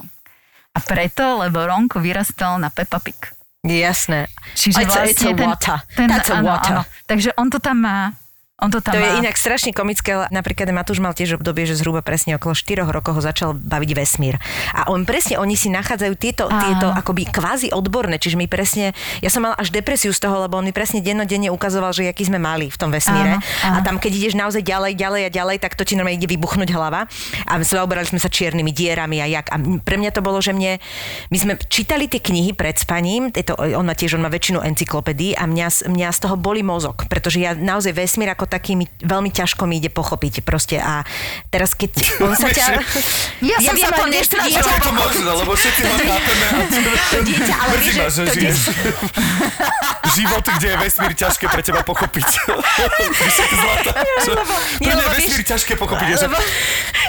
A 0.70 0.78
preto, 0.78 1.40
lebo 1.40 1.64
Ronko 1.64 1.98
vyrastal 1.98 2.60
na 2.60 2.68
Peppa 2.68 3.00
Pig. 3.00 3.16
Jasné. 3.64 4.28
Čiže 4.54 4.78
It's 4.78 4.94
a- 4.94 5.08
it's 5.08 5.18
a 5.18 5.24
vlastne 5.26 5.32
ten, 5.34 5.48
water. 5.48 5.76
ten, 5.96 6.06
That's 6.06 6.30
a 6.30 6.38
áno, 6.38 6.46
water. 6.46 6.72
áno. 6.76 6.82
Takže 7.08 7.30
on 7.34 7.48
to 7.50 7.58
tam 7.58 7.82
má. 7.82 8.12
On 8.56 8.72
to 8.72 8.80
tam 8.80 8.96
To 8.96 9.04
má. 9.04 9.04
je 9.04 9.20
inak 9.20 9.36
strašne 9.36 9.68
komické, 9.76 10.16
ale 10.16 10.32
napríklad 10.32 10.72
Matúš 10.72 10.96
mal 10.96 11.12
tiež 11.12 11.36
obdobie, 11.36 11.68
že 11.68 11.76
zhruba 11.76 12.00
presne 12.00 12.40
okolo 12.40 12.56
4 12.56 12.88
rokov 12.88 13.20
ho 13.20 13.20
začal 13.20 13.52
baviť 13.52 13.90
vesmír. 13.92 14.40
A 14.72 14.88
on 14.88 15.04
presne, 15.04 15.36
oni 15.36 15.60
si 15.60 15.68
nachádzajú 15.68 16.16
tieto, 16.16 16.48
Áno. 16.48 16.56
tieto 16.64 16.88
akoby 16.88 17.28
kvázi 17.28 17.68
odborné, 17.76 18.16
čiže 18.16 18.40
my 18.40 18.48
presne, 18.48 18.96
ja 19.20 19.28
som 19.28 19.44
mal 19.44 19.52
až 19.60 19.68
depresiu 19.68 20.08
z 20.16 20.24
toho, 20.24 20.40
lebo 20.40 20.56
on 20.56 20.64
mi 20.64 20.72
presne 20.72 21.04
dennodenne 21.04 21.52
ukazoval, 21.52 21.92
že 21.92 22.08
aký 22.08 22.32
sme 22.32 22.40
mali 22.40 22.72
v 22.72 22.80
tom 22.80 22.88
vesmíre. 22.88 23.36
Áno, 23.36 23.44
áno. 23.60 23.76
A 23.76 23.84
tam, 23.84 24.00
keď 24.00 24.24
ideš 24.24 24.32
naozaj 24.32 24.64
ďalej, 24.64 24.96
ďalej 24.96 25.22
a 25.28 25.30
ďalej, 25.36 25.56
tak 25.60 25.76
to 25.76 25.84
ti 25.84 25.92
normálne 25.92 26.16
ide 26.16 26.24
vybuchnúť 26.24 26.72
hlava. 26.72 27.04
A 27.44 27.52
zaoberali 27.60 28.08
sme 28.08 28.16
sa 28.16 28.32
čiernymi 28.32 28.72
dierami 28.72 29.20
a 29.20 29.28
jak. 29.28 29.52
A 29.52 29.60
pre 29.84 30.00
mňa 30.00 30.16
to 30.16 30.24
bolo, 30.24 30.40
že 30.40 30.56
mne, 30.56 30.80
my 31.28 31.36
sme 31.36 31.60
čítali 31.68 32.08
tie 32.08 32.24
knihy 32.24 32.56
pred 32.56 32.80
spaním, 32.80 33.28
je 33.36 33.44
to, 33.44 33.52
on 33.52 33.84
má 33.84 33.92
tiež, 33.92 34.16
on 34.16 34.24
má 34.24 34.32
väčšinu 34.32 34.64
encyklopédií 34.64 35.36
a 35.36 35.44
mňa, 35.44 35.92
mňa 35.92 36.08
z 36.08 36.18
toho 36.24 36.40
boli 36.40 36.64
mozog, 36.64 37.04
pretože 37.12 37.36
ja 37.36 37.52
naozaj 37.52 37.92
vesmír 37.92 38.32
ako 38.32 38.45
taký 38.46 38.74
mi, 38.74 38.86
veľmi 38.98 39.28
ťažko 39.28 39.66
mi 39.66 39.76
ide 39.76 39.90
pochopiť 39.90 40.40
proste 40.40 40.78
a 40.78 41.02
teraz 41.48 41.74
keď 41.74 41.90
on 42.22 42.32
sa 42.32 42.48
ťa... 42.48 42.66
Ja 43.36 43.60
som 43.60 43.76
sa 43.76 43.92
viem, 43.92 44.08
vieš, 44.10 44.32
to 44.32 44.38
dieťa, 44.40 44.58
Je 44.64 44.80
to 44.80 44.92
možné, 44.92 45.28
lebo 45.28 45.52
všetci 45.52 45.80
ho 45.82 45.94
chápeme. 45.94 46.46
a 46.48 46.60
to 47.12 47.20
dieťa, 47.20 47.54
ale 47.54 47.74
vieš, 47.76 47.94
že 47.94 48.04
že 48.06 48.22
to 48.24 48.34
dieťa, 48.34 48.72
život, 50.16 50.44
kde 50.48 50.66
je 50.66 50.76
vesmír 50.78 51.12
ťažké 51.12 51.44
pre 51.46 51.60
teba 51.60 51.80
pochopiť. 51.82 52.26
Zlata. 53.52 53.92
Pre 54.80 54.92
mňa 54.92 55.06
vesmír 55.12 55.42
ťažké 55.44 55.72
pochopiť. 55.76 56.06
ja 56.08 56.18
lebo- 56.24 56.40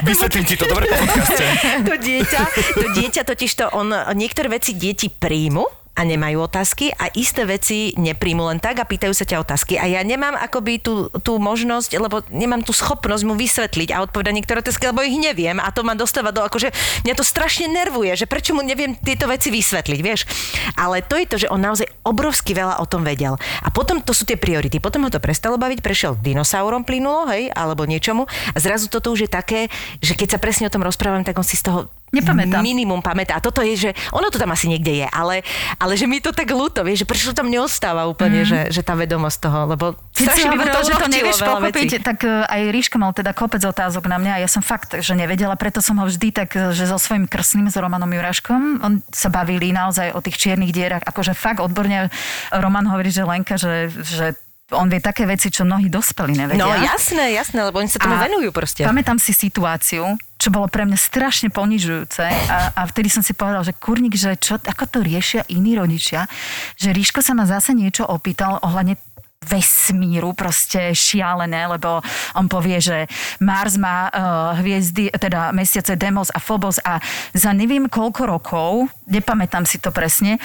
Vysvetlím 0.04 0.46
ti 0.46 0.54
to, 0.54 0.68
dobre 0.68 0.86
po 0.86 0.96
podcaste. 1.00 1.44
to 1.82 1.96
dieťa, 1.96 2.42
to 2.76 2.86
dieťa 2.94 3.22
totiž 3.24 3.52
to, 3.56 3.66
on, 3.72 3.90
niektoré 4.14 4.52
veci 4.52 4.76
deti 4.76 5.10
príjmu 5.10 5.87
a 5.98 6.06
nemajú 6.06 6.46
otázky 6.46 6.94
a 6.94 7.10
isté 7.18 7.42
veci 7.50 7.98
nepríjmu 7.98 8.46
len 8.54 8.62
tak 8.62 8.78
a 8.78 8.86
pýtajú 8.86 9.18
sa 9.18 9.26
ťa 9.26 9.42
otázky. 9.42 9.82
A 9.82 9.90
ja 9.90 10.06
nemám 10.06 10.38
akoby 10.38 10.78
tú, 10.78 11.10
tú 11.26 11.42
možnosť, 11.42 11.98
lebo 11.98 12.22
nemám 12.30 12.62
tú 12.62 12.70
schopnosť 12.70 13.26
mu 13.26 13.34
vysvetliť 13.34 13.90
a 13.98 14.06
odpovedať 14.06 14.34
niektoré 14.38 14.62
otázky, 14.62 14.94
lebo 14.94 15.02
ich 15.02 15.18
neviem 15.18 15.58
a 15.58 15.74
to 15.74 15.82
ma 15.82 15.98
dostáva 15.98 16.30
do, 16.30 16.46
akože 16.46 16.70
mňa 17.02 17.14
to 17.18 17.26
strašne 17.26 17.66
nervuje, 17.66 18.14
že 18.14 18.30
prečo 18.30 18.54
mu 18.54 18.62
neviem 18.62 18.94
tieto 18.94 19.26
veci 19.26 19.50
vysvetliť, 19.50 20.00
vieš. 20.06 20.30
Ale 20.78 21.02
to 21.02 21.18
je 21.18 21.26
to, 21.26 21.36
že 21.42 21.50
on 21.50 21.66
naozaj 21.66 21.90
obrovsky 22.06 22.54
veľa 22.54 22.78
o 22.78 22.86
tom 22.86 23.02
vedel. 23.02 23.34
A 23.66 23.74
potom 23.74 23.98
to 23.98 24.14
sú 24.14 24.30
tie 24.30 24.38
priority. 24.38 24.78
Potom 24.78 25.02
ho 25.02 25.10
to 25.10 25.18
prestalo 25.18 25.58
baviť, 25.58 25.82
prešiel 25.82 26.14
dinosaurom 26.22 26.86
plynulo, 26.86 27.26
hej, 27.34 27.50
alebo 27.58 27.90
niečomu. 27.90 28.30
A 28.54 28.58
zrazu 28.62 28.86
toto 28.86 29.10
už 29.10 29.26
je 29.26 29.32
také, 29.32 29.60
že 29.98 30.14
keď 30.14 30.38
sa 30.38 30.40
presne 30.40 30.70
o 30.70 30.74
tom 30.74 30.86
rozprávam, 30.86 31.26
tak 31.26 31.40
on 31.42 31.48
si 31.48 31.58
z 31.58 31.66
toho 31.66 31.90
Nepamätá. 32.08 32.64
minimum 32.64 33.04
pamätá. 33.04 33.36
A 33.36 33.44
toto 33.44 33.60
je, 33.60 33.76
že 33.76 33.90
ono 34.16 34.32
to 34.32 34.40
tam 34.40 34.48
asi 34.56 34.72
niekde 34.72 35.04
je, 35.04 35.08
ale, 35.12 35.44
ale 35.76 36.00
že 36.00 36.08
mi 36.08 36.24
to 36.24 36.32
tak 36.32 36.48
ľúto, 36.48 36.88
vieš, 36.88 37.04
že 37.04 37.08
prečo 37.08 37.26
to 37.32 37.36
tam 37.36 37.52
neostáva 37.52 38.08
úplne, 38.08 38.44
mm. 38.44 38.48
že, 38.48 38.60
že 38.72 38.82
tá 38.82 38.96
vedomosť 38.96 39.38
toho, 39.44 39.60
lebo. 39.68 39.86
Keď 40.16 40.28
si 40.32 40.42
hovorila, 40.48 40.80
to 40.80 40.88
že 40.88 40.96
to 40.96 41.08
nevieš 41.12 41.40
pochopiť, 41.44 41.90
vecí. 42.00 42.00
tak 42.00 42.24
e, 42.24 42.48
aj 42.48 42.62
Ríška 42.72 42.96
mal 42.96 43.12
teda 43.12 43.36
kopec 43.36 43.60
otázok 43.60 44.08
na 44.08 44.18
mňa 44.24 44.32
a 44.40 44.42
ja 44.42 44.50
som 44.50 44.64
fakt, 44.64 44.96
že 44.96 45.14
nevedela, 45.20 45.60
preto 45.60 45.84
som 45.84 46.00
ho 46.00 46.08
vždy 46.08 46.32
tak, 46.32 46.56
e, 46.56 46.72
že 46.72 46.88
so 46.88 46.96
svojím 46.96 47.28
krstným, 47.28 47.68
s 47.68 47.76
Romanom 47.76 48.08
Juraškom, 48.08 48.80
on 48.80 49.04
sa 49.12 49.28
bavili 49.28 49.76
naozaj 49.76 50.16
o 50.16 50.24
tých 50.24 50.40
čiernych 50.40 50.72
dierach, 50.72 51.04
akože 51.04 51.36
fakt 51.36 51.60
odborne 51.60 52.08
Roman 52.56 52.88
hovorí, 52.88 53.12
že 53.12 53.28
Lenka, 53.28 53.60
že, 53.60 53.92
že 53.92 54.40
on 54.76 54.92
vie 54.92 55.00
také 55.00 55.24
veci, 55.24 55.48
čo 55.48 55.64
mnohí 55.64 55.88
dospelí 55.88 56.36
nevedia. 56.36 56.60
No 56.60 56.76
jasné, 56.76 57.32
jasné, 57.32 57.64
lebo 57.64 57.80
oni 57.80 57.88
sa 57.88 58.04
tomu 58.04 58.20
A 58.20 58.28
venujú 58.28 58.52
proste. 58.52 58.84
Pamätám 58.84 59.16
si 59.16 59.32
situáciu, 59.32 60.20
čo 60.36 60.50
bolo 60.52 60.68
pre 60.68 60.84
mňa 60.84 61.00
strašne 61.00 61.48
ponižujúce 61.48 62.24
a, 62.28 62.76
a 62.76 62.82
vtedy 62.92 63.08
som 63.08 63.24
si 63.24 63.32
povedal, 63.32 63.64
že 63.64 63.72
kurník, 63.80 64.20
že 64.20 64.36
čo, 64.36 64.60
ako 64.60 64.84
to 64.92 65.00
riešia 65.00 65.48
iní 65.48 65.80
rodičia, 65.80 66.28
že 66.76 66.92
Ríško 66.92 67.24
sa 67.24 67.32
ma 67.32 67.48
zase 67.48 67.72
niečo 67.72 68.04
opýtal 68.04 68.60
ohľadne 68.60 69.00
vesmíru, 69.48 70.36
proste 70.36 70.92
šialené, 70.92 71.72
lebo 71.72 72.04
on 72.36 72.52
povie, 72.52 72.84
že 72.84 73.08
Mars 73.40 73.80
má 73.80 74.12
uh, 74.12 74.60
hviezdy, 74.60 75.14
teda 75.16 75.56
mesiace 75.56 75.96
Demos 75.96 76.28
a 76.36 76.44
Phobos 76.44 76.84
a 76.84 77.00
za 77.32 77.56
neviem 77.56 77.88
koľko 77.88 78.28
rokov, 78.28 78.70
nepamätám 79.08 79.64
si 79.64 79.80
to 79.80 79.96
presne, 79.96 80.42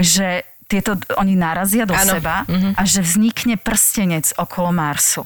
že 0.00 0.55
tieto, 0.66 0.98
oni 1.18 1.38
narazia 1.38 1.86
do 1.86 1.94
Áno. 1.94 2.18
seba 2.18 2.42
a 2.74 2.82
že 2.82 3.02
vznikne 3.02 3.56
prstenec 3.58 4.34
okolo 4.36 4.74
Marsu. 4.74 5.22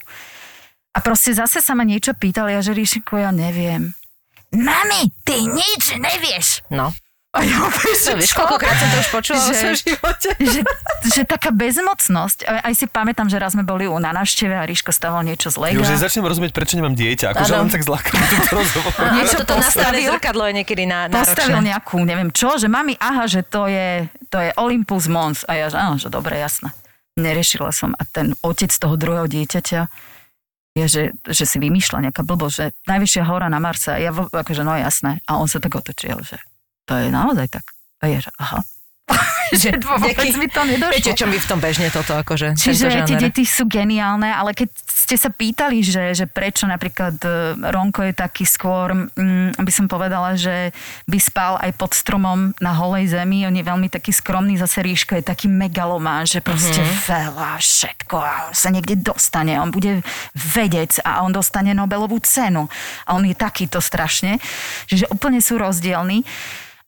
A 0.91 0.99
proste 1.01 1.33
zase 1.33 1.65
sa 1.65 1.73
ma 1.73 1.87
niečo 1.87 2.13
pýtal, 2.13 2.51
ja 2.51 2.61
že 2.61 2.77
Ríšiko, 2.77 3.17
ja 3.17 3.31
neviem. 3.31 3.95
Mami, 4.51 5.15
ty 5.23 5.47
nič 5.47 5.95
nevieš. 5.97 6.67
No. 6.75 6.91
A 7.31 7.47
ja 7.47 7.63
vieš, 7.63 8.11
To 8.11 8.19
vieš, 8.19 8.35
koľkokrát 8.35 8.75
som 8.75 8.89
to 8.91 8.97
už 8.99 9.09
počula 9.09 9.39
vo 9.39 9.47
Že- 9.47 9.55
svojom 9.55 9.79
živote. 9.79 10.29
že, 10.37 10.61
že 11.07 11.23
taká 11.23 11.55
bezmocnosť. 11.55 12.43
A 12.43 12.67
Aj 12.67 12.75
si 12.75 12.85
pamätám, 12.85 13.31
že 13.31 13.39
raz 13.39 13.55
sme 13.55 13.63
boli 13.63 13.87
u 13.87 13.95
na 13.97 14.11
návšteve 14.11 14.51
a 14.51 14.67
Ríško 14.67 14.91
stával 14.91 15.23
niečo 15.23 15.47
z 15.47 15.57
Lega. 15.57 15.79
Že 15.81 15.95
začnem 16.01 16.27
rozumieť, 16.27 16.51
prečo 16.51 16.75
nemám 16.75 16.91
dieťa. 16.93 17.31
Akože 17.31 17.53
len 17.55 17.71
tak 17.71 17.87
zlákam 17.87 18.19
túto 18.35 18.51
rozhovor. 18.53 18.91
Niečo 19.15 19.37
toto 19.41 19.55
nastavené 19.57 19.71
postavil. 20.03 20.11
zrkadlo 20.13 20.43
je 20.45 20.55
niekedy 20.59 20.83
na, 20.85 21.07
postavil 21.07 21.55
náročné. 21.55 21.71
nejakú, 21.71 21.97
neviem 22.03 22.31
čo, 22.31 22.59
že 22.59 22.67
mami, 22.67 22.99
aha, 22.99 23.25
že 23.25 23.41
to 23.43 23.71
je, 23.71 23.89
to 24.27 24.37
je 24.37 24.51
Olympus 24.57 25.07
Mons. 25.07 25.47
A 25.47 25.55
ja, 25.55 25.67
že 25.67 25.79
áno, 25.79 26.03
že 26.03 26.11
dobre, 26.11 26.35
jasné. 26.35 26.75
Neriešila 27.15 27.71
som. 27.71 27.95
A 27.95 28.03
ten 28.03 28.35
otec 28.43 28.75
toho 28.75 28.99
druhého 28.99 29.31
dieťaťa 29.31 29.81
je, 30.73 30.85
že, 30.85 31.03
že 31.25 31.45
si 31.47 31.59
vymýšľa 31.59 32.11
nejaká 32.11 32.23
blbosť, 32.23 32.55
že 32.55 32.67
najvyššia 32.87 33.23
hora 33.23 33.47
na 33.47 33.59
Marse. 33.59 33.91
A 33.91 33.99
ja 33.99 34.11
akože, 34.11 34.63
no 34.63 34.75
jasné. 34.75 35.23
A 35.27 35.39
on 35.39 35.47
sa 35.47 35.59
tak 35.59 35.75
otočil, 35.75 36.19
že 36.23 36.35
to 36.91 36.99
je 36.99 37.07
naozaj 37.15 37.47
tak. 37.47 37.63
A 38.03 38.11
ja, 38.11 38.19
že 38.19 38.35
aha. 38.35 38.67
že 39.63 39.75
vôbec 39.83 40.35
mi 40.39 40.47
to 40.47 40.63
nedošlo. 40.63 40.95
Viete, 40.95 41.13
čo 41.15 41.27
mi 41.27 41.39
v 41.39 41.47
tom 41.47 41.59
bežne 41.59 41.91
toto, 41.91 42.15
akože 42.15 42.55
Čiže 42.55 43.07
tie 43.07 43.19
deti 43.19 43.43
sú 43.43 43.67
geniálne, 43.67 44.31
ale 44.31 44.55
keď 44.55 44.71
ste 44.87 45.17
sa 45.19 45.31
pýtali, 45.35 45.83
že, 45.83 46.15
že 46.15 46.27
prečo 46.31 46.71
napríklad 46.71 47.19
e, 47.19 47.29
Ronko 47.59 48.07
je 48.07 48.15
taký 48.15 48.47
skôr, 48.47 48.95
mm, 48.95 49.59
by 49.59 49.73
som 49.75 49.91
povedala, 49.91 50.39
že 50.39 50.71
by 51.11 51.19
spal 51.19 51.59
aj 51.59 51.75
pod 51.75 51.99
stromom 51.99 52.55
na 52.63 52.73
holej 52.79 53.11
zemi, 53.11 53.43
on 53.43 53.59
je 53.59 53.65
veľmi 53.67 53.91
taký 53.91 54.15
skromný, 54.15 54.55
zase 54.55 54.87
Ríško 54.87 55.19
je 55.19 55.25
taký 55.27 55.51
megalomán, 55.51 56.31
že 56.31 56.39
proste 56.39 56.79
veľa, 57.11 57.59
všetko 57.59 58.17
a 58.23 58.35
sa 58.55 58.71
niekde 58.71 59.03
dostane, 59.03 59.59
on 59.59 59.75
bude 59.75 60.07
vedec 60.35 61.03
a 61.03 61.27
on 61.27 61.35
dostane 61.35 61.75
Nobelovú 61.75 62.23
cenu 62.23 62.71
a 63.03 63.19
on 63.19 63.27
je 63.27 63.35
takýto 63.35 63.83
strašne, 63.83 64.39
že 64.87 65.11
úplne 65.11 65.43
sú 65.43 65.59
rozdielni. 65.59 66.23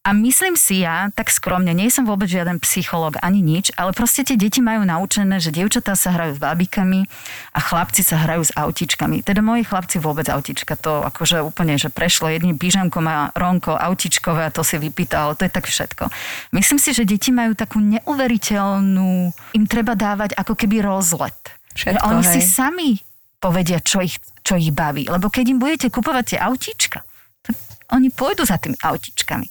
A 0.03 0.11
myslím 0.19 0.59
si 0.59 0.83
ja, 0.83 1.15
tak 1.15 1.31
skromne, 1.31 1.71
nie 1.71 1.87
som 1.87 2.03
vôbec 2.03 2.27
žiaden 2.27 2.59
psychológ 2.59 3.23
ani 3.23 3.39
nič, 3.39 3.71
ale 3.79 3.95
proste 3.95 4.27
tie 4.27 4.35
deti 4.35 4.59
majú 4.59 4.83
naučené, 4.83 5.39
že 5.39 5.55
dievčatá 5.55 5.95
sa 5.95 6.11
hrajú 6.11 6.35
s 6.35 6.43
bábikami 6.43 7.07
a 7.55 7.63
chlapci 7.63 8.03
sa 8.03 8.19
hrajú 8.19 8.51
s 8.51 8.51
autičkami. 8.51 9.23
Teda 9.23 9.47
moji 9.47 9.63
chlapci 9.63 10.03
vôbec 10.03 10.27
autička, 10.27 10.75
to 10.75 11.07
akože 11.07 11.47
úplne, 11.47 11.79
že 11.79 11.87
prešlo 11.87 12.35
jedným 12.35 12.59
pížamkom 12.59 13.07
a 13.07 13.31
Ronko 13.31 13.79
autičkové 13.79 14.51
a 14.51 14.51
to 14.51 14.67
si 14.67 14.75
vypýtal, 14.83 15.39
to 15.39 15.47
je 15.47 15.55
tak 15.55 15.71
všetko. 15.71 16.11
Myslím 16.51 16.83
si, 16.83 16.91
že 16.91 17.07
deti 17.07 17.31
majú 17.31 17.55
takú 17.55 17.79
neuveriteľnú, 17.79 19.31
im 19.55 19.65
treba 19.71 19.95
dávať 19.95 20.35
ako 20.35 20.59
keby 20.59 20.83
rozlet. 20.83 21.39
Všetko, 21.79 21.95
Že 21.95 22.07
oni 22.11 22.23
hej. 22.27 22.33
si 22.35 22.41
sami 22.43 22.91
povedia, 23.39 23.79
čo 23.79 24.03
ich, 24.03 24.19
čo 24.43 24.59
ich 24.59 24.75
baví. 24.75 25.07
Lebo 25.07 25.31
keď 25.31 25.45
im 25.47 25.63
budete 25.63 25.95
kupovať 25.95 26.25
tie 26.35 26.39
autíčka, 26.43 27.07
oni 27.95 28.11
pôjdu 28.11 28.43
za 28.43 28.59
tými 28.59 28.75
autičkami. 28.83 29.47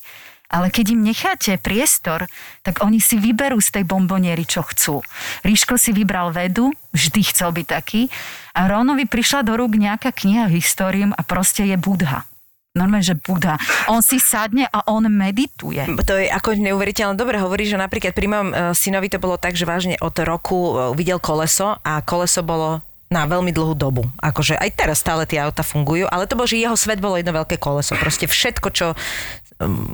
Ale 0.51 0.67
keď 0.67 0.93
im 0.93 1.01
necháte 1.07 1.55
priestor, 1.55 2.27
tak 2.61 2.83
oni 2.83 2.99
si 2.99 3.15
vyberú 3.15 3.63
z 3.63 3.79
tej 3.79 3.83
bomboniery, 3.87 4.43
čo 4.43 4.67
chcú. 4.67 4.99
Ríško 5.47 5.79
si 5.79 5.95
vybral 5.95 6.35
vedu, 6.35 6.75
vždy 6.91 7.21
chcel 7.31 7.55
byť 7.55 7.67
taký. 7.71 8.11
A 8.51 8.67
Rónovi 8.67 9.07
prišla 9.07 9.47
do 9.47 9.55
rúk 9.55 9.79
nejaká 9.79 10.11
kniha 10.11 10.51
histórium 10.51 11.15
a 11.15 11.23
proste 11.23 11.63
je 11.63 11.79
Budha. 11.79 12.27
Normálne, 12.71 13.03
že 13.03 13.19
Budha. 13.19 13.59
On 13.91 13.99
si 13.99 14.15
sadne 14.15 14.63
a 14.71 14.87
on 14.87 15.03
medituje. 15.11 15.83
To 16.07 16.15
je 16.15 16.31
ako 16.31 16.55
neuveriteľne 16.55 17.19
dobre 17.19 17.35
hovorí, 17.35 17.67
že 17.67 17.75
napríklad 17.75 18.15
pri 18.15 18.27
mojom 18.31 18.49
e, 18.51 18.55
synovi 18.71 19.11
to 19.11 19.19
bolo 19.19 19.35
tak, 19.35 19.59
že 19.59 19.67
vážne 19.67 19.99
od 19.99 20.15
roku 20.23 20.55
e, 20.55 20.95
videl 20.95 21.19
koleso 21.19 21.75
a 21.83 21.99
koleso 21.99 22.47
bolo 22.47 22.79
na 23.11 23.27
veľmi 23.27 23.51
dlhú 23.51 23.75
dobu. 23.75 24.07
Akože 24.23 24.55
aj 24.55 24.71
teraz 24.71 25.03
stále 25.03 25.27
tie 25.27 25.43
auta 25.43 25.67
fungujú, 25.67 26.07
ale 26.07 26.31
to 26.31 26.39
bolo, 26.39 26.47
že 26.47 26.63
jeho 26.63 26.79
svet 26.79 27.03
bolo 27.03 27.19
jedno 27.19 27.35
veľké 27.35 27.59
koleso. 27.59 27.99
Proste 27.99 28.23
všetko, 28.23 28.67
čo 28.71 28.95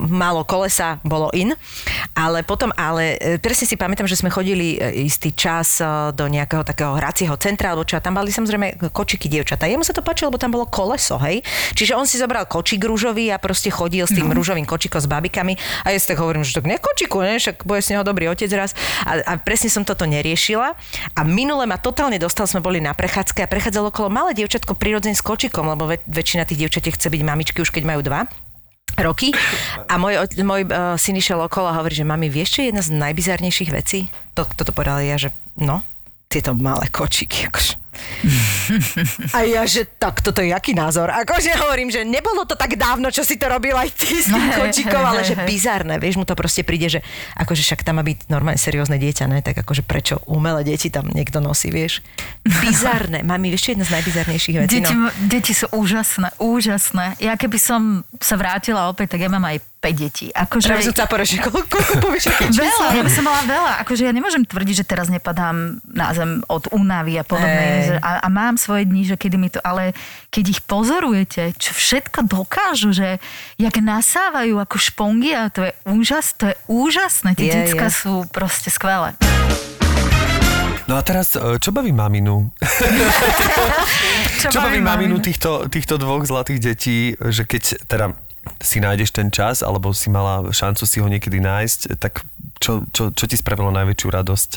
málo 0.08 0.44
kolesa 0.44 1.00
bolo 1.04 1.32
in, 1.36 1.56
ale 2.16 2.44
potom, 2.44 2.72
ale 2.76 3.18
e, 3.18 3.38
presne 3.42 3.68
si 3.68 3.76
pamätám, 3.76 4.08
že 4.08 4.20
sme 4.20 4.32
chodili 4.32 4.78
e, 4.78 5.08
istý 5.08 5.34
čas 5.36 5.80
e, 5.80 5.86
do 6.14 6.26
nejakého 6.28 6.64
takého 6.64 6.96
hracieho 6.96 7.36
centra, 7.40 7.74
alebo 7.74 7.88
čo, 7.88 8.00
a 8.00 8.04
tam 8.04 8.20
mali 8.20 8.32
samozrejme 8.32 8.92
kočiky 8.92 9.28
dievčatá. 9.28 9.68
Jemu 9.68 9.84
sa 9.84 9.96
to 9.96 10.06
páčilo, 10.06 10.32
lebo 10.32 10.40
tam 10.40 10.54
bolo 10.54 10.68
koleso, 10.68 11.20
hej. 11.22 11.44
Čiže 11.76 11.96
on 11.96 12.08
si 12.08 12.20
zobral 12.20 12.48
kočík 12.48 12.84
rúžový 12.84 13.32
a 13.32 13.38
proste 13.42 13.72
chodil 13.72 14.04
s 14.08 14.14
tým 14.14 14.28
no. 14.30 14.36
rúžovým 14.36 14.66
kočikom 14.66 15.00
s 15.00 15.08
babikami 15.08 15.60
a 15.86 15.94
ja 15.94 15.98
si 16.00 16.10
tak 16.10 16.20
hovorím, 16.20 16.42
že 16.42 16.58
tak 16.58 16.66
ne 16.66 16.82
kočiku, 16.82 17.22
ne, 17.22 17.38
však 17.38 17.68
bude 17.68 17.84
z 17.84 17.96
neho 17.96 18.04
dobrý 18.04 18.32
otec 18.32 18.50
raz. 18.56 18.74
A, 19.06 19.22
a 19.24 19.32
presne 19.38 19.70
som 19.70 19.86
toto 19.86 20.08
neriešila. 20.10 20.74
A 21.14 21.22
minule 21.22 21.70
ma 21.70 21.78
totálne 21.78 22.18
dostal, 22.18 22.50
sme 22.50 22.64
boli 22.64 22.82
na 22.82 22.98
prechádzke 22.98 23.46
a 23.46 23.52
prechádzalo 23.52 23.94
okolo 23.94 24.10
malé 24.10 24.32
dievčatko 24.34 24.74
prirodzene 24.74 25.14
s 25.14 25.22
kočikom, 25.22 25.70
lebo 25.70 25.86
väčšina 26.10 26.48
tých 26.50 26.66
dievčatiek 26.66 26.96
chce 26.98 27.08
byť 27.14 27.22
mamičky 27.22 27.60
už 27.62 27.70
keď 27.70 27.84
majú 27.86 28.02
dva 28.02 28.26
roky. 28.98 29.34
A 29.88 29.96
môj, 30.02 30.26
môj 30.42 30.68
uh, 30.68 30.98
syn 30.98 31.18
išiel 31.18 31.40
okolo 31.40 31.70
a 31.70 31.78
hovorí, 31.78 31.94
že 31.94 32.06
mami, 32.06 32.28
vieš, 32.28 32.58
čo 32.58 32.60
je 32.66 32.70
jedna 32.74 32.84
z 32.84 32.94
najbizarnejších 32.98 33.72
vecí? 33.72 34.10
To, 34.34 34.46
toto 34.46 34.74
povedal 34.74 35.06
ja, 35.06 35.18
že 35.18 35.30
no, 35.58 35.86
tieto 36.28 36.58
malé 36.58 36.90
kočiky. 36.92 37.48
Akože. 37.48 37.87
A 39.38 39.48
ja, 39.48 39.64
že 39.64 39.88
tak 39.88 40.20
toto 40.20 40.44
je 40.44 40.52
jaký 40.52 40.76
názor? 40.76 41.08
Akože 41.10 41.56
hovorím, 41.56 41.90
že 41.94 42.04
nebolo 42.04 42.44
to 42.44 42.58
tak 42.60 42.76
dávno, 42.76 43.08
čo 43.14 43.24
si 43.24 43.40
to 43.40 43.48
robil 43.48 43.76
aj 43.78 43.90
ty 43.96 44.20
s 44.20 44.28
tým 44.28 44.50
kočikom, 44.54 45.04
ale 45.04 45.24
že 45.24 45.36
bizarné, 45.48 45.98
vieš, 46.02 46.20
mu 46.20 46.26
to 46.28 46.36
proste 46.36 46.68
príde, 46.68 46.88
že 46.88 47.00
akože 47.40 47.64
však 47.64 47.82
tam 47.88 48.00
má 48.00 48.04
byť 48.04 48.28
normálne 48.28 48.60
seriózne 48.60 49.00
dieťa, 49.00 49.26
ne? 49.32 49.40
Tak 49.40 49.64
akože 49.64 49.88
prečo 49.88 50.20
umelé 50.28 50.68
deti 50.68 50.92
tam 50.92 51.08
niekto 51.08 51.40
nosí, 51.40 51.72
vieš? 51.72 52.04
Bizarné. 52.44 53.24
Mami, 53.24 53.54
vieš, 53.54 53.70
čo 53.70 53.74
jedna 53.78 53.86
z 53.88 53.94
najbizarnejších 54.00 54.56
vecí? 54.64 54.80
Deti, 54.84 54.96
no. 54.96 55.10
deti 55.30 55.54
sú 55.56 55.66
úžasné, 55.72 56.36
úžasné. 56.42 57.20
Ja 57.24 57.40
keby 57.40 57.58
som 57.58 58.04
sa 58.20 58.36
vrátila 58.36 58.92
opäť, 58.92 59.16
tak 59.16 59.24
ja 59.24 59.30
mám 59.32 59.46
aj 59.48 59.77
5 59.88 59.96
detí. 59.96 60.28
Akože... 60.36 60.68
Práve 60.68 60.84
som 60.84 60.96
capora, 60.96 61.24
že 61.24 61.40
koľko, 61.40 61.64
koľko 61.64 61.94
povieš, 62.04 62.24
Veľa, 62.52 62.88
ja 62.92 63.04
by 63.08 63.12
som 63.12 63.24
mala 63.24 63.42
veľa. 63.48 63.74
Akože 63.88 64.04
ja 64.04 64.12
nemôžem 64.12 64.44
tvrdiť, 64.44 64.84
že 64.84 64.86
teraz 64.86 65.08
nepadám 65.08 65.80
na 65.88 66.12
zem 66.12 66.44
od 66.52 66.68
únavy 66.76 67.16
a 67.16 67.24
podobne. 67.24 67.96
Hey. 67.96 68.04
A, 68.04 68.20
a 68.20 68.28
mám 68.28 68.60
svoje 68.60 68.84
dni, 68.84 69.08
že 69.08 69.16
kedy 69.16 69.36
mi 69.40 69.48
to... 69.48 69.64
Ale 69.64 69.96
keď 70.28 70.60
ich 70.60 70.62
pozorujete, 70.68 71.56
čo 71.56 71.72
všetko 71.72 72.28
dokážu, 72.28 72.92
že 72.92 73.24
jak 73.56 73.80
nasávajú 73.80 74.60
ako 74.60 74.76
špongy 74.76 75.32
a 75.32 75.48
to 75.48 75.64
je 75.64 75.74
úžas, 75.88 76.36
to 76.36 76.52
je 76.52 76.56
úžasné. 76.68 77.40
Tie 77.40 77.48
je, 77.48 77.72
je. 77.72 77.88
sú 77.88 78.28
proste 78.36 78.68
skvelé. 78.68 79.16
No 80.88 80.96
a 80.96 81.02
teraz, 81.04 81.36
e, 81.36 81.60
čo 81.60 81.76
baví 81.76 81.92
maminu? 81.92 82.48
čo, 84.40 84.48
čo 84.56 84.60
baví 84.64 84.80
maminu 84.80 85.20
týchto, 85.20 85.68
týchto 85.68 86.00
dvoch 86.00 86.24
zlatých 86.24 86.60
detí, 86.64 87.12
že 87.20 87.44
keď 87.44 87.64
teda 87.92 88.27
si 88.62 88.78
nájdeš 88.82 89.14
ten 89.14 89.30
čas, 89.30 89.62
alebo 89.62 89.92
si 89.92 90.12
mala 90.12 90.50
šancu 90.50 90.84
si 90.84 90.98
ho 91.02 91.08
niekedy 91.08 91.40
nájsť, 91.40 92.00
tak 92.00 92.26
čo, 92.58 92.84
čo, 92.92 93.14
čo 93.14 93.26
ti 93.30 93.36
spravilo 93.38 93.70
najväčšiu 93.74 94.08
radosť? 94.10 94.52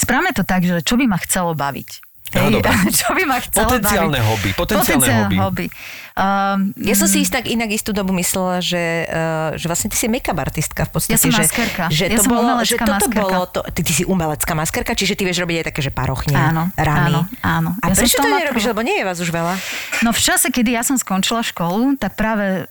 Správame 0.00 0.32
to 0.32 0.46
tak, 0.46 0.64
že 0.64 0.80
čo 0.80 0.96
by 0.96 1.04
ma 1.04 1.18
chcelo 1.20 1.52
baviť. 1.52 2.10
Hej, 2.30 2.62
no, 2.62 2.62
čo 3.02 3.10
by 3.10 3.22
ma 3.26 3.42
chcelo 3.42 3.74
Potenciálne 3.74 4.22
baviť. 4.22 4.30
hobby. 4.30 4.50
Potenciálne, 4.54 5.02
potenciálne 5.02 5.36
hobby. 5.42 5.66
hobby. 5.66 5.66
Um, 6.14 6.70
ja 6.78 6.94
som 6.94 7.10
si 7.10 7.26
inak, 7.26 7.44
inak 7.48 7.70
istú 7.74 7.90
dobu 7.90 8.14
myslela, 8.14 8.62
že, 8.62 9.08
uh, 9.10 9.58
že 9.58 9.66
vlastne 9.66 9.90
ty 9.90 9.98
si 9.98 10.06
make-up 10.06 10.38
artistka 10.38 10.86
v 10.86 10.90
podstate. 10.94 11.18
Ja 11.18 11.22
som 11.26 11.34
že, 11.34 11.42
maskerka. 11.42 11.84
Že 11.90 12.04
ja 12.06 12.18
to 12.18 12.22
som 12.22 12.30
bolo, 12.30 12.50
že 12.62 12.76
toto 12.78 12.94
maskerka. 12.94 13.18
bolo, 13.18 13.40
to, 13.50 13.60
ty, 13.74 13.80
ty 13.82 13.92
si 13.96 14.04
umelecká 14.06 14.52
maskerka, 14.54 14.94
čiže 14.94 15.18
ty 15.18 15.26
vieš 15.26 15.42
robiť 15.42 15.56
aj 15.58 15.66
také, 15.74 15.80
že 15.82 15.90
parochne, 15.90 16.38
áno, 16.38 16.62
rany. 16.78 17.18
Áno, 17.18 17.20
áno. 17.42 17.70
A 17.82 17.90
ja 17.90 17.94
prečo 17.98 18.22
to 18.22 18.30
nerobíš, 18.30 18.66
lebo 18.70 18.80
nie 18.86 18.96
je 19.02 19.04
vás 19.10 19.18
už 19.18 19.30
veľa? 19.34 19.54
No 20.06 20.14
v 20.14 20.20
čase, 20.22 20.54
kedy 20.54 20.78
ja 20.78 20.86
som 20.86 20.94
skončila 20.94 21.42
školu, 21.42 21.98
tak 21.98 22.14
práve 22.14 22.70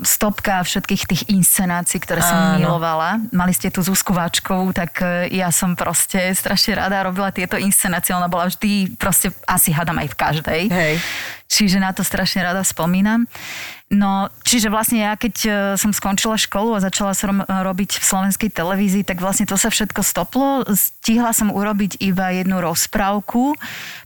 stopka 0.00 0.64
všetkých 0.64 1.02
tých 1.04 1.22
inscenácií, 1.28 2.00
ktoré 2.00 2.24
som 2.24 2.56
Áno. 2.56 2.64
milovala. 2.64 3.20
Mali 3.36 3.52
ste 3.52 3.68
tu 3.68 3.84
Zuzku 3.84 4.16
Váčkovú, 4.16 4.72
tak 4.72 5.04
e, 5.04 5.28
ja 5.36 5.52
som 5.52 5.76
proste 5.76 6.32
strašne 6.32 6.80
rada 6.80 7.04
robila 7.04 7.28
tieto 7.28 7.60
inscenácie. 7.60 8.16
Ona 8.16 8.32
bola 8.32 8.48
vždy 8.48 8.96
proste 8.96 9.28
asi 9.44 9.68
hadam 9.76 10.00
aj 10.00 10.08
v 10.08 10.16
každej. 10.16 10.62
Hej. 10.72 10.94
Čiže 11.52 11.84
na 11.84 11.92
to 11.92 12.00
strašne 12.00 12.48
rada 12.48 12.64
spomínam. 12.64 13.28
No, 13.92 14.28
čiže 14.44 14.72
vlastne 14.72 15.04
ja, 15.04 15.12
keď 15.20 15.34
e, 15.44 15.50
som 15.76 15.92
skončila 15.92 16.40
školu 16.40 16.76
a 16.76 16.84
začala 16.84 17.12
som 17.12 17.44
robiť 17.44 18.00
v 18.00 18.04
slovenskej 18.04 18.48
televízii, 18.48 19.04
tak 19.04 19.20
vlastne 19.20 19.44
to 19.44 19.60
sa 19.60 19.68
všetko 19.68 20.00
stoplo. 20.00 20.64
Stihla 20.72 21.36
som 21.36 21.52
urobiť 21.52 22.00
iba 22.00 22.32
jednu 22.32 22.56
rozprávku 22.64 23.52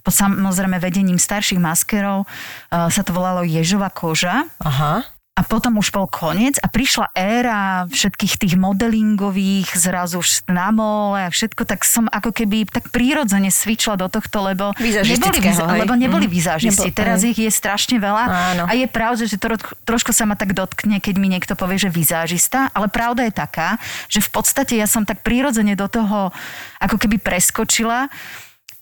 pod 0.03 0.15
samozrejme 0.15 0.83
vedením 0.83 1.23
starších 1.23 1.63
maskerov. 1.63 2.27
E, 2.27 2.91
sa 2.91 3.03
to 3.07 3.15
volalo 3.15 3.47
Ježova 3.47 3.95
koža. 3.95 4.43
Aha. 4.59 5.07
A 5.33 5.41
potom 5.41 5.81
už 5.81 5.97
bol 5.97 6.05
koniec 6.13 6.61
a 6.61 6.69
prišla 6.69 7.09
éra 7.17 7.89
všetkých 7.89 8.37
tých 8.37 8.55
modelingových, 8.61 9.73
zrazu 9.73 10.21
na 10.45 10.69
mole 10.69 11.25
a 11.25 11.33
všetko, 11.33 11.65
tak 11.65 11.89
som 11.89 12.05
ako 12.05 12.37
keby 12.37 12.69
tak 12.69 12.93
prírodzene 12.93 13.49
svičla 13.49 13.97
do 13.97 14.13
tohto, 14.13 14.45
lebo 14.45 14.77
neboli, 14.77 15.41
lebo 15.57 15.95
neboli 15.97 16.27
mm. 16.29 16.33
vizážisti. 16.37 16.93
Nebol, 16.93 17.01
Teraz 17.01 17.25
ich 17.25 17.41
je 17.41 17.49
strašne 17.49 17.97
veľa 17.97 18.25
Áno. 18.29 18.65
a 18.69 18.73
je 18.77 18.85
pravda, 18.85 19.25
že 19.25 19.41
to 19.41 19.57
trošku 19.89 20.13
sa 20.13 20.29
ma 20.29 20.37
tak 20.37 20.53
dotkne, 20.53 21.01
keď 21.01 21.15
mi 21.17 21.33
niekto 21.33 21.57
povie, 21.57 21.81
že 21.81 21.89
vizážista, 21.89 22.69
ale 22.77 22.93
pravda 22.93 23.25
je 23.25 23.33
taká, 23.33 23.81
že 24.13 24.21
v 24.21 24.29
podstate 24.29 24.77
ja 24.77 24.85
som 24.85 25.09
tak 25.09 25.25
prírodzene 25.25 25.73
do 25.73 25.89
toho 25.89 26.29
ako 26.77 27.01
keby 27.01 27.17
preskočila 27.17 28.13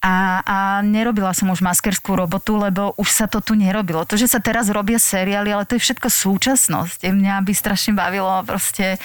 a, 0.01 0.41
a 0.45 0.57
nerobila 0.85 1.33
som 1.33 1.49
už 1.53 1.65
maskerskú 1.65 2.17
robotu, 2.17 2.57
lebo 2.57 2.97
už 2.97 3.09
sa 3.09 3.27
to 3.29 3.41
tu 3.45 3.57
nerobilo. 3.57 4.05
To, 4.05 4.17
že 4.17 4.29
sa 4.29 4.41
teraz 4.41 4.69
robia 4.73 4.97
seriály, 4.97 5.53
ale 5.53 5.65
to 5.69 5.77
je 5.77 5.83
všetko 5.85 6.09
súčasnosť. 6.09 7.09
Mňa 7.09 7.41
by 7.45 7.53
strašne 7.53 7.93
bavilo 7.93 8.29
proste 8.45 8.97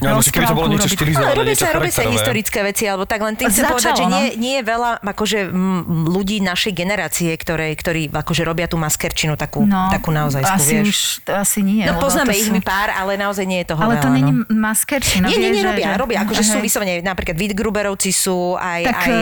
no, 0.00 0.20
keby 0.20 0.44
to 0.48 0.56
bolo 0.56 0.68
niečo 0.72 0.88
štylizované, 0.88 1.36
robia 1.36 1.56
sa, 1.56 1.72
robia 1.72 1.92
sa 1.92 2.04
historické 2.04 2.60
veci, 2.64 2.84
alebo 2.88 3.04
tak 3.04 3.20
len 3.24 3.36
tým 3.36 3.48
chcem 3.48 3.64
povedať, 3.64 3.92
že 4.00 4.06
nie, 4.08 4.26
nie 4.36 4.54
je 4.60 4.64
veľa 4.64 5.00
akože, 5.00 5.38
m, 5.52 6.08
ľudí 6.08 6.44
našej 6.44 6.72
generácie, 6.76 7.32
ktoré, 7.36 7.72
ktorí 7.72 8.12
akože 8.12 8.42
robia 8.44 8.68
tú 8.68 8.76
maskerčinu 8.76 9.40
takú, 9.40 9.64
no, 9.64 9.88
takú 9.88 10.12
naozaj 10.12 10.44
asi 10.44 10.84
vieš. 10.84 10.88
Už, 10.88 10.98
to 11.28 11.32
asi 11.32 11.60
nie. 11.64 11.84
No 11.88 11.96
poznáme 11.96 12.36
ich 12.36 12.48
sú... 12.48 12.54
mi 12.54 12.60
pár, 12.60 12.92
ale 12.92 13.16
naozaj 13.16 13.44
nie 13.48 13.64
je 13.64 13.72
toho 13.72 13.80
Ale 13.80 13.96
veľa, 13.96 14.04
to 14.04 14.08
nie 14.12 14.22
není 14.22 14.32
maskerčina. 14.52 15.26
Nie, 15.28 15.38
nie, 15.40 15.50
nie, 15.56 15.64
robia, 15.64 15.96
že... 15.96 15.98
robia. 15.98 16.18
Akože 16.22 16.42
sú 16.44 16.58
vyslovene, 16.60 17.00
napríklad 17.00 17.36
Vidgruberovci 17.36 18.10
sú, 18.12 18.54
aj, 18.60 18.82
tak, 18.84 19.00
aj 19.00 19.12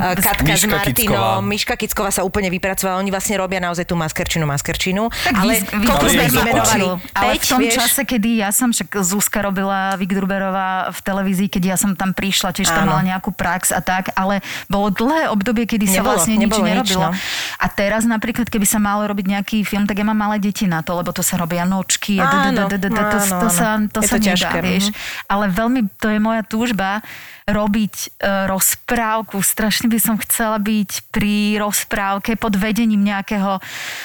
uh, 0.00 0.16
Katka 0.18 0.52
s 0.56 0.64
Martinom, 0.78 1.42
Miška 1.44 1.74
Kicková 1.74 2.10
sa 2.14 2.22
úplne 2.22 2.48
vypracovala. 2.48 3.02
Oni 3.02 3.10
vlastne 3.10 3.34
robia 3.38 3.58
naozaj 3.58 3.88
tú 3.88 3.98
maskerčinu, 3.98 4.44
maskerčinu. 4.46 5.10
Tak 5.10 5.34
ale 5.34 5.52
vy, 5.64 5.86
koľko 5.86 6.06
sme 6.06 6.22
ich 6.26 6.34
vymenovali? 6.34 6.86
Ale 7.14 7.32
v 7.38 7.44
tom 7.44 7.60
vieš? 7.62 7.74
čase, 7.78 8.02
kedy 8.06 8.42
ja 8.42 8.50
som, 8.54 8.70
však 8.70 8.88
Zuzka 9.02 9.42
robila 9.42 9.94
Vigdruberová 9.98 10.92
v 10.94 10.98
televízii, 11.02 11.48
keď 11.50 11.62
ja 11.74 11.76
som 11.76 11.94
tam 11.98 12.14
prišla, 12.14 12.54
tiež 12.54 12.68
tam 12.70 12.88
mala 12.88 13.02
nejakú 13.02 13.34
prax 13.34 13.74
a 13.74 13.80
tak, 13.82 14.14
ale 14.14 14.40
bolo 14.70 14.90
dlhé 14.92 15.30
obdobie, 15.32 15.66
kedy 15.66 15.86
sa 15.88 16.00
Nebolo, 16.00 16.16
vlastne 16.16 16.34
nič 16.38 16.50
nebolo 16.50 16.64
nič, 16.64 16.70
nerobilo. 16.70 17.08
no. 17.08 17.10
A 17.58 17.66
teraz 17.70 18.02
napríklad, 18.06 18.46
keby 18.46 18.66
sa 18.66 18.78
malo 18.78 19.06
robiť 19.06 19.26
nejaký 19.26 19.56
film, 19.66 19.84
tak 19.84 19.98
ja 19.98 20.06
mám 20.06 20.18
malé 20.18 20.40
deti 20.40 20.64
na 20.68 20.82
to, 20.84 20.96
lebo 20.98 21.10
to 21.10 21.22
sa 21.24 21.38
robia 21.38 21.64
nočky 21.64 22.18
a 22.18 22.26
to 23.92 24.00
sa 24.00 24.08
sa 24.08 24.16
nedá, 24.16 24.50
vieš. 24.60 24.90
mhm. 24.90 24.96
Ale 25.28 25.44
veľmi, 25.52 25.80
to 26.00 26.06
je 26.10 26.18
moja 26.18 26.42
túžba, 26.44 27.04
robiť 27.48 27.94
e, 27.96 28.08
rozprávku. 28.44 29.40
Strašne 29.40 29.88
by 29.88 29.98
som 29.98 30.20
chcela 30.20 30.60
byť 30.60 31.08
pri 31.08 31.56
rozprávke 31.56 32.36
pod 32.36 32.52
vedením 32.54 33.00
nejakého, 33.00 33.56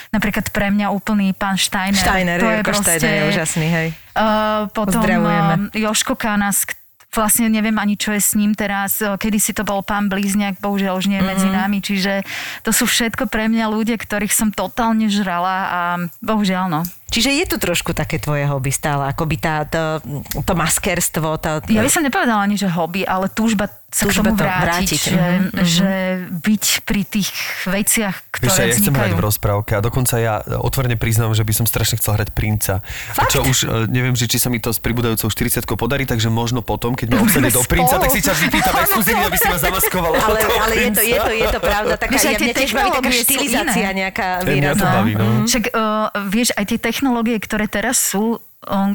napríklad 0.10 0.48
pre 0.50 0.72
mňa 0.72 0.88
úplný 0.90 1.36
pán 1.36 1.60
Steiner. 1.60 2.00
Steiner, 2.00 2.40
to 2.40 2.48
je 2.48 2.56
Jirko 2.64 2.70
proste, 2.72 2.92
Steiner 3.04 3.12
je 3.12 3.24
úžasný, 3.36 3.68
hej. 3.68 3.88
Uh, 4.16 4.72
potom 4.72 5.04
Pozdravujeme. 5.04 5.54
uh, 5.70 5.76
Joško 5.76 6.16
Kanas, 6.16 6.64
vlastne 7.12 7.46
neviem 7.46 7.78
ani, 7.78 7.94
čo 7.94 8.10
je 8.10 8.18
s 8.18 8.34
ním 8.34 8.58
teraz. 8.58 8.98
Kedy 8.98 9.38
si 9.38 9.54
to 9.54 9.62
bol 9.62 9.86
pán 9.86 10.10
Blízniak, 10.10 10.58
bohužiaľ 10.58 10.98
už 10.98 11.14
nie 11.14 11.22
je 11.22 11.28
medzi 11.28 11.46
Mhm. 11.46 11.54
nami, 11.54 11.78
čiže 11.78 12.26
to 12.66 12.74
sú 12.74 12.90
všetko 12.90 13.30
pre 13.30 13.46
mňa 13.46 13.70
ľudia, 13.70 14.02
ktorých 14.02 14.34
som 14.34 14.50
totálne 14.50 15.06
žrala 15.12 15.58
a 15.68 15.82
bohužiaľ 16.26 16.66
no. 16.72 16.82
Čiže 17.14 17.30
je 17.30 17.46
tu 17.46 17.56
trošku 17.62 17.94
také 17.94 18.18
tvoje 18.18 18.50
hobby 18.50 18.74
stále, 18.74 19.06
akoby 19.06 19.36
tá, 19.38 19.64
to, 19.70 20.02
to 20.42 20.54
maskerstvo. 20.58 21.38
Tá, 21.38 21.62
Ja 21.70 21.86
by 21.86 21.92
som 21.94 22.02
nepovedala 22.02 22.42
ani, 22.42 22.58
že 22.58 22.66
hobby, 22.66 23.06
ale 23.06 23.30
túžba 23.30 23.70
sa 23.94 24.10
Túžba 24.10 24.34
k 24.34 24.34
tomu 24.34 24.42
to 24.42 24.44
vrátiť, 24.44 24.66
vrátiť. 24.66 25.02
Že, 25.06 25.12
Mhm, 25.14 25.46
mhm. 25.54 25.66
že 25.70 25.92
byť 26.34 26.66
pri 26.82 27.02
tých 27.06 27.30
veciach, 27.70 28.16
ktoré 28.34 28.74
ja 28.74 28.76
chcem 28.76 28.90
hrať 28.90 29.14
v 29.14 29.22
rozprávke 29.22 29.72
a 29.78 29.82
dokonca 29.86 30.18
ja 30.18 30.42
otvorene 30.42 30.98
priznám, 30.98 31.38
že 31.38 31.46
by 31.46 31.54
som 31.54 31.66
strašne 31.70 32.02
chcel 32.02 32.18
hrať 32.18 32.34
princa. 32.34 32.82
Fakt? 33.14 33.30
Čo 33.30 33.46
už 33.46 33.58
e, 33.64 33.86
neviem, 33.94 34.18
že 34.18 34.26
či 34.26 34.42
sa 34.42 34.50
mi 34.50 34.58
to 34.58 34.74
s 34.74 34.82
pribúdajúcou 34.82 35.30
40 35.30 35.70
podarí, 35.78 36.10
takže 36.10 36.34
možno 36.34 36.66
potom, 36.66 36.98
keď 36.98 37.14
ma 37.14 37.22
obsadí 37.22 37.54
do 37.54 37.62
princa, 37.70 38.02
tak 38.02 38.10
si 38.10 38.26
ťa 38.26 38.34
vypýtam 38.34 38.74
exkluzívne, 38.82 39.26
aby 39.30 39.38
si 39.38 39.46
ma 39.46 39.58
zamaskovala. 39.62 40.18
ale, 40.18 40.38
ale 40.42 40.74
je, 40.74 40.90
to, 40.90 41.02
je, 41.06 41.18
to, 41.22 41.32
je 41.38 41.48
to 41.54 41.60
pravda. 41.62 41.94
Taká, 41.94 42.16
aj 42.18 42.26
ja, 42.26 42.40
mňa 42.42 42.54
tiež 42.58 42.72
baví 42.74 42.90
taká 42.98 43.12
štilizácia 43.14 43.88
nejaká 43.94 44.28
Mňa 44.42 44.42
to 44.42 44.50
výrazná. 44.50 44.90
baví, 44.98 45.14
no. 45.14 45.26
Však 45.46 45.64
uh, 45.70 46.10
vieš, 46.34 46.50
aj 46.58 46.66
tie 46.66 46.80
technológie, 47.04 47.36
ktoré 47.36 47.68
teraz 47.68 48.00
sú, 48.00 48.40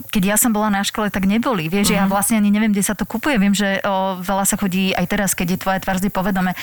keď 0.09 0.23
ja 0.25 0.37
som 0.41 0.49
bola 0.49 0.73
na 0.73 0.81
škole, 0.81 1.13
tak 1.13 1.29
neboli. 1.29 1.69
Vieš, 1.69 1.93
mm-hmm. 1.93 2.09
ja 2.09 2.09
vlastne 2.09 2.41
ani 2.41 2.49
neviem, 2.49 2.73
kde 2.73 2.81
sa 2.81 2.97
to 2.97 3.05
kupuje. 3.05 3.37
Viem, 3.37 3.53
že 3.53 3.85
o, 3.85 4.17
veľa 4.17 4.49
sa 4.49 4.57
chodí 4.57 4.97
aj 4.97 5.05
teraz, 5.05 5.37
keď 5.37 5.47
je 5.53 5.59
tvoja 5.61 5.77
tvár 5.85 6.01
vždy 6.01 6.09
povedome. 6.09 6.57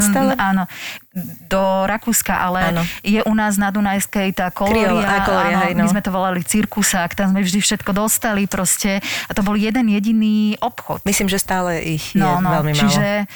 stále? 0.00 0.32
Áno, 0.40 0.64
do 1.52 1.84
Rakúska, 1.84 2.32
ale 2.32 2.72
áno. 2.72 2.82
je 3.04 3.20
u 3.20 3.34
nás 3.36 3.60
na 3.60 3.68
Dunajskej 3.68 4.32
tá 4.32 4.48
kolória. 4.48 4.88
kolória 5.20 5.52
áno, 5.52 5.64
hej, 5.68 5.72
no. 5.76 5.84
My 5.84 5.88
sme 5.92 6.00
to 6.00 6.08
volali 6.08 6.40
cirkusák, 6.40 7.12
tam 7.12 7.36
sme 7.36 7.44
vždy 7.44 7.60
všetko 7.60 7.92
dostali 7.92 8.48
proste. 8.48 9.04
A 9.28 9.36
to 9.36 9.44
bol 9.44 9.52
jeden 9.52 9.92
jediný 9.92 10.56
obchod. 10.64 11.04
Myslím, 11.04 11.28
že 11.28 11.36
stále 11.36 11.84
ich 11.84 12.16
je 12.16 12.24
no, 12.24 12.40
no, 12.40 12.56
veľmi 12.56 12.72
málo. 12.72 12.80
Čiže 12.88 13.28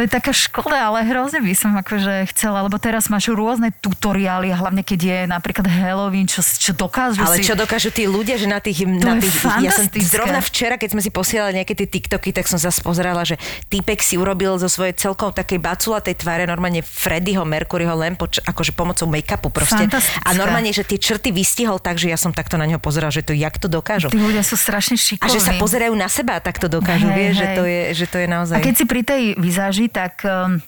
to 0.00 0.08
je 0.08 0.16
taká 0.16 0.32
škoda, 0.32 0.88
ale 0.88 1.04
hrozne 1.04 1.44
by 1.44 1.52
som 1.52 1.76
akože 1.76 2.24
chcela, 2.32 2.64
lebo 2.64 2.80
teraz 2.80 3.12
máš 3.12 3.28
rôzne 3.28 3.68
tutoriály, 3.84 4.48
hlavne 4.48 4.80
keď 4.80 5.00
je 5.04 5.18
napríklad 5.28 5.68
Halloween, 5.68 6.24
čo, 6.24 6.40
čo 6.40 6.72
dokážu 6.72 7.20
Ale 7.20 7.36
si... 7.36 7.44
čo 7.44 7.52
dokážu 7.52 7.92
tí 7.92 8.08
ľudia, 8.08 8.40
že 8.40 8.48
na 8.48 8.64
tých... 8.64 8.88
To 8.88 9.04
na 9.04 9.20
je 9.20 9.28
tých 9.28 9.44
ja 9.60 9.76
som 9.76 9.84
zrovna 9.92 10.40
včera, 10.40 10.80
keď 10.80 10.96
sme 10.96 11.04
si 11.04 11.12
posielali 11.12 11.60
nejaké 11.60 11.76
tie 11.76 11.84
TikToky, 11.84 12.32
tak 12.32 12.48
som 12.48 12.56
zase 12.56 12.80
pozerala, 12.80 13.28
že 13.28 13.36
týpek 13.68 14.00
si 14.00 14.16
urobil 14.16 14.56
zo 14.56 14.72
svojej 14.72 14.96
celkom 14.96 15.36
takej 15.36 15.60
baculatej 15.60 16.16
tváre 16.16 16.48
normálne 16.48 16.80
Freddyho 16.80 17.44
Mercuryho 17.44 17.92
len 18.00 18.16
poč- 18.16 18.40
akože 18.40 18.72
pomocou 18.72 19.04
make-upu 19.04 19.52
proste. 19.52 19.84
A 20.24 20.32
normálne, 20.32 20.72
že 20.72 20.80
tie 20.80 20.96
črty 20.96 21.28
vystihol 21.28 21.76
tak, 21.76 22.00
že 22.00 22.08
ja 22.08 22.16
som 22.16 22.32
takto 22.32 22.56
na 22.56 22.64
neho 22.64 22.80
pozerala, 22.80 23.12
že 23.12 23.20
to 23.20 23.36
jak 23.36 23.60
to 23.60 23.68
dokážu. 23.68 24.08
Tí 24.08 24.16
ľudia 24.16 24.40
sú 24.40 24.56
strašne 24.56 24.96
A 24.96 25.04
šikovní. 25.04 25.36
že 25.36 25.40
sa 25.44 25.52
pozerajú 25.60 25.92
na 25.92 26.08
seba 26.08 26.38
a 26.38 26.40
tak 26.40 26.56
to 26.56 26.72
dokážu, 26.72 27.12
Hej, 27.12 27.16
vieš, 27.20 27.34
že 27.36 27.46
hej. 27.52 27.56
to 27.60 27.62
je, 27.68 27.82
že 27.92 28.06
to 28.08 28.16
je 28.16 28.26
naozaj... 28.32 28.56
A 28.56 28.64
keď 28.64 28.74
si 28.80 28.84
pri 28.88 29.02
tej 29.04 29.22
vizáži, 29.36 29.89
tak 29.92 30.24
um, 30.24 30.62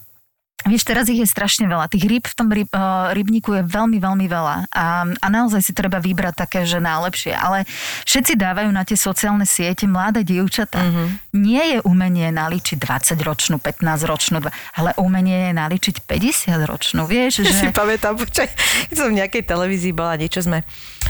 Vieš, 0.62 0.86
teraz 0.86 1.10
ich 1.10 1.18
je 1.18 1.26
strašne 1.26 1.66
veľa. 1.66 1.90
Tých 1.90 2.06
rýb 2.06 2.22
v 2.22 2.34
tom 2.38 2.46
ryb, 2.46 2.70
uh, 2.70 3.10
rybníku 3.10 3.50
je 3.50 3.62
veľmi, 3.66 3.98
veľmi 3.98 4.26
veľa. 4.30 4.70
A, 4.70 5.10
a 5.10 5.26
naozaj 5.26 5.58
si 5.58 5.72
treba 5.74 5.98
vybrať 5.98 6.38
také, 6.38 6.62
že 6.62 6.78
najlepšie. 6.78 7.34
Ale 7.34 7.66
všetci 8.06 8.38
dávajú 8.38 8.70
na 8.70 8.86
tie 8.86 8.94
sociálne 8.94 9.42
siete 9.42 9.90
mladé 9.90 10.22
dievčatá. 10.22 10.78
Mhm. 10.78 10.90
Mm-hmm. 10.92 11.08
Nie 11.42 11.62
je 11.66 11.78
umenie 11.82 12.28
naličiť 12.30 12.78
20-ročnú, 12.78 13.58
15-ročnú, 13.58 14.38
dva- 14.38 14.54
ale 14.78 14.94
umenie 15.02 15.50
je 15.50 15.52
naličiť 15.56 15.96
50-ročnú. 16.06 17.10
Vieš, 17.10 17.42
Ja 17.42 17.50
si 17.50 17.66
že... 17.66 17.74
pamätám, 17.74 18.14
počkaj, 18.14 18.46
som 18.94 19.10
v 19.10 19.18
nejakej 19.18 19.42
televízii 19.42 19.90
bola, 19.90 20.14
niečo 20.14 20.46
sme, 20.46 20.62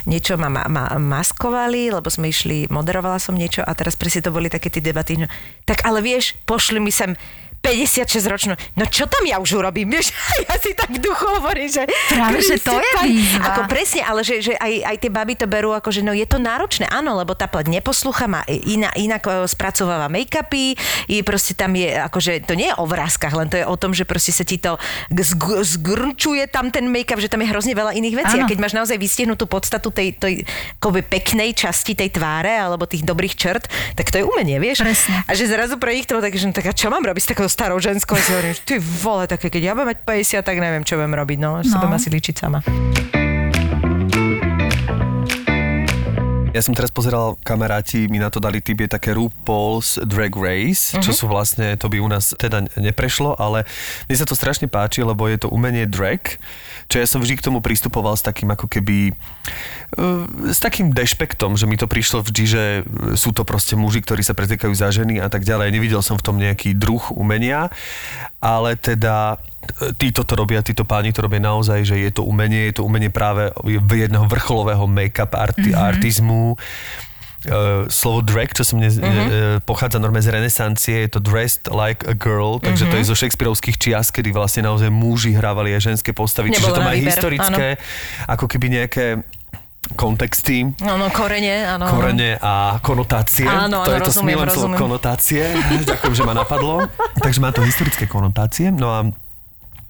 niečo 0.08 0.40
ma, 0.40 0.48
ma, 0.48 0.64
ma 0.70 0.84
maskovali, 0.96 1.92
lebo 1.92 2.08
sme 2.08 2.32
išli, 2.32 2.72
moderovala 2.72 3.20
som 3.20 3.36
niečo 3.36 3.60
a 3.60 3.72
teraz 3.76 3.98
presne 3.98 4.24
to 4.24 4.32
boli 4.32 4.48
také 4.48 4.70
tie 4.72 4.80
debaty, 4.80 5.20
no, 5.20 5.28
tak 5.66 5.84
ale 5.84 6.00
vieš, 6.00 6.38
pošli 6.46 6.80
mi 6.80 6.94
sem 6.94 7.18
56 7.62 8.26
ročnú, 8.26 8.54
no 8.74 8.84
čo 8.90 9.06
tam 9.06 9.22
ja 9.22 9.38
už 9.38 9.62
urobím, 9.62 9.94
vieš? 9.94 10.10
Ja 10.52 10.58
si 10.58 10.74
tak 10.74 10.90
v 10.90 10.98
duchu 10.98 11.22
hovorím, 11.38 11.70
že... 11.70 11.86
Práve, 12.10 12.42
že 12.42 12.58
to 12.58 12.74
je 12.74 12.92
výzva. 13.06 13.54
Ako 13.54 13.60
presne, 13.70 14.02
ale 14.02 14.26
že, 14.26 14.42
že 14.42 14.52
aj, 14.58 14.72
aj 14.90 14.96
tie 14.98 15.10
baby 15.10 15.38
to 15.38 15.46
berú 15.46 15.70
ako, 15.70 15.94
že 15.94 16.02
no 16.02 16.10
je 16.10 16.26
to 16.26 16.42
náročné, 16.42 16.90
áno, 16.90 17.14
lebo 17.14 17.32
tá 17.38 17.46
pleť 17.46 17.70
neposlucha, 17.70 18.26
má 18.26 18.42
iná, 18.50 18.90
inak 18.98 19.22
e, 19.24 19.46
spracováva 19.46 20.10
make-upy, 20.10 20.74
je 21.06 21.22
proste 21.22 21.54
tam 21.54 21.72
je, 21.78 21.94
akože 21.94 22.42
to 22.44 22.58
nie 22.58 22.68
je 22.68 22.76
o 22.76 22.84
vrázkach, 22.84 23.32
len 23.32 23.46
to 23.48 23.56
je 23.56 23.64
o 23.64 23.76
tom, 23.78 23.94
že 23.94 24.02
proste 24.02 24.34
sa 24.34 24.42
ti 24.42 24.58
to 24.58 24.76
zg- 25.14 25.62
zgrčuje 25.62 26.50
tam 26.50 26.74
ten 26.74 26.90
make-up, 26.90 27.22
že 27.22 27.30
tam 27.30 27.40
je 27.40 27.48
hrozne 27.48 27.72
veľa 27.78 27.94
iných 27.94 28.16
vecí. 28.18 28.36
Áno. 28.42 28.44
A 28.44 28.50
keď 28.50 28.58
máš 28.58 28.74
naozaj 28.74 28.98
vystihnutú 28.98 29.46
podstatu 29.46 29.94
tej, 29.94 30.18
tej 30.18 30.42
akoby 30.82 31.06
peknej 31.06 31.54
časti 31.54 31.94
tej 31.94 32.10
tváre 32.10 32.50
alebo 32.50 32.84
tých 32.84 33.06
dobrých 33.06 33.38
črt, 33.38 33.70
tak 33.94 34.10
to 34.10 34.18
je 34.20 34.24
umenie, 34.26 34.58
vieš? 34.58 34.82
Presne. 34.82 35.22
A 35.24 35.32
že 35.38 35.46
zrazu 35.46 35.78
pre 35.78 35.94
nich 35.94 36.04
to 36.04 36.18
tak, 36.18 36.34
že 36.34 36.44
no, 36.50 36.52
tak 36.52 36.66
a 36.66 36.74
čo 36.74 36.90
mám 36.90 37.06
robiť 37.06 37.22
s 37.22 37.30
takou 37.30 37.46
starou 37.52 37.76
ženskou? 37.76 38.16
A 38.16 38.18
si 38.18 38.32
hovorím, 38.32 38.56
ty 38.58 38.74
vole, 38.80 39.28
také, 39.28 39.46
keď 39.46 39.62
ja 39.62 39.72
budem 39.72 39.92
mať 39.92 39.98
50, 40.02 40.40
tak 40.42 40.56
neviem, 40.56 40.82
čo 40.82 40.96
budem 40.96 41.12
robiť, 41.12 41.38
no, 41.38 41.60
že 41.60 41.68
sa 41.68 41.76
No. 41.76 41.84
budem 41.84 41.94
asi 41.94 42.08
líčiť 42.08 42.34
sama. 42.34 43.21
Ja 46.52 46.60
som 46.60 46.76
teraz 46.76 46.92
pozeral, 46.92 47.40
kamaráti 47.40 48.12
mi 48.12 48.20
na 48.20 48.28
to 48.28 48.36
dali 48.36 48.60
tip, 48.60 48.84
je 48.84 48.92
také 48.92 49.16
RuPaul's 49.16 49.96
Drag 50.04 50.36
Race, 50.36 50.92
čo 51.00 51.16
sú 51.16 51.24
vlastne, 51.24 51.80
to 51.80 51.88
by 51.88 51.96
u 51.96 52.04
nás 52.12 52.36
teda 52.36 52.68
neprešlo, 52.76 53.40
ale 53.40 53.64
mne 54.04 54.16
sa 54.20 54.28
to 54.28 54.36
strašne 54.36 54.68
páči, 54.68 55.00
lebo 55.00 55.24
je 55.32 55.40
to 55.40 55.48
umenie 55.48 55.88
drag, 55.88 56.36
čo 56.92 57.00
ja 57.00 57.08
som 57.08 57.24
vždy 57.24 57.40
k 57.40 57.46
tomu 57.48 57.64
pristupoval 57.64 58.12
s 58.20 58.20
takým 58.20 58.52
ako 58.52 58.68
keby, 58.68 59.16
uh, 59.96 60.28
s 60.52 60.60
takým 60.60 60.92
dešpektom, 60.92 61.56
že 61.56 61.64
mi 61.64 61.80
to 61.80 61.88
prišlo 61.88 62.20
vždy, 62.20 62.44
že 62.44 62.64
sú 63.16 63.32
to 63.32 63.48
proste 63.48 63.72
muži, 63.72 64.04
ktorí 64.04 64.20
sa 64.20 64.36
pretekajú 64.36 64.76
za 64.76 64.92
ženy 64.92 65.24
a 65.24 65.32
tak 65.32 65.48
ďalej. 65.48 65.72
Nevidel 65.72 66.04
som 66.04 66.20
v 66.20 66.24
tom 66.28 66.36
nejaký 66.36 66.76
druh 66.76 67.16
umenia, 67.16 67.72
ale 68.44 68.76
teda 68.76 69.40
e, 69.40 69.51
títo 69.98 70.26
to 70.26 70.34
robia, 70.34 70.60
títo 70.62 70.82
páni 70.82 71.14
to 71.14 71.22
robia 71.22 71.38
naozaj, 71.38 71.86
že 71.86 71.96
je 71.98 72.10
to 72.10 72.26
umenie, 72.26 72.70
je 72.70 72.82
to 72.82 72.86
umenie 72.86 73.10
práve 73.10 73.54
jedného 73.90 74.26
vrcholového 74.26 74.84
make-up 74.90 75.32
arti- 75.38 75.70
mm-hmm. 75.70 75.88
artizmu. 75.94 76.58
Uh, 77.42 77.90
slovo 77.90 78.22
drag, 78.22 78.54
čo 78.54 78.62
som 78.62 78.78
mne 78.78 78.86
mm-hmm. 78.86 79.02
uh, 79.02 79.58
pochádza 79.66 79.98
normálne 79.98 80.22
z 80.22 80.30
renesancie, 80.30 80.96
je 81.02 81.10
to 81.10 81.18
dressed 81.18 81.66
like 81.74 82.06
a 82.06 82.14
girl, 82.14 82.62
takže 82.62 82.86
mm-hmm. 82.86 83.02
to 83.02 83.02
je 83.02 83.10
zo 83.10 83.16
Shakespeareovských 83.18 83.82
čias, 83.82 84.14
kedy 84.14 84.30
vlastne 84.30 84.62
naozaj 84.62 84.86
muži 84.94 85.34
hrávali 85.34 85.74
aj 85.74 85.90
ženské 85.90 86.14
postavy, 86.14 86.54
čiže 86.54 86.70
Nebolo 86.70 86.78
to 86.78 86.82
na 86.86 86.86
má 86.86 86.94
výber, 86.94 87.10
historické, 87.10 87.68
ako 88.30 88.46
keby 88.46 88.66
nejaké 88.78 89.26
kontexty 89.98 90.70
No, 90.86 90.94
no, 90.94 91.10
korene, 91.10 91.66
áno. 91.66 91.90
korene 91.90 92.38
a 92.38 92.78
konotácie. 92.78 93.42
Áno, 93.42 93.82
to 93.82 93.90
áno, 93.90 93.98
je 93.98 94.00
to 94.06 94.14
smielem 94.14 94.46
slovo 94.46 94.78
konotácie. 94.78 95.42
Ďakujem, 95.90 96.14
že 96.14 96.22
ma 96.22 96.38
napadlo. 96.38 96.86
Takže 97.18 97.42
má 97.42 97.50
to 97.50 97.66
historické 97.66 98.06
konotácie. 98.06 98.70
No 98.70 98.94
a 98.94 99.10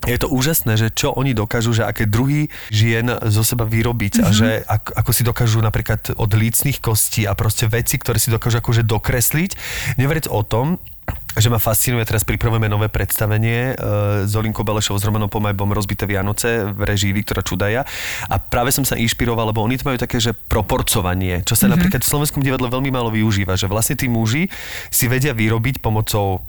je 0.06 0.18
to 0.18 0.28
úžasné, 0.30 0.74
že 0.74 0.88
čo 0.90 1.14
oni 1.14 1.30
dokážu, 1.34 1.70
že 1.74 1.86
aké 1.86 2.10
druhy 2.10 2.50
žien 2.74 3.06
zo 3.30 3.46
seba 3.46 3.62
vyrobiť 3.62 4.18
mm-hmm. 4.18 4.26
a 4.26 4.34
že 4.34 4.48
ako, 4.66 4.90
ako 4.98 5.10
si 5.14 5.22
dokážu 5.22 5.58
napríklad 5.62 6.18
od 6.18 6.30
lícnych 6.34 6.82
kostí 6.82 7.22
a 7.24 7.38
proste 7.38 7.70
veci, 7.70 7.98
ktoré 7.98 8.18
si 8.18 8.34
dokážu 8.34 8.58
akože 8.58 8.82
dokresliť. 8.82 9.54
Neveriac 10.02 10.26
o 10.26 10.42
tom, 10.42 10.82
že 11.32 11.48
ma 11.48 11.56
fascinuje, 11.56 12.04
teraz 12.04 12.28
pripravujeme 12.28 12.68
nové 12.68 12.92
predstavenie 12.92 13.72
uh, 13.72 14.28
s 14.28 14.32
Olinkou 14.36 14.62
Belešovou 14.62 15.00
s 15.00 15.06
Romanom 15.08 15.32
Pomajbom 15.32 15.72
Rozbité 15.72 16.04
Vianoce 16.04 16.68
v 16.68 16.80
režii 16.84 17.16
Viktora 17.16 17.40
Čudaja 17.40 17.88
a 18.28 18.36
práve 18.36 18.68
som 18.70 18.84
sa 18.84 19.00
inšpiroval, 19.00 19.50
lebo 19.50 19.64
oni 19.64 19.80
to 19.80 19.88
majú 19.88 19.98
také, 19.98 20.20
že 20.20 20.36
proporcovanie, 20.36 21.40
čo 21.42 21.56
sa 21.56 21.66
mm-hmm. 21.66 21.72
napríklad 21.72 22.02
v 22.04 22.10
slovenskom 22.12 22.44
divadle 22.44 22.68
veľmi 22.68 22.92
málo 22.92 23.08
využíva, 23.08 23.56
že 23.56 23.64
vlastne 23.64 23.96
tí 23.96 24.12
muži 24.12 24.52
si 24.92 25.08
vedia 25.08 25.32
vyrobiť 25.32 25.80
pomocou 25.80 26.44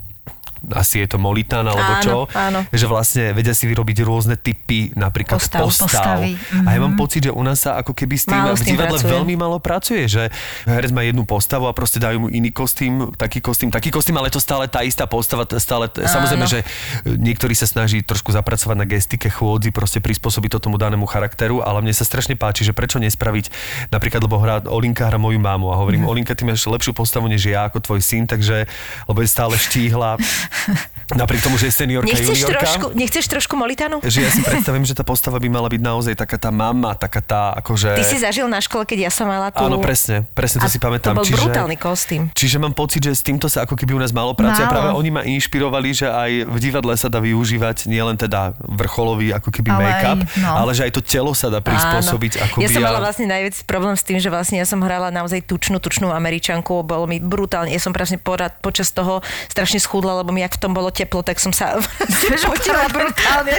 asi 0.72 1.04
je 1.04 1.08
to 1.12 1.18
molitán 1.20 1.66
alebo 1.66 1.92
Áno, 1.98 2.04
čo, 2.04 2.16
áno. 2.32 2.60
že 2.72 2.86
vlastne 2.88 3.36
vedia 3.36 3.52
si 3.52 3.68
vyrobiť 3.68 4.00
rôzne 4.00 4.40
typy 4.40 4.94
napríklad 4.96 5.36
Postav. 5.42 5.60
postav. 5.66 5.88
Postavy, 5.90 6.38
A 6.64 6.68
ja 6.72 6.80
mám 6.80 6.96
mhm. 6.96 7.00
pocit, 7.00 7.28
že 7.28 7.32
u 7.34 7.42
nás 7.44 7.60
sa 7.60 7.76
ako 7.78 7.92
keby 7.92 8.14
s 8.16 8.24
tým 8.24 8.38
Málo 8.40 8.56
s 8.56 8.62
v 8.62 8.72
tým 8.72 8.76
divadle 8.76 8.98
pracuje. 8.98 9.12
veľmi 9.12 9.34
málo 9.36 9.58
pracuje, 9.60 10.02
že 10.08 10.22
herec 10.64 10.90
má 10.94 11.02
jednu 11.02 11.24
postavu 11.24 11.68
a 11.68 11.72
proste 11.76 11.98
dajú 12.00 12.24
mu 12.24 12.28
iný 12.30 12.48
kostým, 12.48 13.12
taký 13.14 13.40
kostým, 13.40 13.68
taký 13.68 13.90
kostým, 13.90 14.16
ale 14.16 14.30
to 14.30 14.40
stále 14.40 14.64
tá 14.68 14.80
istá 14.80 15.04
postava, 15.04 15.44
stále, 15.58 15.90
t- 15.90 16.04
samozrejme, 16.04 16.46
že 16.46 16.60
niektorí 17.04 17.52
sa 17.52 17.66
snaží 17.66 18.00
trošku 18.00 18.32
zapracovať 18.32 18.76
na 18.78 18.86
gestike 18.86 19.28
chôdzi, 19.28 19.70
proste 19.74 19.98
prispôsobiť 19.98 20.56
to 20.56 20.70
tomu 20.70 20.76
danému 20.78 21.04
charakteru, 21.08 21.60
ale 21.60 21.82
mne 21.82 21.92
sa 21.92 22.04
strašne 22.04 22.36
páči, 22.38 22.62
že 22.62 22.72
prečo 22.72 23.00
nespraviť, 23.00 23.50
napríklad, 23.90 24.20
lebo 24.22 24.38
hrá, 24.38 24.62
Olinka 24.66 25.06
hra 25.08 25.18
moju 25.18 25.40
mámu 25.40 25.72
a 25.72 25.78
hovorím, 25.78 26.06
Olinka, 26.06 26.34
ty 26.36 26.46
máš 26.46 26.64
lepšiu 26.64 26.94
postavu 26.94 27.26
než 27.26 27.44
ja 27.48 27.66
ako 27.66 27.80
tvoj 27.80 28.00
syn, 28.00 28.24
takže, 28.28 28.66
lebo 29.06 29.18
je 29.20 29.28
stále 29.28 29.54
štíhla, 29.56 30.16
napriek 31.20 31.44
tomu, 31.44 31.60
že 31.60 31.68
je 31.68 31.74
seniorka, 31.76 32.08
Nechceš 32.08 32.40
juniorka. 32.40 32.64
trošku, 32.64 32.86
nechceš 32.96 33.24
trošku 33.28 33.54
molitanu? 33.60 34.00
Že 34.00 34.18
ja 34.24 34.30
si 34.32 34.40
predstavím, 34.48 34.84
že 34.88 34.96
tá 34.96 35.04
postava 35.04 35.36
by 35.36 35.48
mala 35.52 35.68
byť 35.68 35.82
naozaj 35.84 36.14
taká 36.16 36.40
tá 36.40 36.48
mama, 36.48 36.96
taká 36.96 37.20
tá 37.20 37.52
akože... 37.60 37.92
Ty 37.98 38.04
si 38.06 38.16
zažil 38.16 38.48
na 38.48 38.60
škole, 38.62 38.88
keď 38.88 39.08
ja 39.08 39.10
som 39.12 39.28
mala 39.28 39.52
tú... 39.52 39.60
Áno, 39.60 39.76
presne, 39.82 40.24
presne 40.32 40.64
to 40.64 40.68
A 40.68 40.72
si 40.72 40.80
pamätám. 40.80 41.12
To 41.12 41.20
bol 41.20 41.28
čiže, 41.28 41.44
brutálny 41.44 41.76
kostým. 41.76 42.22
Čiže 42.32 42.56
mám 42.56 42.72
pocit, 42.72 43.04
že 43.04 43.12
s 43.12 43.20
týmto 43.20 43.50
sa 43.50 43.68
ako 43.68 43.76
keby 43.76 43.92
u 43.96 44.00
nás 44.00 44.14
málo 44.14 44.32
pracuje. 44.32 44.64
Málo. 44.64 44.72
Práve 44.72 44.88
oni 44.96 45.10
ma 45.12 45.22
inšpirovali, 45.26 45.88
že 45.92 46.06
aj 46.08 46.30
v 46.48 46.56
divadle 46.62 46.94
sa 46.96 47.12
dá 47.12 47.20
využívať 47.20 47.90
nielen 47.90 48.16
teda 48.16 48.56
vrcholový 48.64 49.34
ako 49.36 49.50
keby 49.50 49.70
Ale 49.74 49.82
make-up, 49.84 50.20
aj, 50.24 50.40
no. 50.40 50.48
ale 50.56 50.70
že 50.72 50.88
aj 50.88 50.92
to 50.94 51.02
telo 51.04 51.32
sa 51.36 51.52
dá 51.52 51.60
prispôsobiť. 51.60 52.32
Áno. 52.38 52.44
Akoby 52.48 52.62
ja 52.64 52.68
som 52.70 52.80
a- 52.80 52.86
mala 52.88 53.00
vlastne 53.02 53.26
najviac 53.28 53.54
problém 53.66 53.96
s 53.98 54.04
tým, 54.06 54.18
že 54.22 54.28
vlastne 54.30 54.56
ja 54.56 54.66
som 54.68 54.80
hrala 54.80 55.10
naozaj 55.12 55.44
tučnú, 55.44 55.82
tučnú 55.82 56.08
američanku, 56.14 56.84
bolo 56.86 57.04
mi 57.04 57.18
brutálne. 57.18 57.74
Ja 57.74 57.80
som 57.82 57.90
presne 57.92 58.16
počas 58.62 58.94
toho 58.94 59.20
strašne 59.50 59.82
schudla, 59.82 60.22
lebo 60.22 60.30
mi 60.30 60.43
jak 60.44 60.54
v 60.54 60.60
tom 60.60 60.72
bolo 60.72 60.92
teplo, 60.92 61.24
tak 61.24 61.40
som 61.40 61.50
sa 61.50 61.80
potila 62.52 62.84
brutálne. 62.88 63.56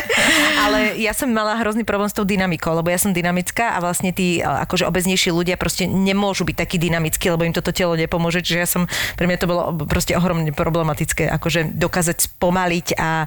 Ale 0.61 0.79
ja 1.01 1.11
som 1.11 1.27
mala 1.27 1.57
hrozný 1.57 1.81
problém 1.81 2.07
s 2.07 2.15
tou 2.15 2.23
dynamikou, 2.23 2.71
lebo 2.71 2.87
ja 2.87 2.97
som 2.97 3.11
dynamická 3.11 3.73
a 3.73 3.81
vlastne 3.81 4.13
tí 4.13 4.39
a, 4.39 4.63
akože 4.63 4.85
obeznejší 4.85 5.29
ľudia 5.29 5.57
proste 5.57 5.85
nemôžu 5.85 6.45
byť 6.45 6.55
takí 6.55 6.77
dynamickí, 6.77 7.25
lebo 7.27 7.43
im 7.43 7.51
toto 7.51 7.73
telo 7.73 7.97
nepomôže. 7.97 8.39
Čiže 8.39 8.57
ja 8.57 8.67
som, 8.69 8.85
pre 9.17 9.25
mňa 9.25 9.37
to 9.37 9.47
bolo 9.49 9.61
proste 9.85 10.13
ohromne 10.13 10.53
problematické, 10.53 11.25
akože 11.27 11.73
dokázať 11.73 12.17
spomaliť 12.31 12.87
a 12.95 13.25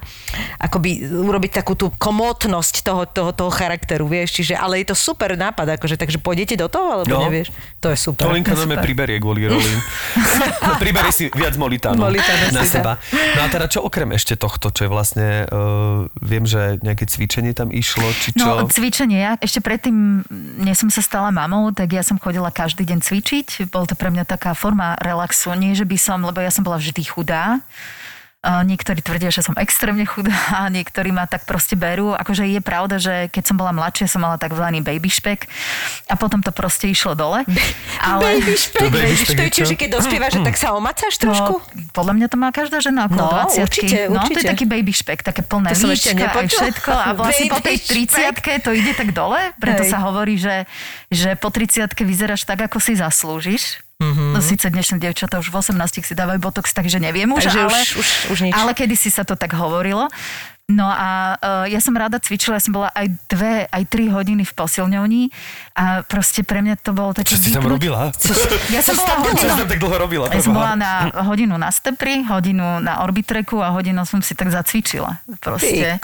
akoby 0.57 0.89
urobiť 1.11 1.51
takú 1.59 1.75
tú 1.75 1.91
komotnosť 1.91 2.81
toho, 2.81 3.03
toho, 3.05 3.31
toho 3.35 3.51
charakteru, 3.51 4.07
vieš. 4.07 4.39
Čiže, 4.39 4.55
ale 4.55 4.79
je 4.81 4.89
to 4.89 4.95
super 4.95 5.35
nápad, 5.35 5.75
akože, 5.75 5.99
takže 5.99 6.17
pôjdete 6.17 6.55
do 6.55 6.71
toho, 6.71 7.01
alebo 7.01 7.07
No. 7.09 7.25
nevieš? 7.25 7.49
To 7.81 7.89
je 7.89 7.97
super. 7.97 8.29
Olinka 8.29 8.53
To 8.53 8.55
je 8.55 8.59
normálne 8.61 8.79
super. 8.79 8.87
priberie 8.87 9.17
kvôli 9.17 9.41
roli. 9.49 9.71
priberie 10.83 11.09
si 11.09 11.25
viac 11.33 11.57
molitánu 11.57 11.97
Molitánu 11.97 12.45
na 12.53 12.63
seba. 12.63 12.93
No 13.11 13.38
No 13.39 13.47
a 13.47 13.55
teda 13.55 13.71
čo 13.71 13.79
okrem 13.79 14.11
ešte 14.11 14.35
tohto, 14.35 14.67
čo 14.67 14.83
je 14.83 14.91
vlastne, 14.91 15.47
uh, 15.47 16.11
viem, 16.19 16.43
že 16.43 16.75
nejaké 16.83 17.07
cvičenie 17.07 17.55
tam 17.55 17.71
išlo, 17.71 18.03
či 18.19 18.35
čo? 18.35 18.43
No, 18.43 18.67
cvičenie. 18.67 19.15
Ja 19.15 19.31
ešte 19.39 19.63
predtým, 19.63 20.27
než 20.59 20.83
som 20.83 20.91
sa 20.91 20.99
stala 20.99 21.31
mamou, 21.31 21.71
tak 21.71 21.95
ja 21.95 22.03
som 22.03 22.19
chodila 22.19 22.51
každý 22.51 22.83
deň 22.83 22.99
cvičiť. 22.99 23.71
Bol 23.71 23.87
to 23.87 23.95
pre 23.95 24.11
mňa 24.11 24.27
taká 24.27 24.51
forma 24.51 24.99
relaxu. 24.99 25.55
Nie, 25.55 25.71
že 25.71 25.87
by 25.87 25.95
som, 25.95 26.19
lebo 26.19 26.43
ja 26.43 26.51
som 26.51 26.67
bola 26.67 26.75
vždy 26.75 26.99
chudá. 27.07 27.63
Niektorí 28.39 29.03
tvrdia, 29.03 29.35
že 29.35 29.43
som 29.43 29.51
extrémne 29.59 30.07
chudá 30.07 30.31
a 30.63 30.71
niektorí 30.71 31.11
ma 31.11 31.27
tak 31.27 31.43
proste 31.43 31.75
berú. 31.75 32.15
Akože 32.15 32.47
je 32.47 32.63
pravda, 32.63 32.95
že 32.95 33.27
keď 33.27 33.43
som 33.51 33.59
bola 33.59 33.75
mladšia, 33.75 34.07
som 34.07 34.23
mala 34.23 34.39
takzvaný 34.39 34.79
baby 34.79 35.11
špek 35.11 35.43
a 36.07 36.15
potom 36.15 36.39
to 36.39 36.55
proste 36.55 36.87
išlo 36.87 37.19
dole. 37.19 37.43
Ale... 37.99 38.39
Baby 38.39 38.55
špek, 38.55 38.79
To 38.79 38.87
baby 38.95 39.15
špek 39.19 39.35
to 39.35 39.43
je 39.43 39.51
čiže 39.51 39.75
keď 39.75 39.89
dospievaš, 39.99 40.31
že 40.39 40.41
tak 40.47 40.55
sa 40.55 40.71
omacáš 40.71 41.19
trošku? 41.19 41.59
To, 41.59 41.91
podľa 41.91 42.13
mňa 42.15 42.27
to 42.31 42.37
má 42.39 42.49
každá 42.55 42.79
žena 42.79 43.11
okolo 43.11 43.27
No, 43.27 43.51
20 43.51 43.59
určite, 43.59 43.97
No, 44.07 44.23
to 44.23 44.31
je 44.31 44.39
určite. 44.39 44.51
taký 44.55 44.65
baby 44.71 44.93
špek, 44.95 45.19
také 45.19 45.41
plné 45.43 45.75
To 45.75 45.91
víčka 45.91 46.15
aj 46.15 46.47
všetko 46.47 46.91
a 46.95 47.07
vlastne 47.19 47.45
po 47.51 47.59
tej 47.59 47.75
Baby 47.75 48.07
špek. 48.07 48.35
30 48.39 48.63
to 48.63 48.69
ide 48.71 48.93
tak 48.95 49.11
dole, 49.11 49.51
preto 49.59 49.83
Hej. 49.83 49.91
sa 49.91 49.99
hovorí, 50.07 50.39
že, 50.39 50.63
že 51.11 51.35
po 51.35 51.51
30 51.51 51.91
vyzeráš 51.91 52.47
tak, 52.47 52.63
ako 52.63 52.79
si 52.79 52.95
zaslúžiš. 52.95 53.83
Mhm. 53.99 54.07
Mm-hmm. 54.09 54.31
No 54.31 54.39
síce 54.39 54.65
dnešné 54.71 54.95
dievčatá 55.03 55.43
už 55.43 55.51
v 55.51 55.59
18 55.59 55.75
si 56.07 56.13
dávajú 56.15 56.39
botox, 56.39 56.71
takže 56.71 57.03
neviem 57.03 57.27
už, 57.35 57.43
Takže 57.43 57.59
už- 57.59 57.67
ale, 57.67 57.79
už- 57.99 58.15
už 58.31 58.37
nič. 58.47 58.53
ale 58.55 58.71
kedy 58.71 58.95
si 58.95 59.11
sa 59.11 59.27
to 59.27 59.35
tak 59.35 59.51
hovorilo. 59.51 60.07
No 60.69 60.85
a 60.85 61.33
uh, 61.35 61.65
ja 61.65 61.81
som 61.81 61.97
rada 61.97 62.21
cvičila, 62.21 62.55
ja 62.55 62.63
som 62.63 62.77
bola 62.77 62.93
aj 62.93 63.09
dve, 63.25 63.65
aj 63.65 63.83
tri 63.89 64.05
hodiny 64.05 64.45
v 64.45 64.53
posilňovni 64.53 65.23
a 65.73 66.05
proste 66.05 66.45
pre 66.45 66.61
mňa 66.61 66.77
to 66.77 66.93
bolo 66.93 67.09
také 67.09 67.33
Čo 67.33 67.41
si 67.41 67.49
tam 67.49 67.65
robila? 67.65 68.13
Ja 68.69 68.79
som 68.85 68.93
bola 68.93 69.17
hodinu, 69.19 69.49
tam 69.49 69.65
tak 69.65 69.79
dlho 69.81 69.97
robila? 69.97 70.25
ja 70.29 70.39
som 70.39 70.53
bola 70.53 70.77
na 70.77 70.91
hodinu 71.25 71.57
na 71.57 71.73
stepri, 71.73 72.21
hodinu 72.21 72.77
na 72.79 73.01
orbitreku 73.01 73.57
a 73.59 73.73
hodinu 73.73 74.05
som 74.05 74.21
si 74.21 74.37
tak 74.37 74.53
zacvičila. 74.53 75.17
Proste. 75.41 75.97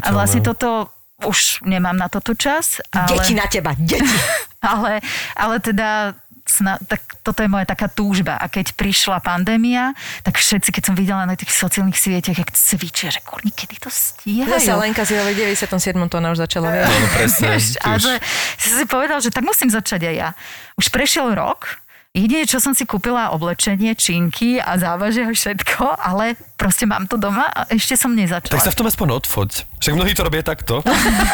A 0.00 0.08
vlastne 0.10 0.40
toto 0.40 0.88
už 1.20 1.60
nemám 1.62 1.92
na 1.94 2.08
toto 2.08 2.32
čas. 2.32 2.80
Ale, 2.88 3.20
Deti 3.20 3.36
na 3.36 3.44
teba, 3.46 3.76
deti. 3.76 4.00
ale, 4.64 5.04
ale 5.36 5.60
teda 5.60 6.16
sna, 6.50 6.82
tak 6.82 7.00
toto 7.22 7.40
je 7.40 7.48
moja 7.48 7.62
taká 7.64 7.86
túžba. 7.86 8.34
A 8.34 8.50
keď 8.50 8.74
prišla 8.74 9.22
pandémia, 9.22 9.94
tak 10.26 10.34
všetci, 10.36 10.74
keď 10.74 10.82
som 10.90 10.94
videla 10.98 11.22
na 11.22 11.38
tých 11.38 11.54
sociálnych 11.54 11.94
sieťach, 11.94 12.34
jak 12.34 12.50
cvičia, 12.50 13.14
že 13.14 13.22
kurní, 13.22 13.54
kedy 13.54 13.78
to 13.78 13.86
stíhajú. 13.86 14.50
Zase 14.50 14.74
Lenka 14.74 15.06
si 15.06 15.14
v 15.14 15.30
97. 15.30 15.70
to 16.10 16.18
ona 16.18 16.34
už 16.34 16.42
začala 16.42 16.68
viac. 16.74 16.90
No, 16.90 17.06
presne. 17.14 17.46
Vieš, 17.54 17.64
už- 17.78 18.02
že 18.02 18.12
si 18.58 18.68
si 18.74 18.84
povedal, 18.84 19.22
že 19.22 19.30
tak 19.30 19.46
musím 19.46 19.70
začať 19.70 20.10
aj 20.10 20.14
ja. 20.18 20.28
Už 20.74 20.90
prešiel 20.90 21.30
rok, 21.32 21.78
Jedine, 22.10 22.42
čo 22.42 22.58
som 22.58 22.74
si 22.74 22.90
kúpila, 22.90 23.30
oblečenie, 23.30 23.94
činky 23.94 24.58
a 24.58 24.74
závažie 24.74 25.22
a 25.22 25.30
všetko, 25.30 25.94
ale 25.94 26.34
proste 26.58 26.82
mám 26.82 27.06
to 27.06 27.14
doma 27.14 27.46
a 27.46 27.70
ešte 27.70 27.94
som 27.94 28.10
nezačala. 28.18 28.58
Tak 28.58 28.66
sa 28.66 28.74
v 28.74 28.78
tom 28.82 28.90
aspoň 28.90 29.22
odfoť. 29.22 29.50
Však 29.78 29.94
mnohí 29.94 30.10
to 30.18 30.26
robia 30.26 30.42
takto. 30.42 30.82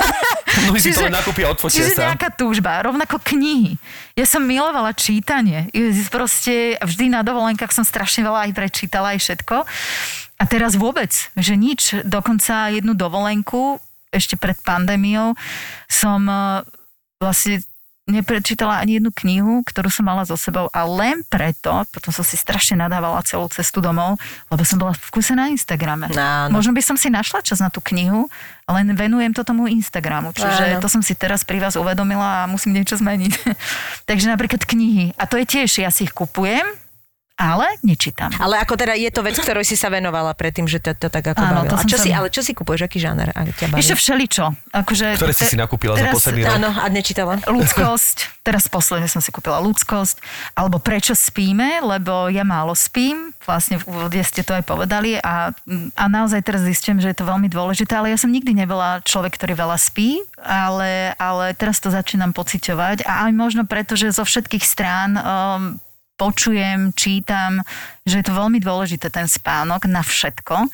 mnohí 0.68 0.76
si 0.76 0.92
to 0.92 1.08
len 1.08 1.16
nakúpia 1.16 1.48
a 1.48 1.56
odfotia 1.56 1.80
čiže 1.80 1.96
sa. 1.96 2.12
nejaká 2.12 2.28
túžba, 2.28 2.76
rovnako 2.84 3.16
knihy. 3.24 3.80
Ja 4.20 4.28
som 4.28 4.44
milovala 4.44 4.92
čítanie. 4.92 5.72
Proste 6.12 6.76
vždy 6.84 7.08
na 7.08 7.24
dovolenkách 7.24 7.72
som 7.72 7.80
strašne 7.80 8.28
veľa 8.28 8.44
aj 8.44 8.52
prečítala, 8.52 9.16
aj 9.16 9.24
všetko. 9.24 9.56
A 10.36 10.44
teraz 10.44 10.76
vôbec, 10.76 11.08
že 11.40 11.56
nič. 11.56 12.04
Dokonca 12.04 12.68
jednu 12.68 12.92
dovolenku, 12.92 13.80
ešte 14.12 14.36
pred 14.36 14.60
pandémiou, 14.60 15.32
som 15.88 16.20
eh, 16.28 16.68
vlastne 17.16 17.64
neprečítala 18.06 18.78
ani 18.78 19.02
jednu 19.02 19.10
knihu, 19.10 19.66
ktorú 19.66 19.90
som 19.90 20.06
mala 20.06 20.22
so 20.22 20.38
sebou 20.38 20.70
a 20.70 20.86
len 20.86 21.26
preto, 21.26 21.82
potom 21.90 22.14
som 22.14 22.22
si 22.22 22.38
strašne 22.38 22.78
nadávala 22.78 23.18
celú 23.26 23.50
cestu 23.50 23.82
domov, 23.82 24.22
lebo 24.46 24.62
som 24.62 24.78
bola 24.78 24.94
v 24.94 25.08
kuse 25.10 25.34
na 25.34 25.50
Instagrame. 25.50 26.06
Áno. 26.14 26.54
Možno 26.54 26.70
by 26.70 26.82
som 26.86 26.94
si 26.94 27.10
našla 27.10 27.42
čas 27.42 27.58
na 27.58 27.66
tú 27.66 27.82
knihu, 27.82 28.30
len 28.70 28.86
venujem 28.94 29.34
to 29.34 29.42
tomu 29.42 29.66
Instagramu. 29.66 30.30
Čiže 30.30 30.78
Áno. 30.78 30.82
to 30.82 30.86
som 30.86 31.02
si 31.02 31.18
teraz 31.18 31.42
pri 31.42 31.58
vás 31.58 31.74
uvedomila 31.74 32.46
a 32.46 32.50
musím 32.50 32.78
niečo 32.78 32.94
zmeniť. 32.94 33.32
Takže 34.08 34.30
napríklad 34.30 34.62
knihy. 34.62 35.10
A 35.18 35.26
to 35.26 35.42
je 35.42 35.46
tiež, 35.46 35.82
ja 35.82 35.90
si 35.90 36.06
ich 36.06 36.14
kupujem, 36.14 36.62
ale 37.36 37.68
nečítam. 37.80 38.32
Ale 38.36 38.56
ako 38.56 38.74
teda 38.74 38.96
je 38.96 39.08
to 39.08 39.20
vec, 39.20 39.36
ktorej 39.36 39.62
si 39.62 39.76
sa 39.76 39.86
venovala 39.86 40.32
predtým, 40.32 40.64
že 40.64 40.80
to, 40.80 40.96
to 40.96 41.08
tak 41.08 41.20
ako 41.22 41.36
Áno, 41.38 41.62
bavilo. 41.62 41.70
to 41.70 41.76
A 41.76 41.84
čo 41.84 41.96
si, 42.00 42.08
ale 42.08 42.32
čo 42.32 42.40
si 42.40 42.52
kupuješ, 42.52 42.88
aký 42.88 42.96
žáner 42.96 43.28
a 43.30 43.44
ťa 43.44 43.66
baví? 43.70 43.80
Ešte 43.80 43.94
všeličo. 43.94 44.44
Akože, 44.72 45.06
Ktoré 45.14 45.36
si 45.36 45.44
si 45.44 45.54
nakúpila 45.54 45.94
za 45.94 46.08
teraz- 46.08 46.16
posledný 46.16 46.48
rok? 46.48 46.56
Áno, 46.56 46.70
a 46.72 46.86
nečítala. 46.88 47.36
ľudskosť, 47.44 48.16
teraz 48.48 48.64
posledne 48.66 49.04
som 49.04 49.20
si 49.20 49.28
kúpila 49.28 49.60
ľudskosť, 49.60 50.16
alebo 50.56 50.80
prečo 50.80 51.12
spíme, 51.12 51.84
lebo 51.84 52.32
ja 52.32 52.40
málo 52.40 52.72
spím, 52.72 53.36
vlastne 53.44 53.76
v 53.76 53.84
úvode 53.84 54.16
ste 54.24 54.40
to 54.40 54.56
aj 54.56 54.64
povedali 54.64 55.20
a, 55.20 55.52
a 55.92 56.04
naozaj 56.08 56.40
teraz 56.40 56.64
zistím, 56.64 56.98
že 56.98 57.12
je 57.12 57.18
to 57.20 57.28
veľmi 57.28 57.46
dôležité, 57.46 57.94
ale 57.94 58.10
ja 58.10 58.18
som 58.18 58.32
nikdy 58.32 58.56
nebola 58.56 59.04
človek, 59.04 59.36
ktorý 59.36 59.52
veľa 59.52 59.76
spí, 59.76 60.24
ale, 60.40 61.12
ale 61.20 61.52
teraz 61.52 61.78
to 61.78 61.92
začínam 61.92 62.32
pociťovať 62.32 63.04
a 63.04 63.28
aj 63.28 63.32
možno 63.36 63.62
preto, 63.68 63.92
že 63.92 64.08
zo 64.08 64.24
všetkých 64.24 64.64
strán 64.64 65.10
um, 65.14 65.22
počujem, 66.16 66.90
čítam, 66.96 67.60
že 68.08 68.20
je 68.20 68.26
to 68.26 68.34
veľmi 68.34 68.58
dôležité 68.58 69.12
ten 69.12 69.28
spánok 69.28 69.84
na 69.86 70.00
všetko. 70.00 70.68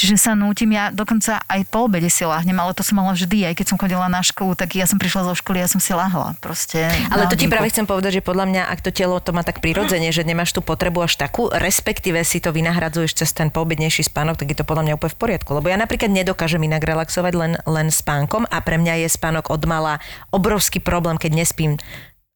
Čiže 0.00 0.16
sa 0.16 0.32
nútim, 0.32 0.72
ja 0.72 0.88
dokonca 0.88 1.44
aj 1.44 1.60
po 1.68 1.84
obede 1.84 2.08
si 2.08 2.24
láhnem, 2.24 2.56
ale 2.56 2.72
to 2.72 2.80
som 2.80 2.96
mala 2.96 3.12
vždy, 3.12 3.52
aj 3.52 3.54
keď 3.60 3.66
som 3.68 3.76
chodila 3.76 4.08
na 4.08 4.24
školu, 4.24 4.56
tak 4.56 4.72
ja 4.72 4.88
som 4.88 4.96
prišla 4.96 5.28
zo 5.28 5.36
školy, 5.36 5.60
ja 5.60 5.68
som 5.68 5.76
si 5.76 5.92
lahla 5.92 6.32
proste. 6.40 6.88
Ale 7.12 7.28
to 7.28 7.36
ti 7.36 7.44
práve 7.52 7.68
chcem 7.68 7.84
povedať, 7.84 8.16
že 8.16 8.22
podľa 8.24 8.48
mňa, 8.48 8.62
ak 8.72 8.80
to 8.80 8.96
telo 8.96 9.20
to 9.20 9.36
má 9.36 9.44
tak 9.44 9.60
prirodzene, 9.60 10.08
že 10.08 10.24
nemáš 10.24 10.56
tú 10.56 10.64
potrebu 10.64 11.04
až 11.04 11.20
takú, 11.20 11.52
respektíve 11.52 12.16
si 12.24 12.40
to 12.40 12.48
vynahradzuješ 12.48 13.12
cez 13.12 13.36
ten 13.36 13.52
poobednejší 13.52 14.08
spánok, 14.08 14.40
tak 14.40 14.48
je 14.48 14.56
to 14.56 14.64
podľa 14.64 14.88
mňa 14.88 14.96
úplne 14.96 15.12
v 15.12 15.20
poriadku. 15.20 15.52
Lebo 15.52 15.68
ja 15.68 15.76
napríklad 15.76 16.08
nedokážem 16.08 16.64
inak 16.64 16.80
relaxovať 16.80 17.32
len, 17.36 17.52
len 17.68 17.92
spánkom 17.92 18.48
a 18.48 18.56
pre 18.64 18.80
mňa 18.80 19.04
je 19.04 19.08
spánok 19.12 19.52
od 19.52 19.68
mala 19.68 20.00
obrovský 20.32 20.80
problém, 20.80 21.20
keď 21.20 21.44
nespím 21.44 21.76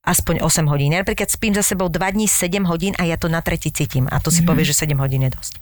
aspoň 0.05 0.45
8 0.45 0.69
hodín. 0.69 0.93
Ja 0.93 1.01
napríklad 1.01 1.27
spím 1.33 1.57
za 1.57 1.65
sebou 1.65 1.89
2 1.89 1.97
dní 2.15 2.29
7 2.29 2.63
hodín 2.69 2.93
a 3.01 3.09
ja 3.09 3.17
to 3.17 3.27
na 3.27 3.41
tretí 3.41 3.73
cítim. 3.73 4.05
A 4.13 4.21
to 4.21 4.29
si 4.29 4.45
mm-hmm. 4.45 4.47
povie, 4.47 4.63
že 4.63 4.77
7 4.77 4.95
hodín 5.01 5.25
je 5.25 5.31
dosť. 5.33 5.53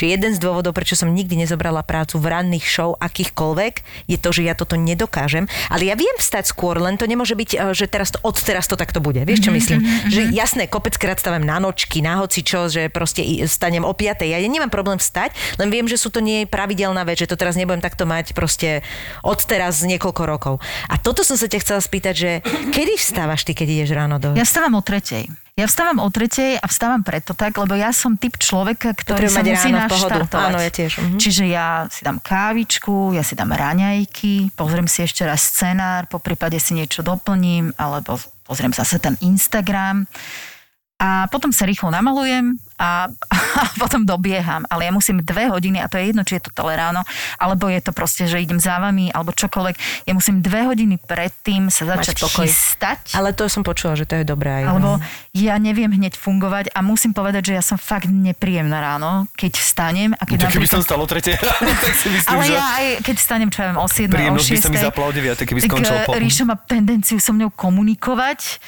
Čiže 0.00 0.08
jeden 0.08 0.32
z 0.32 0.38
dôvodov, 0.40 0.72
prečo 0.72 0.96
som 0.96 1.12
nikdy 1.12 1.44
nezobrala 1.44 1.84
prácu 1.84 2.16
v 2.16 2.26
ranných 2.32 2.66
show 2.66 2.96
akýchkoľvek, 2.96 4.08
je 4.08 4.18
to, 4.18 4.28
že 4.32 4.42
ja 4.48 4.56
toto 4.56 4.80
nedokážem. 4.80 5.46
Ale 5.68 5.86
ja 5.86 5.94
viem 5.94 6.16
vstať 6.16 6.48
skôr, 6.48 6.80
len 6.80 6.96
to 6.96 7.04
nemôže 7.04 7.36
byť, 7.36 7.50
eh, 7.54 7.72
že 7.76 7.86
teraz 7.86 8.16
to, 8.16 8.18
od 8.24 8.36
teraz 8.40 8.66
to 8.66 8.74
takto 8.80 9.04
bude. 9.04 9.20
Vieš, 9.22 9.46
čo 9.46 9.52
myslím? 9.52 9.84
Že 10.08 10.32
jasné, 10.32 10.66
kopec 10.66 10.96
krát 10.96 11.20
stavím 11.20 11.44
na 11.44 11.60
nočky, 11.60 12.00
na 12.00 12.18
hoci 12.18 12.40
čo, 12.40 12.66
že 12.72 12.88
proste 12.88 13.22
stanem 13.44 13.84
o 13.84 13.92
5. 13.92 14.24
Ja 14.24 14.40
nemám 14.40 14.72
problém 14.72 14.96
vstať, 14.96 15.36
len 15.60 15.68
viem, 15.68 15.84
že 15.84 16.00
sú 16.00 16.08
to 16.08 16.24
nie 16.24 16.48
pravidelná 16.48 17.04
vec, 17.04 17.20
že 17.20 17.28
to 17.28 17.36
teraz 17.36 17.54
nebudem 17.54 17.84
takto 17.84 18.08
mať 18.08 18.32
proste 18.32 18.80
od 19.20 19.38
teraz 19.44 19.84
niekoľko 19.84 20.22
rokov. 20.24 20.54
A 20.88 20.96
toto 20.96 21.20
som 21.20 21.36
sa 21.36 21.46
ťa 21.50 21.60
chcela 21.60 21.80
spýtať, 21.82 22.14
že 22.16 22.30
kedy 22.72 22.96
vstávaš 22.96 23.44
ty, 23.44 23.52
keď 23.52 23.66
ideš 23.68 23.89
ráno 23.94 24.16
do... 24.18 24.32
Ja 24.34 24.46
vstávam 24.46 24.78
o 24.78 24.82
tretej. 24.82 25.26
Ja 25.58 25.68
vstávam 25.68 26.00
o 26.00 26.08
tretej 26.08 26.56
a 26.56 26.64
vstávam 26.64 27.04
preto 27.04 27.36
tak, 27.36 27.58
lebo 27.60 27.76
ja 27.76 27.92
som 27.92 28.16
typ 28.16 28.40
človeka, 28.40 28.96
ktorý 28.96 29.28
Potrebujem 29.28 29.44
sa 29.44 29.68
musí 29.68 29.70
naštartovať. 29.76 30.48
Áno, 30.48 30.58
ja 30.62 30.70
tiež, 30.72 30.92
mhm. 31.04 31.18
Čiže 31.20 31.44
ja 31.50 31.84
si 31.92 32.00
dám 32.00 32.16
kávičku, 32.22 33.12
ja 33.12 33.20
si 33.20 33.36
dám 33.36 33.52
raňajky, 33.52 34.56
pozriem 34.56 34.88
si 34.88 35.04
ešte 35.04 35.28
raz 35.28 35.44
scenár, 35.52 36.08
po 36.08 36.16
prípade 36.16 36.56
si 36.56 36.72
niečo 36.72 37.04
doplním, 37.04 37.76
alebo 37.76 38.16
pozriem 38.48 38.72
zase 38.72 38.96
ten 38.96 39.20
Instagram 39.20 40.08
a 41.00 41.24
potom 41.32 41.48
sa 41.48 41.64
rýchlo 41.64 41.88
namalujem 41.88 42.60
a, 42.80 43.12
a 43.12 43.36
potom 43.76 44.08
dobieham. 44.08 44.64
Ale 44.72 44.88
ja 44.88 44.92
musím 44.92 45.20
dve 45.20 45.52
hodiny, 45.52 45.84
a 45.84 45.86
to 45.92 46.00
je 46.00 46.08
jedno, 46.08 46.24
či 46.24 46.40
je 46.40 46.48
to 46.48 46.50
tele 46.56 46.72
ráno, 46.72 47.04
alebo 47.36 47.68
je 47.68 47.84
to 47.84 47.92
proste, 47.92 48.24
že 48.24 48.40
idem 48.40 48.56
za 48.56 48.80
vami, 48.80 49.12
alebo 49.12 49.36
čokoľvek. 49.36 50.08
Ja 50.08 50.16
musím 50.16 50.40
dve 50.40 50.64
hodiny 50.64 50.96
predtým 50.96 51.68
sa 51.68 51.84
začať 51.84 52.24
chystať. 52.24 53.12
Ale 53.12 53.36
to 53.36 53.44
som 53.52 53.60
počula, 53.60 53.92
že 54.00 54.08
to 54.08 54.16
je 54.16 54.24
dobré 54.24 54.64
aj. 54.64 54.72
Alebo 54.72 54.96
ja 55.36 55.60
neviem 55.60 55.92
hneď 55.92 56.16
fungovať 56.16 56.72
a 56.72 56.80
musím 56.80 57.12
povedať, 57.12 57.52
že 57.52 57.60
ja 57.60 57.62
som 57.62 57.76
fakt 57.76 58.08
nepríjemná 58.08 58.80
ráno, 58.80 59.28
keď 59.36 59.60
vstanem 59.60 60.16
a 60.16 60.22
keď 60.24 60.48
Tak 60.48 60.56
keby 60.56 60.66
som 60.66 60.80
napríklad... 60.80 60.88
stal 60.88 61.00
o 61.04 61.06
tretej 61.06 61.34
ráno, 61.36 61.70
tak 61.84 61.92
si 61.92 62.08
myslím, 62.08 62.30
Ale 62.32 62.44
že 62.48 62.54
ja 62.56 62.64
aj 62.64 62.86
keď 63.04 63.16
vstanem, 63.20 63.48
čo 63.52 63.58
ja 63.60 63.66
viem, 63.70 63.78
o 63.78 63.86
7, 63.86 64.08
o 64.08 64.14
príjemnosť 64.16 64.48
by 64.48 64.56
6, 64.56 64.64
sa 64.64 64.70
mi 64.72 64.78
zapla 64.80 65.04
o 65.04 65.12
9, 65.12 65.48
keby 65.48 65.58
skončil 65.68 65.96
eh, 66.00 66.06
po... 66.08 66.12
Ríša 66.16 66.44
má 66.48 66.56
tendenciu 66.56 67.18
so 67.20 67.36
mnou 67.36 67.52
komunikovať 67.52 68.62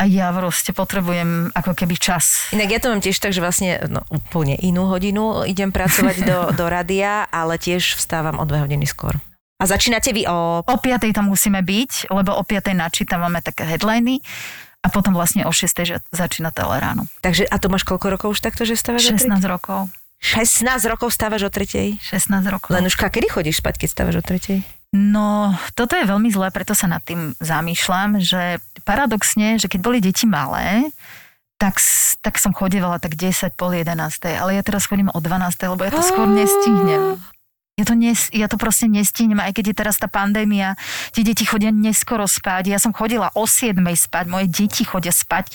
a 0.00 0.08
ja 0.08 0.32
proste 0.32 0.72
potrebujem 0.72 1.52
ako 1.52 1.76
keby 1.76 2.00
čas. 2.00 2.48
Inak 2.56 2.72
ja 2.72 2.80
to 2.80 2.88
mám 2.88 3.04
tiež 3.04 3.20
tak, 3.20 3.36
že 3.36 3.44
vlastne 3.44 3.84
no, 3.84 4.00
úplne 4.08 4.56
inú 4.56 4.88
hodinu 4.88 5.44
idem 5.44 5.68
pracovať 5.68 6.16
do, 6.24 6.38
do 6.58 6.64
radia, 6.72 7.28
ale 7.28 7.60
tiež 7.60 8.00
vstávam 8.00 8.40
o 8.40 8.48
dve 8.48 8.64
hodiny 8.64 8.88
skôr. 8.88 9.20
A 9.60 9.68
začínate 9.68 10.16
vy 10.16 10.24
o... 10.24 10.64
O 10.64 10.76
5 10.80 11.12
tam 11.12 11.28
musíme 11.28 11.60
byť, 11.60 12.08
lebo 12.08 12.32
o 12.32 12.40
5 12.40 12.72
načítavame 12.72 13.44
také 13.44 13.68
headliny 13.68 14.24
a 14.80 14.88
potom 14.88 15.12
vlastne 15.12 15.44
o 15.44 15.52
6 15.52 15.84
že 15.84 16.00
začína 16.16 16.48
tele 16.48 16.80
ráno. 16.80 17.04
Takže, 17.20 17.44
a 17.44 17.60
to 17.60 17.68
máš 17.68 17.84
koľko 17.84 18.08
rokov 18.08 18.28
už 18.32 18.40
takto, 18.40 18.64
že 18.64 18.80
stávaš 18.80 19.12
o 19.12 19.20
16 19.20 19.28
tretej? 19.28 19.52
rokov. 19.52 19.92
16 20.24 20.64
rokov 20.88 21.12
stávaš 21.12 21.44
o 21.44 21.50
tretej? 21.52 22.00
16 22.00 22.40
rokov. 22.48 22.72
Lenuška, 22.72 23.12
kedy 23.12 23.28
chodíš 23.28 23.60
spať, 23.60 23.84
keď 23.84 23.88
stávaš 23.92 24.16
o 24.20 24.24
tretej? 24.24 24.64
No, 24.90 25.54
toto 25.78 25.94
je 25.94 26.02
veľmi 26.02 26.32
zlé, 26.34 26.50
preto 26.50 26.74
sa 26.74 26.90
nad 26.90 27.04
tým 27.04 27.36
zamýšľam, 27.38 28.18
že 28.18 28.58
paradoxne, 28.82 29.56
že 29.60 29.66
keď 29.68 29.80
boli 29.80 29.98
deti 30.02 30.24
malé, 30.28 30.88
tak, 31.60 31.76
tak 32.24 32.40
som 32.40 32.56
chodievala 32.56 32.96
tak 32.96 33.14
10, 33.14 33.52
pol 33.52 33.76
11, 33.76 33.92
ale 34.40 34.56
ja 34.56 34.62
teraz 34.64 34.88
chodím 34.88 35.12
o 35.12 35.20
12, 35.20 35.60
lebo 35.68 35.82
ja 35.84 35.92
to 35.92 36.00
skôr 36.00 36.24
nestihnem. 36.24 37.20
Ja 37.80 37.88
to, 37.88 37.94
nes, 37.94 38.28
ja 38.28 38.44
to 38.44 38.54
proste 38.54 38.84
nestihnem, 38.84 39.40
aj 39.40 39.52
keď 39.52 39.64
je 39.66 39.74
teraz 39.74 39.96
tá 39.96 40.04
pandémia, 40.04 40.76
tie 41.10 41.24
deti 41.24 41.42
chodia 41.42 41.72
neskoro 41.72 42.28
spať. 42.28 42.68
Ja 42.68 42.76
som 42.76 42.92
chodila 42.92 43.32
o 43.32 43.48
7 43.48 43.72
spať, 43.80 44.24
moje 44.26 44.46
deti 44.46 44.84
chodia 44.84 45.08
spať 45.08 45.48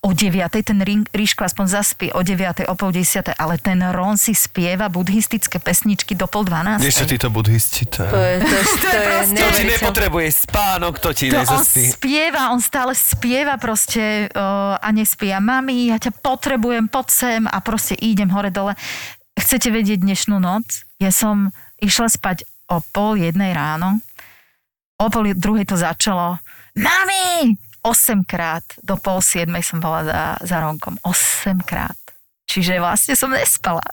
o 0.00 0.10
9, 0.10 0.32
ten 0.58 0.78
Rí- 0.78 1.04
Ríško 1.06 1.44
aspoň 1.44 1.66
zaspí 1.68 2.08
o 2.08 2.22
9, 2.22 2.64
o 2.64 2.74
pol 2.74 2.88
10, 2.90 3.34
ale 3.34 3.54
ten 3.56 3.84
Ron 3.84 4.16
si 4.16 4.32
spieva 4.32 4.88
buddhistické 4.88 5.58
pesničky 5.58 6.14
do 6.14 6.24
pol 6.24 6.42
12. 6.42 6.80
Vieš 6.80 6.96
čo, 6.96 7.06
títo 7.06 7.28
buddhisti, 7.28 7.84
to 7.84 8.00
To 8.00 8.16
je... 8.16 8.34
to, 8.38 8.48
je- 8.48 8.66
to 8.80 8.88
je 8.88 9.22
To 9.38 9.48
ti 9.52 9.64
nepotrebuje 9.66 10.28
spánok, 10.40 10.94
to 10.96 11.10
ti 11.12 11.28
To 11.28 11.36
on 11.36 11.44
nezaspí. 11.44 11.84
spieva, 11.92 12.48
on 12.48 12.58
stále 12.58 12.94
spieva 12.94 13.58
proste 13.58 14.30
uh, 14.30 14.40
a 14.74 14.88
nespí. 14.88 15.28
A 15.28 15.38
mami, 15.38 15.90
ja 15.90 16.00
ťa 16.00 16.16
potrebujem, 16.16 16.86
poď 16.86 17.06
sem 17.08 17.42
a 17.44 17.58
proste 17.58 17.92
idem 17.94 18.30
hore 18.30 18.48
dole. 18.48 18.72
Chcete 19.34 19.68
vedieť 19.68 20.00
dnešnú 20.00 20.38
noc? 20.38 20.87
Ja 20.98 21.14
som 21.14 21.54
išla 21.78 22.10
spať 22.10 22.42
o 22.68 22.82
pol 22.92 23.22
jednej 23.22 23.54
ráno. 23.54 24.02
O 24.98 25.06
pol 25.08 25.30
druhej 25.34 25.64
to 25.64 25.78
začalo. 25.78 26.42
Mami! 26.74 27.54
8 27.86 28.26
krát 28.26 28.66
do 28.82 28.98
pol 28.98 29.22
siedmej 29.22 29.62
som 29.62 29.78
bola 29.78 30.02
za, 30.02 30.20
za 30.42 30.56
Ronkom. 30.58 30.98
8 31.06 31.62
krát. 31.62 31.96
Čiže 32.50 32.82
vlastne 32.82 33.14
som 33.14 33.30
nespala. 33.30 33.84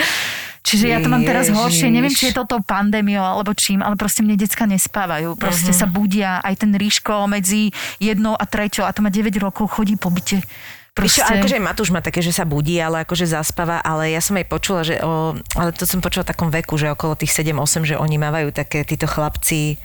Čiže 0.66 0.86
ja 0.90 0.98
to 1.02 1.10
mám 1.10 1.26
teraz 1.26 1.50
horšie. 1.50 1.90
Neviem, 1.90 2.14
či 2.14 2.30
je 2.30 2.38
to 2.38 2.46
tou 2.46 2.62
pandémiou 2.62 3.22
alebo 3.22 3.50
čím, 3.50 3.82
ale 3.82 3.98
proste 3.98 4.22
mne 4.22 4.38
decka 4.38 4.62
nespávajú. 4.62 5.34
Proste 5.34 5.74
sa 5.74 5.90
budia. 5.90 6.38
Aj 6.38 6.54
ten 6.54 6.70
Ríško 6.70 7.26
medzi 7.26 7.74
jednou 7.98 8.38
a 8.38 8.44
treťou 8.46 8.86
a 8.86 8.94
to 8.94 9.02
má 9.02 9.10
9 9.10 9.34
rokov, 9.42 9.74
chodí 9.74 9.98
po 9.98 10.14
byte. 10.14 10.38
Víš 10.92 11.18
čo, 11.18 11.22
Proste... 11.24 11.40
akože 11.40 11.56
Matúš 11.56 11.88
má 11.88 12.04
také, 12.04 12.20
že 12.20 12.36
sa 12.36 12.44
budí, 12.44 12.76
ale 12.76 13.08
akože 13.08 13.24
zaspáva, 13.24 13.80
ale 13.80 14.12
ja 14.12 14.20
som 14.20 14.36
aj 14.36 14.44
počula, 14.44 14.84
že 14.84 15.00
o, 15.00 15.32
ale 15.56 15.72
to 15.72 15.88
som 15.88 16.04
počula 16.04 16.28
v 16.28 16.30
takom 16.36 16.52
veku, 16.52 16.76
že 16.76 16.92
okolo 16.92 17.16
tých 17.16 17.32
7-8, 17.32 17.88
že 17.88 17.96
oni 17.96 18.20
mávajú 18.20 18.52
také, 18.52 18.84
títo 18.84 19.08
chlapci, 19.08 19.80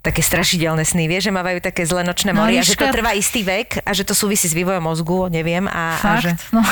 také 0.00 0.20
strašidelné 0.20 0.82
sny, 0.82 1.04
vieš, 1.06 1.28
že 1.28 1.32
mávajú 1.32 1.58
také 1.60 1.82
zlé 1.82 2.02
nočné 2.02 2.30
No, 2.30 2.44
a 2.44 2.62
že 2.62 2.74
to 2.74 2.86
trvá 2.86 3.12
istý 3.12 3.42
vek 3.42 3.82
a 3.82 3.90
že 3.90 4.02
to 4.02 4.12
súvisí 4.12 4.46
s 4.46 4.54
vývojom 4.54 4.80
mozgu, 4.80 5.26
neviem. 5.28 5.66
A, 5.66 5.94
a 5.94 5.98
Fakt? 5.98 6.22
že, 6.22 6.30
No. 6.50 6.62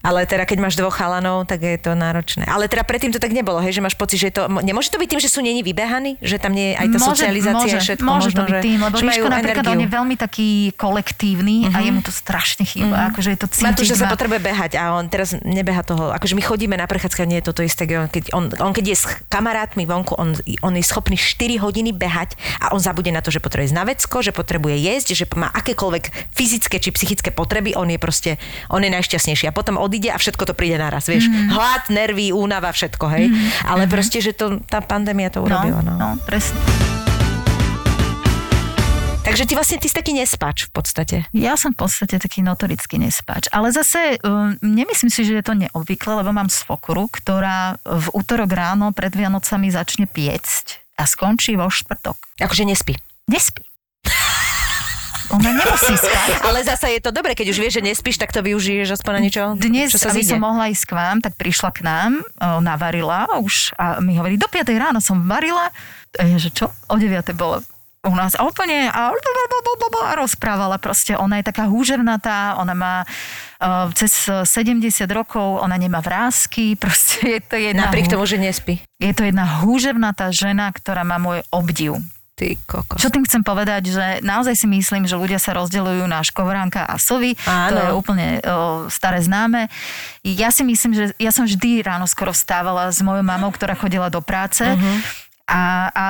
ale 0.00 0.24
teda 0.24 0.42
keď 0.42 0.58
máš 0.58 0.74
dvoch 0.74 0.92
chalanov, 0.92 1.44
tak 1.44 1.60
je 1.60 1.76
to 1.76 1.92
náročné. 1.92 2.48
Ale 2.48 2.66
teda 2.66 2.82
predtým 2.82 3.10
to 3.10 3.20
tak 3.20 3.30
nebolo, 3.30 3.60
hej, 3.60 3.76
že 3.76 3.80
máš 3.80 3.92
pocit, 3.94 4.16
že 4.16 4.32
to, 4.32 4.48
nemôže 4.60 4.88
to 4.88 4.96
byť 4.96 5.08
tým, 5.08 5.20
že 5.20 5.28
sú 5.28 5.40
není 5.40 5.60
vybehaní, 5.60 6.16
že 6.18 6.36
tam 6.36 6.50
nie 6.50 6.72
je 6.72 6.74
aj 6.74 6.86
tá 6.88 6.98
socializácia, 6.98 7.76
môže, 7.76 7.84
všetko 7.84 8.04
môže 8.04 8.28
možno, 8.28 8.38
to 8.38 8.42
byť 8.42 8.54
že, 8.54 8.60
tým, 8.62 8.78
lebo 8.80 8.94
že 8.96 9.04
napríklad 9.20 9.64
on 9.66 9.80
je 9.80 9.90
veľmi 9.90 10.16
taký 10.16 10.48
kolektívny 10.74 11.68
a 11.68 11.80
jemu 11.80 12.00
to 12.00 12.10
strašne 12.10 12.64
chýba. 12.64 13.10
Akože 13.10 13.28
je 13.30 13.38
to 13.38 13.46
cítiť. 13.46 13.66
Matúš 13.66 13.88
sa 13.92 14.08
má- 14.08 14.12
potrebuje 14.12 14.40
behať 14.40 14.72
a 14.74 14.94
on 14.94 15.04
teraz 15.06 15.36
nebeha 15.38 15.80
toho. 15.80 16.10
Akože 16.10 16.32
my 16.32 16.42
chodíme 16.42 16.74
na 16.74 16.84
prechádzka, 16.84 17.24
nie 17.24 17.38
je 17.38 17.46
toto 17.46 17.60
isté. 17.60 17.84
On 17.90 18.06
keď, 18.06 18.24
on, 18.32 18.48
on 18.56 18.72
keď 18.72 18.84
je 18.86 18.96
s 18.96 19.04
kamarátmi 19.28 19.84
vonku, 19.84 20.16
on, 20.16 20.32
on 20.60 20.72
je 20.72 20.82
schopný 20.82 21.14
4 21.14 21.56
hodiny 21.58 21.92
behať 21.92 22.34
a 22.58 22.69
on 22.70 22.80
zabude 22.80 23.10
na 23.10 23.20
to, 23.20 23.34
že 23.34 23.42
potrebuje 23.42 23.70
ísť 23.70 23.78
na 23.78 23.84
vecko, 23.84 24.16
že 24.22 24.32
potrebuje 24.32 24.76
jesť, 24.80 25.08
že 25.14 25.24
má 25.36 25.50
akékoľvek 25.50 26.34
fyzické 26.34 26.76
či 26.78 26.90
psychické 26.94 27.30
potreby, 27.34 27.74
on 27.74 27.90
je 27.90 27.98
proste, 27.98 28.30
on 28.70 28.80
je 28.80 28.90
najšťastnejší. 28.90 29.50
A 29.50 29.54
potom 29.54 29.76
odíde 29.76 30.10
a 30.10 30.18
všetko 30.18 30.48
to 30.48 30.54
príde 30.54 30.78
naraz, 30.78 31.10
vieš. 31.10 31.28
Mhm. 31.28 31.52
Hlad, 31.52 31.84
nervy, 31.90 32.32
únava, 32.32 32.70
všetko, 32.70 33.06
hej. 33.14 33.28
Ale 33.66 33.90
proste, 33.90 34.22
že 34.22 34.32
to, 34.32 34.62
tá 34.64 34.80
pandémia 34.80 35.28
to 35.28 35.42
urobila. 35.42 35.82
No, 35.82 35.94
no, 35.94 35.94
no, 35.98 36.08
presne. 36.24 36.58
Takže 39.20 39.46
ty 39.46 39.52
vlastne 39.54 39.78
ty 39.78 39.86
si 39.86 39.94
taký 39.94 40.16
nespač 40.16 40.66
v 40.66 40.70
podstate. 40.74 41.16
Ja 41.30 41.54
som 41.54 41.70
v 41.70 41.86
podstate 41.86 42.18
taký 42.18 42.42
notorický 42.42 42.98
nespáč. 42.98 43.46
Ale 43.52 43.70
zase 43.70 44.18
um, 44.26 44.58
nemyslím 44.58 45.06
si, 45.06 45.22
že 45.22 45.38
je 45.38 45.44
to 45.44 45.54
neobvyklé, 45.54 46.24
lebo 46.24 46.34
mám 46.34 46.50
svokru, 46.50 47.06
ktorá 47.06 47.78
v 47.84 48.06
útorok 48.16 48.50
ráno 48.50 48.90
pred 48.90 49.14
Vianocami 49.14 49.70
začne 49.70 50.10
piecť 50.10 50.89
a 51.00 51.08
skončí 51.08 51.56
vo 51.56 51.72
štvrtok. 51.72 52.16
Akože 52.44 52.68
nespí. 52.68 52.92
Nespí. 53.24 53.64
Ona 55.30 55.54
nemusí 55.54 55.94
spať. 55.94 56.42
Ale 56.50 56.60
zasa 56.66 56.90
je 56.90 56.98
to 56.98 57.14
dobre, 57.14 57.38
keď 57.38 57.54
už 57.54 57.58
vieš, 57.62 57.78
že 57.78 57.86
nespíš, 57.86 58.18
tak 58.18 58.34
to 58.34 58.42
využiješ 58.42 58.98
aspoň 58.98 59.12
na 59.14 59.20
niečo, 59.22 59.42
Dnes, 59.54 59.94
čo 59.94 60.02
sa 60.02 60.10
aby 60.10 60.26
zíde. 60.26 60.34
som 60.34 60.42
mohla 60.42 60.66
ísť 60.74 60.84
k 60.90 60.92
vám, 60.92 61.16
tak 61.22 61.38
prišla 61.38 61.70
k 61.70 61.80
nám, 61.86 62.12
navarila 62.60 63.30
už 63.38 63.70
a 63.78 64.02
mi 64.02 64.18
hovorí, 64.18 64.34
do 64.34 64.50
5 64.50 64.66
ráno 64.74 64.98
som 64.98 65.22
varila. 65.22 65.70
A 66.18 66.22
ja, 66.26 66.34
že 66.34 66.50
čo? 66.50 66.66
O 66.90 66.98
9 66.98 67.30
bolo 67.38 67.62
u 68.00 68.14
nás 68.16 68.32
a 68.32 68.48
úplne 68.48 68.88
a, 68.88 69.12
a 69.12 70.12
rozprávala 70.16 70.80
proste. 70.80 71.12
Ona 71.20 71.40
je 71.40 71.48
taká 71.52 71.68
húževnatá, 71.68 72.56
ona 72.56 72.72
má 72.72 72.94
uh, 73.04 73.92
cez 73.92 74.24
70 74.24 74.80
rokov, 75.12 75.60
ona 75.60 75.76
nemá 75.76 76.00
vrázky, 76.00 76.74
proste 76.80 77.36
je 77.36 77.40
to 77.44 77.56
jedna, 77.60 77.92
Napriek 77.92 78.08
tomu, 78.08 78.24
že 78.24 78.40
nespí. 78.40 78.80
je 78.96 79.12
to 79.12 79.28
jedna 79.28 79.60
húževnatá 79.60 80.32
žena, 80.32 80.72
ktorá 80.72 81.04
má 81.04 81.20
môj 81.20 81.44
obdiv. 81.52 82.00
Ty 82.40 82.56
kokos. 82.64 83.04
Čo 83.04 83.12
tým 83.12 83.28
chcem 83.28 83.44
povedať, 83.44 83.92
že 83.92 84.24
naozaj 84.24 84.56
si 84.56 84.64
myslím, 84.64 85.04
že 85.04 85.12
ľudia 85.20 85.36
sa 85.36 85.52
rozdeľujú 85.52 86.08
na 86.08 86.24
škovránka 86.24 86.88
a 86.88 86.96
sovy. 86.96 87.36
Áno. 87.44 87.76
To 87.76 87.80
je 87.84 87.92
úplne 87.92 88.26
o, 88.40 88.42
staré 88.88 89.20
známe. 89.20 89.68
Ja 90.24 90.48
si 90.48 90.64
myslím, 90.64 90.96
že 90.96 91.04
ja 91.20 91.36
som 91.36 91.44
vždy 91.44 91.84
ráno 91.84 92.08
skoro 92.08 92.32
vstávala 92.32 92.88
s 92.88 93.04
mojou 93.04 93.20
mamou, 93.20 93.52
ktorá 93.52 93.76
chodila 93.76 94.08
do 94.08 94.24
práce. 94.24 94.64
Mhm. 94.64 95.04
A, 95.50 95.60
a 95.90 96.02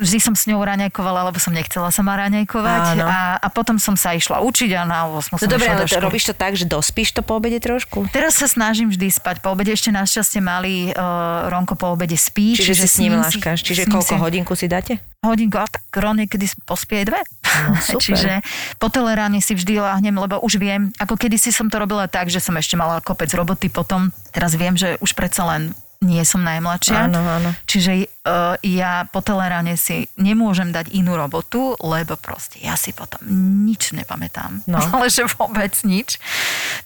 vždy 0.00 0.18
som 0.18 0.32
s 0.32 0.48
ňou 0.48 0.56
raňajkovala, 0.56 1.28
lebo 1.28 1.36
som 1.36 1.52
nechcela 1.52 1.92
sa 1.92 2.00
ma 2.00 2.16
raňajkovať. 2.16 2.96
A, 2.98 3.36
a 3.36 3.48
potom 3.52 3.76
som 3.76 3.92
sa 3.92 4.16
išla 4.16 4.40
učiť 4.40 4.72
a 4.72 4.88
na 4.88 5.04
8 5.04 5.30
No 5.30 5.36
som 5.36 5.44
dobre, 5.46 5.68
išla 5.68 5.74
ale 5.76 5.82
do 5.84 5.88
školy. 5.92 6.04
robíš 6.08 6.24
to 6.24 6.34
tak, 6.34 6.52
že 6.56 6.64
dospíš 6.64 7.12
to 7.12 7.20
po 7.20 7.36
obede 7.36 7.60
trošku? 7.60 8.08
Teraz 8.08 8.40
sa 8.40 8.48
snažím 8.48 8.88
vždy 8.88 9.12
spať. 9.12 9.44
Po 9.44 9.52
obede 9.52 9.76
ešte 9.76 9.92
našťastie 9.92 10.40
mali 10.40 10.96
uh, 10.96 11.52
Ronko 11.52 11.76
po 11.76 11.92
obede 11.92 12.16
spí. 12.16 12.56
Čiže, 12.56 12.72
si 12.72 12.88
s 12.88 12.96
ním 12.96 13.20
láškaš. 13.20 13.60
Čiže 13.60 13.84
koľko 13.84 14.16
si- 14.16 14.22
hodinku 14.24 14.52
si 14.56 14.64
dáte? 14.64 14.96
hodinku, 15.26 15.58
a 15.58 15.66
tak 15.66 15.82
Ron 15.90 16.22
niekedy 16.22 16.46
pospie 16.62 17.02
dve. 17.02 17.18
No, 17.66 17.74
super. 17.82 17.98
Čiže 17.98 18.32
po 18.78 18.86
teleráne 18.86 19.42
si 19.42 19.58
vždy 19.58 19.82
láhnem, 19.82 20.14
lebo 20.14 20.38
už 20.38 20.54
viem, 20.56 20.94
ako 20.96 21.18
kedysi 21.18 21.50
som 21.50 21.66
to 21.66 21.82
robila 21.82 22.06
tak, 22.06 22.30
že 22.30 22.38
som 22.38 22.54
ešte 22.54 22.78
mala 22.78 23.02
kopec 23.02 23.26
roboty 23.34 23.66
potom, 23.66 24.14
teraz 24.30 24.54
viem, 24.54 24.78
že 24.78 24.94
už 25.02 25.18
predsa 25.18 25.42
len 25.50 25.74
nie 26.04 26.22
som 26.28 26.44
najmladšia. 26.44 27.08
Áno, 27.08 27.20
áno. 27.24 27.50
Čiže 27.64 28.04
uh, 28.26 28.54
ja 28.60 29.08
po 29.08 29.24
teleráne 29.24 29.80
si 29.80 30.10
nemôžem 30.20 30.68
dať 30.74 30.92
inú 30.92 31.16
robotu, 31.16 31.72
lebo 31.80 32.20
proste 32.20 32.60
ja 32.60 32.76
si 32.76 32.92
potom 32.92 33.22
nič 33.64 33.96
nepamätám. 33.96 34.66
No. 34.68 34.76
Ale 34.94 35.08
že 35.08 35.24
vôbec 35.38 35.72
nič. 35.86 36.20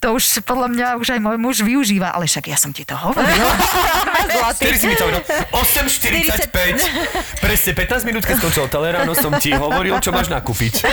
To 0.05 0.15
už 0.17 0.47
podľa 0.47 0.69
mňa 0.71 0.87
už 1.03 1.19
aj 1.19 1.21
môj 1.21 1.37
muž 1.37 1.57
využíva, 1.61 2.09
ale 2.17 2.25
však 2.25 2.49
ja 2.49 2.57
som 2.57 2.73
ti 2.73 2.89
to 2.89 2.97
hovorila. 2.97 3.53
Vtedy 4.57 4.77
si 4.81 4.87
mi 4.89 4.97
to 4.97 5.05
hovoril. 5.05 5.21
8.45. 5.53 6.49
Presne 7.45 7.71
15 7.77 8.09
minút, 8.09 8.25
keď 8.25 8.41
skončil 8.41 8.67
teleráno, 8.73 9.13
som 9.13 9.37
ti 9.37 9.53
hovoril, 9.53 10.01
čo 10.01 10.09
máš 10.09 10.33
nakúpiť. 10.33 10.89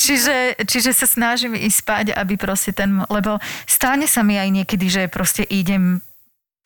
čiže, 0.00 0.64
čiže 0.64 0.96
sa 0.96 1.04
snažím 1.04 1.52
ísť 1.52 1.76
spať, 1.84 2.06
aby 2.16 2.40
proste 2.40 2.72
ten, 2.72 3.04
lebo 3.12 3.36
stane 3.68 4.08
sa 4.08 4.24
mi 4.24 4.40
aj 4.40 4.48
niekedy, 4.48 4.86
že 4.88 5.02
proste 5.12 5.44
idem 5.44 6.00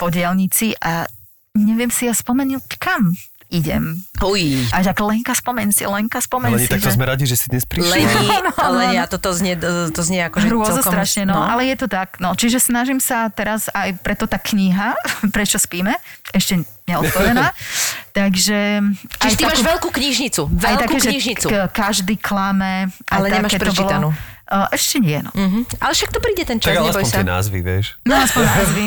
po 0.02 0.10
dielnici 0.10 0.74
a 0.82 1.06
neviem 1.54 1.86
si 1.86 2.10
ja 2.10 2.14
spomenúť 2.16 2.74
kam 2.82 3.14
idem. 3.52 4.00
Uj. 4.24 4.64
A 4.72 4.80
tak 4.80 4.96
Lenka 5.04 5.36
spomen 5.36 5.68
si, 5.76 5.84
Lenka 5.84 6.24
spomen 6.24 6.48
Ale 6.48 6.64
nie, 6.64 6.66
si, 6.66 6.72
tak 6.72 6.80
to 6.80 6.88
že... 6.88 6.96
sme 6.96 7.04
radi, 7.04 7.28
že 7.28 7.36
si 7.36 7.52
dnes 7.52 7.68
prišla. 7.68 8.00
Ale 8.56 8.82
áno. 8.88 8.96
ja 8.96 9.04
toto 9.04 9.28
znie, 9.36 9.60
to 9.92 10.00
znie 10.00 10.24
ako, 10.24 10.40
že 10.40 10.46
Hrôzo 10.48 10.80
celkom... 10.80 10.92
strašne, 10.96 11.22
no, 11.28 11.36
ale 11.36 11.68
je 11.68 11.76
to 11.76 11.86
tak. 11.86 12.16
No, 12.16 12.32
čiže 12.32 12.64
snažím 12.64 12.96
sa 12.96 13.28
teraz 13.28 13.68
aj 13.76 14.00
preto 14.00 14.24
tá 14.24 14.40
kniha, 14.40 14.96
prečo 15.36 15.60
spíme, 15.60 15.92
ešte 16.32 16.64
neotvorená. 16.88 17.52
Takže... 18.16 18.80
Čiže 19.20 19.28
aj 19.28 19.32
ty 19.36 19.44
máš 19.44 19.60
takú- 19.60 19.68
veľkú 19.68 19.88
knižnicu. 20.00 20.42
aj 20.48 20.56
Veľkú 20.56 20.80
také, 20.88 20.96
že 20.96 21.10
knižnicu. 21.12 21.46
k- 21.52 21.68
každý 21.76 22.14
klame. 22.16 22.88
aj 22.88 23.20
Ale 23.20 23.26
nemáš 23.28 23.52
také 23.52 23.60
bolo. 23.60 23.68
prečítanú. 23.68 24.08
Uh, 24.16 24.31
ešte 24.68 24.96
nie, 24.98 25.16
no. 25.18 25.32
Mhm. 25.32 25.64
Ale 25.78 25.92
však 25.92 26.08
to 26.08 26.18
príde 26.18 26.44
ten 26.44 26.56
čas, 26.56 26.72
Tak 26.72 26.84
neboj 26.84 27.02
sa. 27.02 27.14
tie 27.14 27.24
názvy, 27.24 27.58
vieš. 27.58 27.96
No 28.02 28.14
aspoň 28.14 28.44
názvy. 28.44 28.84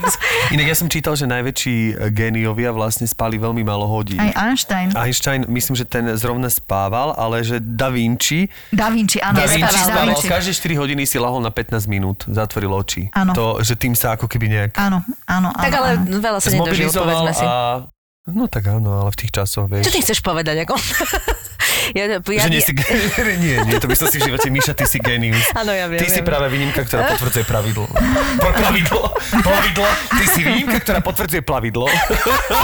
Inak 0.54 0.66
ja 0.66 0.74
som 0.74 0.86
čítal, 0.86 1.12
že 1.12 1.24
najväčší 1.24 1.76
e, 1.90 1.92
géniovia 2.08 2.70
vlastne 2.70 3.04
spali 3.04 3.36
veľmi 3.36 3.60
málo 3.60 3.84
hodín. 3.84 4.16
Aj 4.16 4.32
Einstein. 4.42 4.90
Einstein, 4.92 5.44
myslím, 5.46 5.74
že 5.74 5.84
ten 5.84 6.08
zrovna 6.14 6.48
spával, 6.48 7.12
ale 7.12 7.40
že 7.40 7.58
Da 7.58 7.88
Vinci, 7.88 8.48
Da 8.68 8.88
Vinci, 8.88 9.18
áno. 9.18 9.36
da 9.36 9.44
Vinci 9.44 9.68
Da 9.68 9.84
spával, 9.84 10.06
Vinci. 10.14 10.26
každé 10.26 10.52
4 10.54 10.76
hodiny 10.78 11.02
si 11.02 11.16
lahol 11.16 11.38
na 11.38 11.48
15 11.48 11.84
minút, 11.86 12.24
zatvoril 12.26 12.72
oči. 12.72 13.12
Áno. 13.12 13.32
To, 13.32 13.44
že 13.58 13.74
tým 13.74 13.92
sa 13.92 14.14
ako 14.14 14.24
keby 14.26 14.48
nejak 14.48 14.70
Áno, 14.74 15.04
áno, 15.26 15.48
áno. 15.48 15.60
Tak 15.60 15.72
ale 15.72 15.88
áno. 15.94 16.18
veľa 16.18 16.38
sa 16.38 16.48
nedožil, 16.48 16.88
povedzme 16.88 17.32
si. 17.32 17.44
a... 17.44 17.84
No 18.22 18.46
tak 18.46 18.70
áno, 18.70 19.02
ale 19.02 19.10
v 19.10 19.18
tých 19.18 19.34
časoch, 19.34 19.66
vieš. 19.66 19.82
Čo 19.82 19.92
ty 19.92 20.00
chceš 20.00 20.22
povedať? 20.22 20.62
Ako? 20.62 20.78
ja, 21.90 22.04
ja, 22.06 22.18
Že 22.22 22.50
nie 22.50 22.62
si... 22.62 22.72
nie, 23.44 23.56
nie, 23.66 23.74
to 23.82 23.90
by 23.90 23.96
som 23.98 24.06
si 24.06 24.22
v 24.22 24.30
živote... 24.30 24.46
Míša, 24.52 24.76
ty 24.76 24.84
si 24.86 25.02
genius. 25.02 25.42
Áno, 25.56 25.72
ja 25.72 25.88
viem, 25.88 25.98
Ty 25.98 26.06
si 26.06 26.20
viem. 26.20 26.28
práve 26.28 26.46
výnimka, 26.52 26.84
ktorá 26.86 27.16
potvrdzuje 27.16 27.44
pravidlo. 27.48 27.88
Pra- 28.38 28.52
Pravidlo, 28.52 29.00
plavidlo. 29.40 29.86
Ty 30.12 30.24
si 30.28 30.40
výnimka, 30.44 30.78
ktorá 30.80 31.00
potvrdzuje 31.00 31.42
plavidlo. 31.42 31.88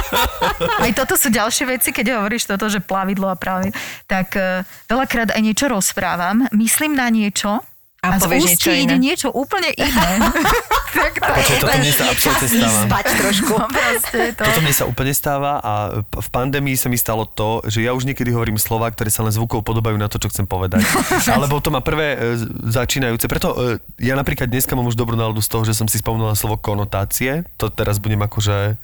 Aj 0.84 0.90
toto 0.94 1.16
sú 1.16 1.32
ďalšie 1.32 1.64
veci, 1.68 1.90
keď 1.90 2.20
hovoríš 2.20 2.46
toto, 2.46 2.68
že 2.68 2.78
plavidlo 2.84 3.28
a 3.28 3.36
práve, 3.36 3.72
tak 4.04 4.36
uh, 4.36 4.62
veľakrát 4.86 5.32
aj 5.34 5.40
niečo 5.42 5.66
rozprávam, 5.68 6.46
myslím 6.54 6.94
na 6.96 7.08
niečo 7.08 7.60
A, 7.98 8.14
A 8.14 8.22
z 8.22 8.30
povieš 8.30 8.42
ústí 8.46 8.54
niečo 8.54 8.70
ide 8.78 8.96
niečo 8.96 9.28
úplne 9.34 9.74
iné. 9.74 10.08
tak 10.94 11.18
to 11.18 11.26
Počkaj, 11.26 11.58
toto 11.58 11.74
mne 11.74 11.90
sa 11.90 12.04
absolútne 12.06 12.46
stáva. 12.46 12.80
spať 12.86 13.04
trošku. 13.18 13.52
No, 13.58 13.66
proste 13.66 14.20
to. 14.38 14.42
Toto 14.46 14.60
mne 14.62 14.74
sa 14.74 14.84
úplne 14.86 15.10
stáva 15.10 15.52
a 15.58 15.72
v 16.06 16.28
pandémii 16.30 16.78
sa 16.78 16.86
mi 16.86 16.94
stalo 16.94 17.26
to, 17.26 17.66
že 17.66 17.82
ja 17.82 17.90
už 17.90 18.06
niekedy 18.06 18.30
hovorím 18.30 18.54
slova, 18.54 18.86
ktoré 18.86 19.10
sa 19.10 19.26
len 19.26 19.34
zvukov 19.34 19.66
podobajú 19.66 19.98
na 19.98 20.06
to, 20.06 20.22
čo 20.22 20.30
chcem 20.30 20.46
povedať. 20.46 20.86
Alebo 21.34 21.58
to 21.58 21.74
má 21.74 21.82
prvé 21.82 22.14
e, 22.14 22.18
z- 22.38 22.46
začínajúce. 22.70 23.26
Preto 23.26 23.50
e, 23.52 23.82
ja 23.98 24.14
napríklad 24.14 24.46
dneska 24.46 24.78
mám 24.78 24.86
už 24.86 24.94
dobrú 24.94 25.18
náladu 25.18 25.42
z 25.42 25.50
toho, 25.50 25.66
že 25.66 25.74
som 25.74 25.90
si 25.90 25.98
spomenula 25.98 26.38
slovo 26.38 26.54
konotácie. 26.54 27.42
To 27.58 27.66
teraz 27.66 27.98
budem 27.98 28.22
akože... 28.22 28.78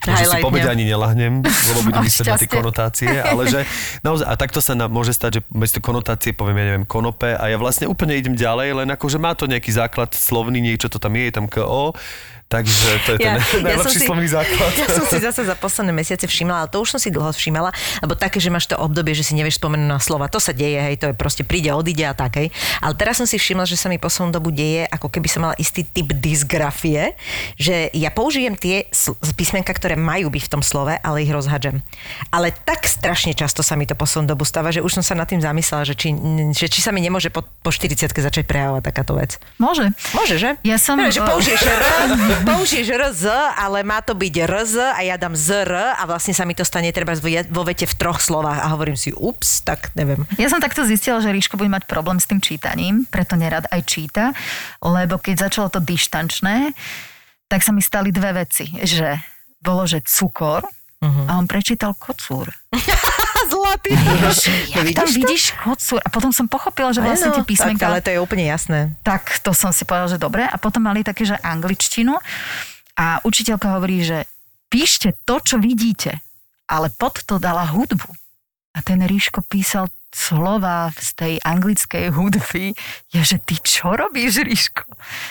Môže 0.00 0.24
si 0.32 0.40
dňa. 0.40 0.72
ani 0.72 0.84
nelahnem, 0.88 1.34
lebo 1.44 1.78
budem 1.84 2.02
myslieť 2.08 2.26
na 2.32 2.40
tie 2.40 2.48
konotácie, 2.48 3.12
ale 3.20 3.42
že 3.52 3.60
naozaj, 4.00 4.24
a 4.24 4.34
takto 4.38 4.64
sa 4.64 4.72
na, 4.72 4.88
môže 4.88 5.12
stať, 5.12 5.30
že 5.38 5.40
bez 5.52 5.76
tej 5.76 5.84
konotácie 5.84 6.32
poviem, 6.32 6.56
ja 6.56 6.64
neviem, 6.72 6.86
konope 6.88 7.36
a 7.36 7.44
ja 7.52 7.60
vlastne 7.60 7.84
úplne 7.84 8.16
idem 8.16 8.32
ďalej, 8.32 8.80
len 8.80 8.88
akože 8.88 9.20
má 9.20 9.36
to 9.36 9.44
nejaký 9.44 9.68
základ 9.76 10.16
slovný, 10.16 10.64
niečo 10.64 10.88
to 10.88 10.96
tam 10.96 11.12
je, 11.20 11.28
je 11.28 11.34
tam 11.36 11.46
KO, 11.52 11.92
takže 12.50 13.06
to 13.06 13.10
je 13.14 13.18
ten 13.22 13.38
najlepší 13.66 14.02
slovný 14.02 14.26
základ. 14.26 14.74
Ja 14.80 14.90
som 14.90 15.06
si 15.06 15.22
zase 15.22 15.46
za 15.46 15.54
posledné 15.54 15.94
mesiace 15.94 16.26
všimla, 16.26 16.66
ale 16.66 16.68
to 16.68 16.82
už 16.82 16.98
som 16.98 17.00
si 17.00 17.14
dlho 17.14 17.30
všimala, 17.30 17.70
lebo 18.02 18.18
také, 18.18 18.42
že 18.42 18.50
máš 18.50 18.66
to 18.66 18.74
obdobie, 18.74 19.14
že 19.14 19.22
si 19.22 19.38
nevieš 19.38 19.62
spomenúť 19.62 19.86
na 19.86 20.02
slova, 20.02 20.26
to 20.26 20.42
sa 20.42 20.50
deje, 20.50 20.82
hej, 20.82 20.98
to 20.98 21.12
je 21.12 21.14
proste 21.14 21.46
príde, 21.46 21.70
odíde 21.70 22.02
a 22.02 22.14
tak, 22.16 22.42
hej. 22.42 22.48
Ale 22.82 22.98
teraz 22.98 23.22
som 23.22 23.26
si 23.30 23.38
všimla, 23.38 23.70
že 23.70 23.78
sa 23.78 23.86
mi 23.86 24.02
poslednú 24.02 24.34
dobu 24.34 24.50
deje, 24.50 24.90
ako 24.90 25.06
keby 25.06 25.28
som 25.30 25.46
mala 25.46 25.54
istý 25.62 25.86
typ 25.86 26.10
dysgrafie, 26.10 27.14
že 27.54 27.92
ja 27.94 28.10
použijem 28.10 28.58
tie 28.58 28.90
sl- 28.90 29.14
písmenka, 29.38 29.70
ktoré 29.70 29.94
majú 29.94 30.32
byť 30.34 30.42
v 30.42 30.50
tom 30.50 30.62
slove, 30.66 30.98
ale 30.98 31.22
ich 31.22 31.30
rozhadžem. 31.30 31.86
Ale 32.34 32.50
tak 32.50 32.90
strašne 32.90 33.36
často 33.36 33.62
sa 33.62 33.78
mi 33.78 33.86
to 33.86 33.94
poslednú 33.94 34.34
dobu 34.34 34.42
stáva, 34.42 34.74
že 34.74 34.82
už 34.82 34.98
som 34.98 35.04
sa 35.06 35.14
nad 35.14 35.30
tým 35.30 35.38
zamyslela, 35.38 35.86
že 35.86 35.94
či, 35.94 36.10
že 36.56 36.66
či 36.66 36.80
sa 36.82 36.90
mi 36.90 36.98
nemôže 36.98 37.30
po, 37.30 37.46
po 37.46 37.70
40 37.70 38.10
začať 38.10 38.42
prejavovať 38.48 38.82
takáto 38.82 39.14
vec. 39.14 39.38
Môže. 39.60 39.92
Môže, 40.16 40.40
že? 40.40 40.58
Ja 40.66 40.80
som, 40.80 40.98
Že 40.98 41.20
eh, 41.22 41.28
použiješ 41.28 41.60
použiješ 42.42 42.88
RZ, 42.90 43.24
ale 43.54 43.82
má 43.82 44.00
to 44.00 44.12
byť 44.12 44.34
RZ 44.42 44.74
a 44.92 45.00
ja 45.00 45.14
dám 45.14 45.32
ZR 45.32 45.68
a 45.94 46.02
vlastne 46.04 46.32
sa 46.32 46.42
mi 46.42 46.52
to 46.52 46.62
stane 46.62 46.88
treba 46.88 47.12
vo 47.46 47.62
vete 47.62 47.84
v 47.84 47.94
troch 47.94 48.18
slovách 48.18 48.58
a 48.58 48.70
hovorím 48.70 48.94
si 48.94 49.10
ups, 49.10 49.60
tak 49.60 49.92
neviem. 49.92 50.24
Ja 50.36 50.46
som 50.46 50.58
takto 50.58 50.82
zistila, 50.82 51.18
že 51.18 51.28
Ríško 51.28 51.54
bude 51.54 51.68
mať 51.68 51.84
problém 51.84 52.16
s 52.16 52.26
tým 52.26 52.38
čítaním, 52.38 53.04
preto 53.04 53.34
nerad 53.34 53.68
aj 53.68 53.80
číta, 53.84 54.24
lebo 54.78 55.16
keď 55.16 55.46
začalo 55.46 55.68
to 55.68 55.78
dištančné, 55.78 56.72
tak 57.46 57.60
sa 57.60 57.70
mi 57.70 57.80
stali 57.80 58.08
dve 58.08 58.32
veci, 58.38 58.70
že 58.80 59.18
bolo, 59.58 59.84
že 59.84 60.00
cukor 60.00 60.64
Mhm. 61.00 61.22
a 61.26 61.40
on 61.40 61.48
prečítal 61.48 61.96
kocúr. 61.96 62.52
A 63.40 63.48
zlatý. 63.48 63.96
Jak 64.76 64.86
tam 64.92 65.08
vidíš 65.08 65.56
kocúr? 65.56 65.98
A 66.04 66.08
potom 66.12 66.28
som 66.30 66.44
pochopila, 66.44 66.92
že 66.92 67.00
vlastne 67.00 67.32
tie 67.32 67.44
písmenka... 67.44 67.80
Tak, 67.80 67.88
ale 67.88 68.04
to 68.04 68.12
je 68.12 68.20
úplne 68.20 68.44
jasné. 68.44 68.92
Tak 69.00 69.40
to 69.40 69.56
som 69.56 69.72
si 69.72 69.88
povedala, 69.88 70.12
že 70.12 70.20
dobre. 70.20 70.44
A 70.44 70.56
potom 70.60 70.84
mali 70.84 71.00
také, 71.00 71.24
že 71.24 71.40
angličtinu 71.40 72.20
a 73.00 73.24
učiteľka 73.24 73.80
hovorí, 73.80 74.04
že 74.04 74.28
píšte 74.68 75.16
to, 75.24 75.40
čo 75.40 75.56
vidíte, 75.56 76.20
ale 76.68 76.92
pod 76.92 77.24
to 77.24 77.40
dala 77.40 77.64
hudbu. 77.64 78.12
A 78.76 78.84
ten 78.84 79.02
Ríško 79.02 79.42
písal 79.48 79.90
slova 80.10 80.90
z 80.98 81.10
tej 81.14 81.34
anglickej 81.38 82.10
hudby. 82.10 82.74
Ja, 83.14 83.22
že 83.22 83.38
ty 83.38 83.58
čo 83.62 83.94
robíš, 83.94 84.42
Ríško? 84.42 84.86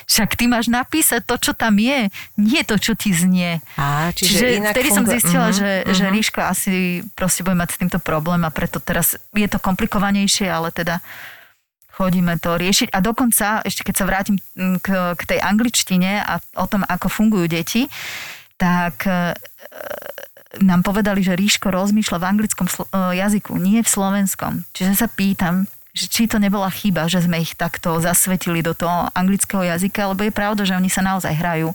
Však 0.07 0.39
ty 0.39 0.47
máš 0.47 0.71
napísať 0.71 1.27
to, 1.27 1.35
čo 1.35 1.51
tam 1.51 1.75
je, 1.77 2.07
nie 2.39 2.61
to, 2.63 2.79
čo 2.79 2.95
ti 2.95 3.11
znie. 3.11 3.59
Á, 3.75 4.15
čiže 4.15 4.39
Čiže 4.39 4.47
inak 4.63 4.73
vtedy 4.73 4.89
som 4.95 5.05
zistila, 5.05 5.47
Mhm, 5.51 5.55
že, 5.55 5.71
že 5.91 6.05
mhm. 6.07 6.13
Ríško 6.15 6.39
asi 6.41 6.73
proste 7.13 7.43
bude 7.43 7.59
mať 7.59 7.69
s 7.75 7.79
týmto 7.79 7.99
problém 7.99 8.41
a 8.47 8.51
preto 8.51 8.79
teraz 8.79 9.19
je 9.35 9.47
to 9.51 9.59
komplikovanejšie, 9.59 10.47
ale 10.47 10.71
teda 10.71 11.03
chodíme 11.99 12.39
to 12.39 12.55
riešiť. 12.55 12.95
A 12.95 13.03
dokonca, 13.03 13.59
ešte 13.67 13.83
keď 13.83 13.95
sa 13.99 14.07
vrátim 14.07 14.39
k, 14.55 14.87
k 15.19 15.21
tej 15.27 15.39
angličtine 15.43 16.23
a 16.23 16.39
o 16.55 16.65
tom, 16.71 16.87
ako 16.87 17.11
fungujú 17.11 17.51
deti, 17.51 17.91
tak 18.55 19.03
e, 19.03 19.35
nám 20.57 20.81
povedali, 20.81 21.21
že 21.21 21.37
Ríško 21.37 21.69
rozmýšľa 21.69 22.17
v 22.17 22.27
anglickom 22.27 22.65
slo- 22.65 22.89
e, 22.89 23.21
jazyku, 23.21 23.53
nie 23.61 23.85
v 23.85 23.89
slovenskom. 23.89 24.65
Čiže 24.73 25.05
sa 25.05 25.07
pýtam, 25.07 25.69
že 25.93 26.09
či 26.09 26.25
to 26.25 26.41
nebola 26.41 26.73
chyba, 26.73 27.05
že 27.05 27.21
sme 27.21 27.37
ich 27.37 27.53
takto 27.53 28.01
zasvetili 28.01 28.65
do 28.65 28.73
toho 28.73 29.13
anglického 29.13 29.61
jazyka, 29.61 30.09
lebo 30.09 30.25
je 30.25 30.33
pravda, 30.33 30.65
že 30.65 30.73
oni 30.73 30.89
sa 30.89 31.05
naozaj 31.05 31.33
hrajú 31.37 31.69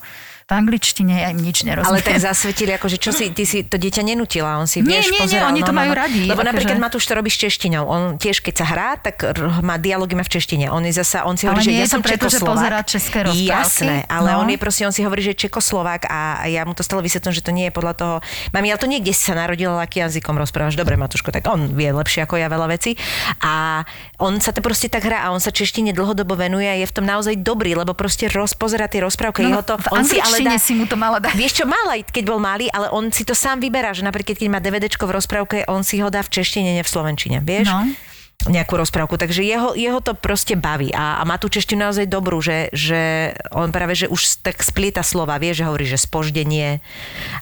v 0.44 0.52
angličtine, 0.52 1.14
ja 1.18 1.28
im 1.28 1.38
nič 1.38 1.64
Ale 1.64 1.72
nerozumiem. 1.72 2.04
tak 2.04 2.20
zasvetili, 2.20 2.70
akože 2.70 2.96
čo 2.96 3.10
si, 3.10 3.32
ty 3.32 3.42
si 3.42 3.62
to 3.62 3.74
dieťa 3.74 4.04
nenutila, 4.04 4.56
on 4.56 4.64
si 4.64 4.78
Nie, 4.78 5.00
vieš, 5.00 5.08
nie, 5.08 5.10
nie, 5.10 5.20
pozeral, 5.24 5.48
oni 5.48 5.62
to 5.62 5.72
majú 5.72 5.90
radi, 5.90 6.20
Lebo 6.22 6.36
akože- 6.36 6.48
napríklad 6.52 6.76
Matúš 6.78 7.04
to 7.04 7.12
robí 7.12 7.26
s 7.26 7.38
češtinou, 7.38 7.82
on 7.82 8.00
tiež 8.14 8.38
keď 8.38 8.54
sa 8.54 8.66
hrá, 8.66 8.88
tak 8.94 9.24
má 9.58 9.76
dialógy 9.76 10.12
má 10.12 10.20
v 10.20 10.28
češtine, 10.30 10.68
on 10.68 10.82
je 10.82 10.92
zasa, 10.94 11.24
on 11.24 11.34
si 11.34 11.44
Ale 11.44 11.56
hovorí, 11.56 11.64
že 11.64 11.72
nie 11.72 11.80
ja 11.80 11.88
som 11.88 11.98
preto, 11.98 12.28
že 12.28 12.36
Čekoslovák. 12.36 12.60
pozerá 12.60 12.78
české 12.82 13.18
rozprávky? 13.22 13.48
Jasné, 13.48 13.96
ale 14.06 14.28
No. 14.30 14.40
on 14.40 14.48
je 14.48 14.58
proste, 14.58 14.84
on 14.84 14.92
si 14.92 15.00
hovorí, 15.00 15.20
že 15.20 15.32
je 15.32 15.38
Čekoslovák 15.42 16.02
a 16.04 16.18
ja 16.46 16.60
mu 16.62 16.72
to 16.72 16.82
stále 16.82 17.00
vysvetlím, 17.00 17.32
že 17.32 17.40
to 17.40 17.48
nie 17.50 17.64
je 17.64 17.72
podľa 17.72 17.94
toho, 17.94 18.14
mami, 18.52 18.68
ale 18.68 18.76
to 18.76 18.84
nie, 18.84 19.00
kde 19.00 19.10
si 19.10 19.24
sa 19.24 19.34
narodila, 19.34 19.80
aký 19.80 20.04
jazykom 20.04 20.36
rozprávaš. 20.36 20.74
Dobre, 20.74 20.94
Matúško, 20.94 21.30
tak 21.30 21.48
on 21.48 21.72
vie 21.72 21.88
lepšie 21.88 22.20
ako 22.20 22.36
ja 22.36 22.46
veľa 22.46 22.68
vecí. 22.68 23.00
A 23.40 23.80
on 24.18 24.36
sa 24.38 24.52
to 24.52 24.60
proste 24.60 24.86
tak 24.86 25.02
hrá 25.02 25.24
a 25.24 25.32
on 25.32 25.40
sa 25.40 25.48
češtine 25.48 25.90
dlhodobo 25.90 26.34
venuje 26.34 26.68
a 26.68 26.76
je 26.76 26.84
v 26.84 26.92
tom 26.92 27.02
naozaj 27.02 27.38
dobrý, 27.38 27.72
lebo 27.72 27.96
proste 27.96 28.28
rozpozerá 28.28 28.84
tie 28.86 29.00
rozprávky. 29.00 29.40
No, 29.40 29.48
jeho 29.50 29.64
to, 29.64 29.74
on 29.88 30.04
si 30.04 30.20
ale 30.20 30.43
angličtine 30.44 30.60
dá, 30.60 30.60
si 30.60 30.72
mu 30.76 30.84
to 30.84 30.96
mala 31.00 31.18
dať. 31.18 31.34
Vieš 31.34 31.52
čo, 31.60 31.64
mal 31.64 31.86
aj 31.90 32.12
keď 32.12 32.24
bol 32.28 32.40
malý, 32.40 32.68
ale 32.70 32.92
on 32.92 33.08
si 33.08 33.24
to 33.24 33.32
sám 33.32 33.58
vyberá, 33.58 33.96
že 33.96 34.04
napríklad 34.04 34.36
keď 34.36 34.48
má 34.52 34.60
DVDčko 34.60 35.08
v 35.08 35.12
rozprávke, 35.16 35.56
on 35.66 35.82
si 35.82 35.98
ho 36.04 36.12
dá 36.12 36.20
v 36.20 36.30
češtine, 36.30 36.76
ne 36.76 36.82
v 36.84 36.90
slovenčine, 36.90 37.40
vieš? 37.40 37.72
No. 37.72 38.13
Nejakú 38.44 38.76
rozprávku. 38.76 39.16
Takže 39.16 39.40
jeho, 39.40 39.72
jeho 39.72 40.00
to 40.04 40.12
proste 40.12 40.52
baví 40.52 40.92
a, 40.92 41.20
a 41.20 41.22
má 41.24 41.40
tú 41.40 41.48
češtinu 41.48 41.88
naozaj 41.88 42.04
dobrú, 42.04 42.44
že, 42.44 42.68
že 42.76 43.32
on 43.48 43.72
práve, 43.72 43.96
že 43.96 44.06
už 44.08 44.44
tak 44.44 44.60
splieta 44.60 45.00
slova, 45.00 45.40
vie, 45.40 45.56
že 45.56 45.64
hovorí, 45.64 45.88
že 45.88 45.96
spoždenie, 45.96 46.84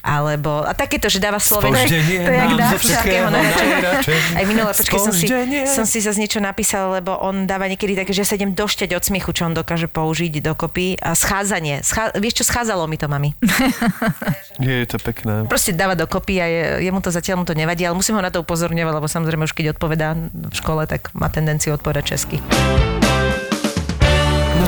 alebo, 0.07 0.63
a 0.63 0.73
takéto, 0.79 1.11
že 1.11 1.19
dáva 1.19 1.43
slovenčine. 1.43 1.91
Spoždenie 1.91 2.19
to 2.23 2.31
je 2.31 2.41
dá, 2.55 2.69
zo 2.71 2.79
všetkého 2.79 3.29
najradšej. 3.35 4.19
Aj 4.39 4.45
minule, 4.47 4.71
počkej, 4.71 5.01
som 5.03 5.15
si, 5.15 5.27
som 5.67 5.85
si 5.87 5.99
zase 5.99 6.19
niečo 6.23 6.39
napísal, 6.39 7.03
lebo 7.03 7.19
on 7.19 7.51
dáva 7.51 7.67
niekedy 7.67 7.99
také, 7.99 8.15
že 8.15 8.23
sa 8.23 8.39
idem 8.39 8.55
došťať 8.55 8.95
od 8.95 9.03
smiechu, 9.03 9.31
čo 9.35 9.51
on 9.51 9.55
dokáže 9.59 9.91
použiť 9.91 10.39
dokopy. 10.39 11.03
A 11.03 11.19
schádzanie. 11.19 11.83
Schá, 11.83 12.15
vieš 12.15 12.43
čo, 12.43 12.45
schádzalo 12.47 12.87
mi 12.87 12.95
to, 12.95 13.11
mami. 13.11 13.35
Je 14.63 14.87
to 14.87 15.01
pekné. 15.03 15.49
Proste 15.49 15.75
dáva 15.75 15.97
dokopy 15.97 16.35
a 16.39 16.47
je, 16.47 16.63
jemu 16.87 17.01
to 17.01 17.11
zatiaľ 17.11 17.43
mu 17.43 17.45
to 17.49 17.57
nevadí, 17.57 17.83
ale 17.89 17.97
musím 17.97 18.21
ho 18.21 18.23
na 18.23 18.29
to 18.29 18.45
upozorňovať, 18.45 18.95
lebo 18.95 19.09
samozrejme 19.09 19.49
už 19.49 19.55
keď 19.57 19.75
odpovedá 19.75 20.15
v 20.15 20.55
škole, 20.55 20.82
tak 20.87 21.15
má 21.15 21.29
tendenciu 21.29 21.75
odpovedať 21.75 22.05
česky. 22.05 23.02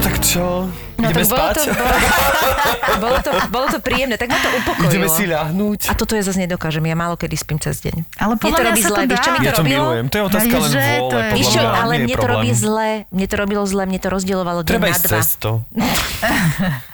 Tak 0.05 0.21
čo? 0.21 0.69
No, 0.95 1.03
Ideme 1.03 1.17
tak 1.19 1.27
bolo 1.27 1.41
spať? 1.43 1.57
to, 1.59 1.73
bolo, 1.75 1.97
bolo, 3.03 3.17
to, 3.19 3.31
bolo 3.51 3.67
to 3.67 3.79
príjemné, 3.79 4.15
tak 4.15 4.29
ma 4.29 4.39
to 4.39 4.49
upokojilo. 4.55 4.87
Ideme 4.87 5.09
si 5.11 5.25
ľahnúť? 5.27 5.81
A 5.87 5.93
toto 5.93 6.13
ja 6.13 6.23
zase 6.23 6.39
nedokážem, 6.39 6.81
ja 6.83 6.95
málo 6.95 7.15
kedy 7.15 7.35
spím 7.35 7.59
cez 7.59 7.81
deň. 7.81 8.05
Ale 8.15 8.33
Mne 8.33 8.39
podľa 8.39 8.53
to 8.55 8.61
mňa 8.61 8.71
robí 8.71 8.81
sa 8.81 8.85
to 8.85 8.95
zle, 8.95 9.05
vieš, 9.05 9.19
čo 9.19 9.27
dá. 9.27 9.35
mi 9.35 9.39
to 9.39 9.43
Ja 9.43 9.51
to 9.51 9.59
robilo? 9.59 9.83
milujem. 9.83 10.05
To 10.07 10.15
je 10.15 10.23
otázka 10.25 10.55
len 10.55 10.63
to 10.63 10.79
vôle, 10.79 11.19
je- 11.19 11.33
Víš 11.35 11.47
čo, 11.49 11.59
mňa. 11.59 11.73
ale 11.75 11.93
mne 11.99 12.15
to 12.15 12.27
robí 12.27 12.51
zle, 12.55 12.89
mne 13.11 13.27
to 13.27 13.35
robilo 13.35 13.63
zle, 13.65 13.83
mne 13.85 13.99
to 13.99 14.09
rozdielovalo 14.09 14.61
deň 14.61 14.71
Treba 14.71 14.87
na 14.87 14.93
ísť 14.93 15.03
dva. 15.03 15.13
cez 15.19 15.29
to. 15.35 15.51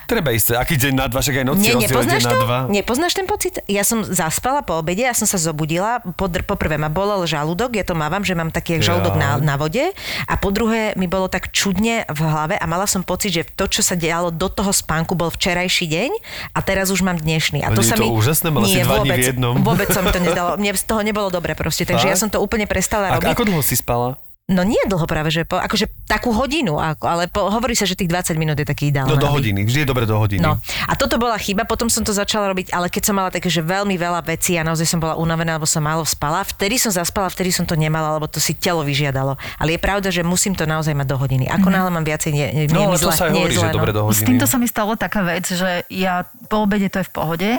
Treba 0.03 0.29
ísť. 0.29 0.47
Aký 0.53 0.75
deň 0.75 0.93
na 0.93 1.05
dva, 1.07 1.19
však 1.19 1.35
aj 1.37 1.45
noci 1.45 1.61
Nie, 1.61 1.71
rozdiel 1.73 1.87
nepoznáš 1.87 2.11
deň 2.17 2.25
na 2.25 2.31
to? 2.33 2.39
dva. 2.41 2.59
Nepoznáš 2.67 3.13
ten 3.13 3.23
pocit? 3.25 3.53
Ja 3.65 3.83
som 3.85 4.03
zaspala 4.03 4.59
po 4.59 4.75
obede, 4.75 5.07
ja 5.07 5.13
som 5.13 5.23
sa 5.23 5.37
zobudila. 5.37 6.03
Po, 6.11 6.27
po 6.27 6.55
prvé 6.57 6.75
ma 6.75 6.89
bolel 6.89 7.23
žalúdok, 7.23 7.71
ja 7.71 7.85
to 7.85 7.93
mávam, 7.93 8.19
že 8.19 8.33
mám 8.33 8.49
taký 8.49 8.83
žalúdok 8.83 9.15
na, 9.15 9.39
na 9.39 9.55
vode. 9.55 9.95
A 10.25 10.33
po 10.35 10.49
druhé 10.49 10.91
mi 10.95 11.07
bolo 11.07 11.25
tak 11.25 11.47
čudne 11.49 12.03
v 12.05 12.19
hlave 12.21 12.55
a 12.55 12.65
mala 12.65 12.83
som 12.83 13.00
pocit, 13.03 13.31
že 13.31 13.43
to, 13.43 13.67
čo 13.67 13.81
sa 13.81 13.93
dialo 13.93 14.29
do 14.29 14.47
toho 14.47 14.69
spánku, 14.69 15.13
bol 15.13 15.29
včerajší 15.29 15.85
deň 15.85 16.11
a 16.51 16.59
teraz 16.61 16.89
už 16.89 17.01
mám 17.01 17.17
dnešný. 17.17 17.61
A 17.61 17.69
to 17.71 17.81
nie 17.81 17.89
sa 17.89 17.95
je 17.95 18.01
to 18.01 18.05
mi... 18.07 18.15
úžasné? 18.15 18.47
Mala 18.49 18.65
si 18.65 18.77
Nie, 18.77 18.85
dva 18.85 18.97
dní 19.01 19.09
v 19.09 19.13
vôbec, 19.13 19.27
jednom. 19.27 19.53
Vôbec 19.59 19.87
sa 19.91 20.01
mi 20.01 20.09
to 20.09 20.19
nezdalo. 20.25 20.49
Mne 20.55 20.71
z 20.73 20.85
toho 20.85 21.01
nebolo 21.03 21.27
dobre 21.29 21.53
proste, 21.53 21.83
takže 21.83 22.07
Fakt? 22.07 22.13
ja 22.13 22.17
som 22.17 22.29
to 22.29 22.39
úplne 22.39 22.65
prestala 22.65 23.11
A, 23.11 23.19
robiť. 23.19 23.33
ako 23.33 23.43
dlho 23.45 23.61
si 23.61 23.75
spala? 23.75 24.15
No 24.51 24.67
nie 24.67 24.79
dlho 24.83 25.07
práve, 25.07 25.31
že 25.31 25.47
po, 25.47 25.55
akože 25.55 25.87
takú 26.03 26.35
hodinu, 26.35 26.75
ale 26.77 27.31
po, 27.31 27.47
hovorí 27.47 27.71
sa, 27.71 27.87
že 27.87 27.95
tých 27.95 28.11
20 28.11 28.35
minút 28.35 28.59
je 28.59 28.67
taký 28.67 28.91
ideálny. 28.91 29.07
No 29.07 29.15
do 29.15 29.31
hodiny. 29.31 29.63
Vždy 29.63 29.79
je 29.83 29.87
dobre 29.87 30.03
do 30.03 30.19
hodiny. 30.19 30.43
No 30.43 30.59
a 30.59 30.93
toto 30.99 31.15
bola 31.15 31.39
chyba, 31.39 31.63
potom 31.63 31.87
som 31.87 32.03
to 32.03 32.11
začala 32.11 32.51
robiť, 32.51 32.75
ale 32.75 32.91
keď 32.91 33.03
som 33.07 33.15
mala 33.15 33.31
také, 33.31 33.47
že 33.47 33.63
veľmi 33.63 33.95
veľa 33.95 34.19
vecí 34.27 34.59
a 34.59 34.67
naozaj 34.67 34.83
som 34.83 34.99
bola 34.99 35.15
unavená, 35.15 35.55
lebo 35.55 35.63
som 35.63 35.79
málo 35.79 36.03
spala, 36.03 36.43
vtedy 36.43 36.75
som 36.75 36.91
zaspala, 36.91 37.31
vtedy 37.31 37.55
som 37.55 37.63
to 37.63 37.79
nemala, 37.79 38.11
lebo 38.19 38.27
to 38.27 38.43
si 38.43 38.51
telo 38.51 38.83
vyžiadalo. 38.83 39.39
Ale 39.55 39.75
je 39.75 39.79
pravda, 39.79 40.11
že 40.11 40.19
musím 40.27 40.51
to 40.51 40.67
naozaj 40.67 40.91
mať 40.91 41.07
do 41.07 41.15
hodiny. 41.15 41.47
Ako 41.47 41.71
náhle 41.71 41.87
mám 41.87 42.03
viacej, 42.03 42.35
nie, 42.35 42.47
nie, 42.51 42.65
No 42.67 42.91
nie, 42.91 42.99
zle, 42.99 43.15
sa 43.15 43.31
nie 43.31 43.39
hovorí, 43.39 43.55
zle, 43.55 43.71
že 43.71 43.71
no. 43.71 43.77
dobre 43.79 43.91
do 43.95 44.03
S 44.03 44.19
hodiny. 44.19 44.27
týmto 44.27 44.45
sa 44.51 44.57
mi 44.59 44.67
stalo 44.67 44.99
taká 44.99 45.23
vec, 45.23 45.47
že 45.47 45.87
ja 45.87 46.27
po 46.51 46.67
obede 46.67 46.91
to 46.91 46.99
je 46.99 47.07
v 47.07 47.13
pohode, 47.15 47.49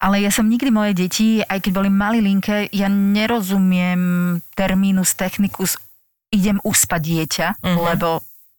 ale 0.00 0.16
ja 0.24 0.32
som 0.32 0.48
nikdy 0.48 0.72
moje 0.72 0.92
deti, 0.96 1.44
aj 1.44 1.60
keď 1.60 1.72
boli 1.76 1.90
malilinké, 1.92 2.72
ja 2.72 2.88
nerozumiem 2.88 4.00
terminus 4.56 5.12
technicus 5.12 5.76
idem 6.30 6.60
uspať 6.60 7.00
dieťa, 7.00 7.46
Mhm. 7.62 7.78
lebo 7.84 8.08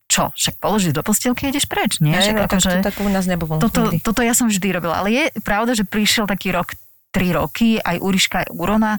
čo, 0.05 0.33
však 0.33 0.57
položíš 0.57 0.91
do 0.91 1.01
postielky 1.01 1.45
a 1.45 1.49
ideš 1.49 1.65
preč, 1.65 1.99
nie? 1.99 2.11
Však 2.11 2.33
no, 2.33 2.41
tak, 2.41 2.49
akože- 2.51 2.71
to, 2.75 2.83
tak 2.83 2.95
u 2.97 3.07
nás 3.07 3.25
nebolo. 3.25 3.57
toto, 3.57 3.87
nikdy. 3.87 4.01
toto 4.01 4.21
ja 4.21 4.33
som 4.33 4.47
vždy 4.47 4.67
robila, 4.71 4.97
ale 4.97 5.09
je 5.11 5.23
pravda, 5.39 5.71
že 5.71 5.83
prišiel 5.83 6.25
taký 6.25 6.49
rok, 6.49 6.73
tri 7.09 7.29
roky, 7.29 7.77
aj 7.77 7.97
Uriška, 7.97 8.35
aj 8.39 8.49
Urona, 8.51 8.97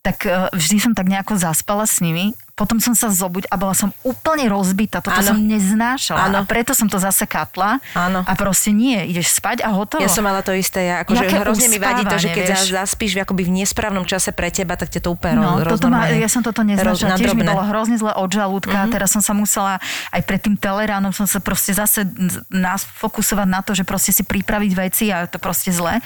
tak 0.00 0.22
eh, 0.24 0.50
vždy 0.50 0.76
som 0.80 0.92
tak 0.92 1.06
nejako 1.06 1.34
zaspala 1.36 1.82
s 1.82 1.98
nimi. 1.98 2.34
Potom 2.60 2.76
som 2.76 2.92
sa 2.92 3.08
zobuď 3.08 3.48
a 3.48 3.56
bola 3.56 3.72
som 3.72 3.88
úplne 4.04 4.44
rozbitá. 4.46 5.00
Toto 5.00 5.16
Áno. 5.16 5.32
som 5.32 5.38
neznášala. 5.40 6.28
Áno. 6.28 6.36
A 6.36 6.40
preto 6.44 6.76
som 6.76 6.84
to 6.84 7.00
zase 7.00 7.24
katla. 7.24 7.80
Áno. 7.96 8.20
A 8.20 8.32
proste 8.36 8.68
nie, 8.68 9.00
ideš 9.08 9.32
spať 9.32 9.64
a 9.64 9.72
hotovo. 9.72 10.04
Ja 10.04 10.12
som 10.12 10.20
mala 10.20 10.44
to 10.44 10.52
isté, 10.52 10.84
ja, 10.84 11.00
akože 11.00 11.24
hrozne 11.40 11.72
mi 11.72 11.80
vadí 11.80 12.04
to, 12.04 12.20
že 12.20 12.28
keď 12.28 12.44
za- 12.52 12.84
zaspíš 12.84 13.16
akoby 13.18 13.48
v 13.48 13.64
nesprávnom 13.64 14.04
čase 14.04 14.28
pre 14.30 14.52
teba, 14.52 14.76
tak 14.76 14.92
ťa 14.92 15.00
to 15.00 15.10
úplne 15.10 15.40
No, 15.40 15.56
roz, 15.58 15.80
toto 15.80 15.88
ma, 15.88 16.04
ja 16.06 16.28
som 16.28 16.44
toto 16.44 16.60
neznášala. 16.60 17.16
roz- 17.16 17.16
Tiež 17.16 17.32
mi 17.32 17.40
bolo 17.42 17.64
hrozne 17.64 17.96
zle 17.96 18.12
od 18.12 18.28
žalúdka. 18.28 18.76
Mm-hmm. 18.76 18.92
Teraz 18.92 19.08
som 19.08 19.22
sa 19.22 19.32
musela, 19.32 19.80
aj 20.10 20.20
pred 20.20 20.36
tým 20.38 20.52
teleránom 20.52 21.16
som 21.16 21.24
sa 21.24 21.40
proste 21.40 21.72
zase 21.72 22.04
nás 22.50 22.84
fokusovať 22.84 23.48
na 23.48 23.64
to, 23.64 23.72
že 23.72 23.82
proste 23.82 24.12
si 24.12 24.20
pripraviť 24.20 24.72
veci 24.74 25.08
a 25.08 25.24
to 25.24 25.38
proste 25.38 25.70
zle. 25.70 25.96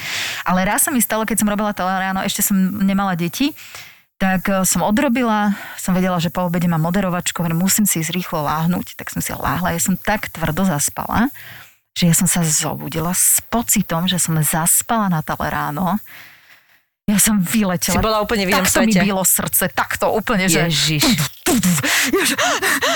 Ale 0.45 0.61
raz 0.63 0.85
sa 0.85 0.95
mi 0.95 1.01
stalo, 1.01 1.25
keď 1.25 1.41
som 1.41 1.49
robila 1.49 1.73
teleráno, 1.73 2.23
ešte 2.23 2.45
som 2.45 2.55
nemala 2.79 3.15
deti, 3.15 3.51
tak 4.19 4.47
e, 4.47 4.63
som 4.63 4.87
odrobila, 4.87 5.55
som 5.75 5.93
vedela, 5.95 6.23
že 6.23 6.31
po 6.31 6.47
obede 6.47 6.71
mám 6.71 6.87
moderovačku, 6.87 7.43
musím 7.55 7.85
si 7.85 8.01
ísť 8.01 8.15
rýchlo 8.15 8.47
láhnuť, 8.47 8.95
tak 8.95 9.11
som 9.11 9.21
si 9.21 9.35
láhla. 9.35 9.75
Ja 9.75 9.81
som 9.83 9.99
tak 9.99 10.31
tvrdo 10.31 10.65
zaspala, 10.67 11.29
že 11.95 12.11
ja 12.11 12.15
som 12.15 12.27
sa 12.31 12.43
zobudila 12.47 13.15
s 13.15 13.43
pocitom, 13.51 14.07
že 14.07 14.19
som 14.23 14.39
zaspala 14.43 15.11
na 15.11 15.21
teleráno. 15.23 15.99
Ja 17.05 17.21
som 17.21 17.37
vyletela. 17.37 18.01
Si 18.01 18.01
bola 18.01 18.25
úplne 18.25 18.49
v 18.49 18.57
inom 18.57 18.65
Takto 18.65 18.81
mi 18.81 18.97
svete. 18.97 19.05
bylo 19.05 19.23
srdce, 19.29 19.65
takto 19.77 20.09
úplne, 20.09 20.49
že... 20.49 20.65
Ježiš, 20.73 21.05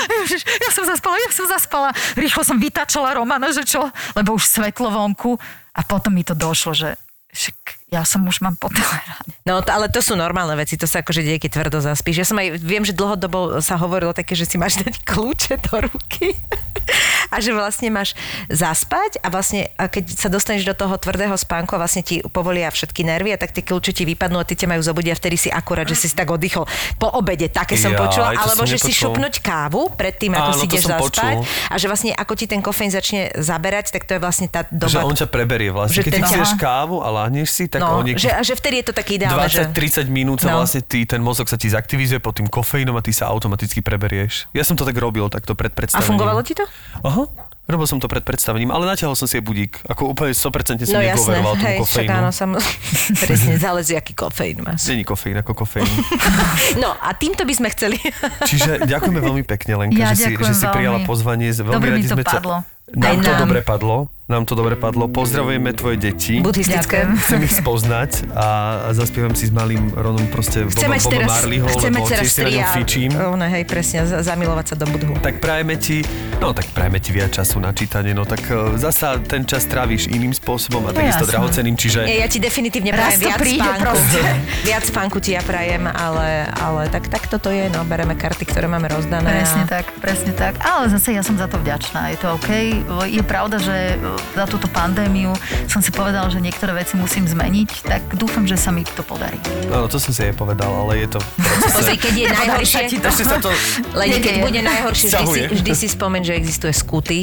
Ježiš, 0.08 0.42
ja 0.48 0.70
som 0.72 0.88
zaspala, 0.88 1.20
ja 1.20 1.28
som 1.28 1.44
zaspala. 1.44 1.92
Rýchlo 2.16 2.40
som 2.40 2.56
vytačala 2.56 3.12
Romana, 3.12 3.52
že 3.52 3.68
čo, 3.68 3.84
lebo 4.16 4.32
už 4.32 4.48
svetlo 4.48 4.88
vonku. 4.88 5.36
A 5.76 5.84
potom 5.84 6.16
mi 6.16 6.24
to 6.24 6.32
došlo, 6.32 6.72
že 6.72 6.96
však 7.36 7.77
ja 7.88 8.04
som 8.04 8.20
už 8.28 8.44
mám 8.44 8.52
po 8.60 8.68
teleráne. 8.68 9.32
No, 9.48 9.64
to, 9.64 9.72
ale 9.72 9.88
to 9.88 10.04
sú 10.04 10.12
normálne 10.12 10.52
veci, 10.60 10.76
to 10.76 10.84
sa 10.84 11.00
akože 11.00 11.24
deje, 11.24 11.40
keď 11.40 11.50
tvrdo 11.56 11.80
zaspíš. 11.80 12.20
Ja 12.20 12.26
som 12.28 12.36
aj, 12.36 12.60
viem, 12.60 12.84
že 12.84 12.92
dlhodobo 12.92 13.64
sa 13.64 13.80
hovorilo 13.80 14.12
také, 14.12 14.36
že 14.36 14.44
si 14.44 14.60
máš 14.60 14.76
dať 14.84 15.00
kľúče 15.08 15.56
do 15.64 15.88
ruky 15.88 16.36
a 17.32 17.40
že 17.40 17.56
vlastne 17.56 17.88
máš 17.88 18.12
zaspať 18.52 19.16
a 19.24 19.32
vlastne 19.32 19.72
a 19.80 19.88
keď 19.88 20.04
sa 20.20 20.28
dostaneš 20.28 20.68
do 20.68 20.76
toho 20.76 21.00
tvrdého 21.00 21.32
spánku 21.32 21.72
a 21.76 21.80
vlastne 21.80 22.04
ti 22.04 22.20
povolia 22.20 22.68
všetky 22.68 23.08
nervy 23.08 23.32
a 23.32 23.40
tak 23.40 23.56
tie 23.56 23.64
kľúče 23.64 23.96
ti 23.96 24.04
vypadnú 24.04 24.36
a 24.36 24.44
ty 24.44 24.52
ťa 24.52 24.68
majú 24.68 24.84
zobudiť 24.84 25.10
a 25.12 25.16
vtedy 25.16 25.36
si 25.40 25.48
akurát, 25.48 25.88
že 25.88 25.96
si 25.96 26.12
si 26.12 26.16
tak 26.16 26.28
oddychol 26.28 26.68
po 27.00 27.08
obede, 27.08 27.48
také 27.48 27.80
som 27.80 27.96
Jaj, 27.96 28.00
počula, 28.04 28.26
alebo 28.36 28.64
som 28.64 28.68
že 28.68 28.76
si 28.76 28.92
šupnúť 28.92 29.40
kávu 29.40 29.96
pred 29.96 30.12
tým, 30.12 30.36
ako 30.36 30.50
Áno, 30.52 30.60
si 30.60 30.64
ideš 30.68 30.84
zaspať 30.84 31.08
počul. 31.08 31.72
a 31.72 31.74
že 31.80 31.86
vlastne 31.88 32.12
ako 32.12 32.32
ti 32.36 32.44
ten 32.44 32.60
kofeín 32.60 32.92
začne 32.92 33.32
zaberať, 33.32 33.96
tak 33.96 34.04
to 34.04 34.16
je 34.16 34.20
vlastne 34.20 34.48
tá 34.52 34.68
doba. 34.68 34.92
Že 34.92 35.08
on 35.08 35.16
ťa 35.16 35.28
preberie 35.32 35.72
vlastne. 35.72 36.00
Že 36.00 36.02
Keď 36.04 36.12
ten 36.12 36.24
ty 36.24 36.36
ťa- 36.36 36.56
kávu 36.60 37.00
a 37.00 37.08
láhneš 37.08 37.48
si, 37.48 37.64
tak 37.78 37.88
no, 37.88 38.02
o 38.02 38.18
že, 38.18 38.28
a 38.28 38.40
že 38.40 38.54
vtedy 38.54 38.74
je 38.76 38.86
to 38.86 38.94
také 38.94 39.10
ideálne, 39.14 39.46
že... 39.46 39.64
20-30 39.64 40.06
minút 40.08 40.38
sa 40.38 40.50
No. 40.50 40.60
vlastne 40.60 40.80
ty, 40.80 41.02
ten 41.02 41.18
mozog 41.18 41.46
sa 41.46 41.54
ti 41.54 41.66
zaktivizuje 41.66 42.18
pod 42.18 42.34
tým 42.34 42.46
kofeínom 42.46 42.92
a 42.92 43.00
ty 43.00 43.10
sa 43.10 43.26
automaticky 43.28 43.78
preberieš. 43.78 44.50
Ja 44.50 44.62
som 44.62 44.74
to 44.74 44.82
tak 44.82 44.94
robil, 44.94 45.26
takto 45.28 45.52
pred 45.52 45.70
A 45.70 45.76
predstavením. 45.76 46.08
fungovalo 46.08 46.40
ti 46.42 46.52
to? 46.52 46.66
Aha. 47.00 47.24
Robil 47.64 47.84
som 47.84 48.00
to 48.00 48.08
pred 48.08 48.24
predstavením, 48.24 48.72
ale 48.72 48.88
natiahol 48.88 49.12
som 49.12 49.28
si 49.28 49.36
aj 49.36 49.44
budík. 49.44 49.76
Ako 49.84 50.16
úplne 50.16 50.32
100% 50.32 50.88
som 50.88 50.88
No 50.88 51.04
jasné, 51.04 51.36
nedôveroval 51.36 51.54
tomu 51.54 51.76
kofeínu. 51.78 52.16
áno, 52.16 52.30
sam... 52.32 52.56
presne, 53.22 53.54
záleží, 53.56 53.92
aký 53.92 54.16
kofeín 54.16 54.64
máš. 54.64 54.88
Není 54.88 55.04
kofeín 55.04 55.36
ako 55.36 55.52
kofeín. 55.54 55.84
No 56.80 56.96
a 56.96 57.12
týmto 57.12 57.44
by 57.44 57.52
sme 57.52 57.68
chceli. 57.68 58.00
Čiže 58.40 58.88
ďakujeme 58.88 59.20
veľmi 59.20 59.44
pekne, 59.44 59.76
Lenka, 59.76 60.00
Ja 60.00 60.16
že, 60.16 60.16
si, 60.16 60.32
že 60.34 60.54
si 60.54 60.64
prijala 60.64 61.04
pozvanie. 61.04 61.52
Veľmi 61.52 61.68
Dobre 61.70 61.90
mi 61.92 62.00
to 62.02 62.16
sme 62.16 62.24
padlo. 62.24 62.64
Nám 62.90 63.10
Aj 63.10 63.16
to 63.18 63.30
nám. 63.30 63.40
dobre 63.42 63.60
padlo. 63.60 63.96
Nám 64.26 64.44
to 64.44 64.52
dobre 64.52 64.76
padlo. 64.76 65.08
Pozdravujeme 65.08 65.72
tvoje 65.72 65.96
deti. 65.98 66.36
Buddhistické. 66.38 67.08
Chcem 67.18 67.40
ich 67.42 67.54
spoznať 67.54 68.28
a, 68.30 68.48
a 68.84 68.92
zaspievam 68.92 69.32
si 69.32 69.48
s 69.48 69.52
malým 69.56 69.88
Ronom 69.90 70.28
proste 70.28 70.68
Chceme 70.68 70.96
Boba, 70.96 71.00
Boba 71.02 71.12
teraz, 71.14 71.28
Marleyho, 71.30 71.64
chceme 71.66 71.96
lebo 71.96 72.04
teraz 72.06 72.20
tiež 72.20 72.28
si 72.28 72.36
na 72.38 72.44
ňom 72.44 72.52
tria. 72.52 72.68
fičím. 72.74 73.10
Ono, 73.16 73.44
hej, 73.46 73.64
presne, 73.64 74.04
za- 74.04 74.20
zamilovať 74.22 74.66
sa 74.66 74.74
do 74.74 74.84
budhu. 74.86 75.16
Tak 75.16 75.40
prajeme 75.40 75.74
ti, 75.76 76.04
no 76.36 76.52
tak 76.52 76.68
prajeme 76.68 76.98
ti 76.98 77.10
viac 77.10 77.32
času 77.32 77.56
na 77.56 77.72
čítanie, 77.72 78.12
no 78.12 78.22
tak 78.22 78.44
e, 78.44 78.76
zasa 78.76 79.16
ten 79.18 79.44
čas 79.44 79.64
tráviš 79.64 80.08
iným 80.08 80.32
spôsobom 80.32 80.84
a 80.84 80.92
No 80.92 80.96
takisto 80.98 81.24
jasné. 81.24 81.32
drahoceným, 81.32 81.74
čiže 81.74 81.98
Nie, 82.04 82.20
ja 82.20 82.28
ti 82.28 82.36
definitívne 82.38 82.92
prajem 82.92 83.20
viac 83.22 83.38
príde 83.38 83.64
spánku. 83.64 83.80
proste. 83.82 84.20
viac 84.68 84.84
spánku 84.84 85.18
ti 85.18 85.30
ja 85.30 85.40
prajem, 85.40 85.88
ale, 85.88 86.28
ale 86.52 86.82
tak, 86.88 87.08
tak 87.08 87.32
toto 87.32 87.48
je, 87.48 87.64
no, 87.68 87.80
bereme 87.82 88.12
karty, 88.12 88.44
ktoré 88.44 88.64
máme 88.66 88.88
rozdané. 88.88 89.40
Presne 89.40 89.64
a... 89.64 89.68
tak, 89.70 89.84
presne 89.96 90.32
tak. 90.32 90.60
Ale 90.60 90.84
zase 90.90 91.16
ja 91.16 91.24
som 91.24 91.32
za 91.34 91.48
to 91.48 91.56
vďačná. 91.56 92.12
Je 92.12 92.18
to 92.18 92.28
OK. 92.30 92.77
Je 93.08 93.22
pravda, 93.22 93.56
že 93.58 93.98
za 94.34 94.44
túto 94.46 94.66
pandémiu 94.68 95.34
som 95.66 95.82
si 95.82 95.90
povedal, 95.90 96.28
že 96.30 96.38
niektoré 96.38 96.72
veci 96.74 96.94
musím 96.94 97.26
zmeniť, 97.26 97.70
tak 97.84 98.02
dúfam, 98.14 98.44
že 98.46 98.56
sa 98.58 98.70
mi 98.70 98.82
to 98.86 99.02
podarí. 99.02 99.38
Áno, 99.68 99.86
to 99.86 100.00
som 100.00 100.12
si 100.14 100.24
aj 100.24 100.34
povedal, 100.36 100.70
ale 100.70 101.04
je 101.06 101.18
to. 101.18 101.20
Pozri, 101.74 101.96
keď 101.98 102.14
je 102.14 102.26
najhoršie, 102.38 102.82
to. 102.98 103.10
To... 103.44 103.50
Len 104.00 104.08
keď 104.20 104.34
bude 104.44 104.60
najhoršie, 104.60 105.08
vždy 105.10 105.24
si, 105.26 105.40
vždy 105.60 105.72
si 105.74 105.86
spomeň, 105.88 106.22
že 106.24 106.32
existuje 106.38 106.72
skuty 106.72 107.18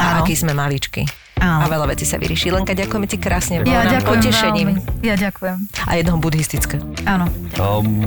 a 0.00 0.22
aký 0.22 0.34
sme 0.34 0.56
maličky. 0.56 1.04
Áno. 1.34 1.66
A 1.66 1.68
veľa 1.68 1.90
vecí 1.90 2.06
sa 2.06 2.16
vyrieši. 2.16 2.48
Lenka, 2.54 2.72
ďakujeme 2.72 3.10
ti 3.10 3.18
krásne. 3.18 3.60
Bolo 3.60 3.74
Ja 3.74 3.84
nám 3.84 4.00
ďakujem 4.00 4.20
potešením. 4.22 4.68
veľmi. 4.80 5.02
Ja 5.04 5.14
ďakujem. 5.18 5.56
A 5.84 5.90
jedno 5.98 6.16
buddhistické. 6.22 6.78
Áno. 7.04 7.26
Um, 7.58 8.06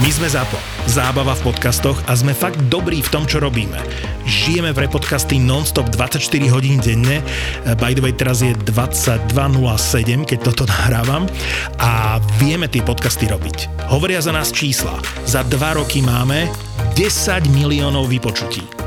My 0.00 0.08
sme 0.08 0.24
ZAPO. 0.24 0.56
Zábava 0.88 1.36
v 1.36 1.52
podcastoch 1.52 2.00
a 2.08 2.16
sme 2.16 2.32
fakt 2.32 2.56
dobrí 2.72 3.04
v 3.04 3.12
tom, 3.12 3.28
čo 3.28 3.44
robíme. 3.44 3.76
Žijeme 4.24 4.72
pre 4.72 4.88
podcasty 4.88 5.36
non-stop 5.36 5.92
24 5.92 6.16
hodín 6.48 6.80
denne. 6.80 7.20
Eh, 7.20 7.76
By 7.76 7.92
the 7.92 8.00
way, 8.00 8.16
teraz 8.16 8.40
je 8.40 8.56
22.07, 8.64 10.24
keď 10.24 10.38
toto 10.40 10.64
nahrávam. 10.72 11.28
A 11.76 12.16
vieme 12.40 12.72
tie 12.72 12.80
podcasty 12.80 13.28
robiť. 13.28 13.68
Hovoria 13.92 14.24
za 14.24 14.32
nás 14.32 14.48
čísla. 14.48 14.96
Za 15.28 15.44
dva 15.52 15.76
roky 15.76 16.00
máme 16.00 16.48
10 16.96 17.52
miliónov 17.52 18.08
vypočutí. 18.08 18.81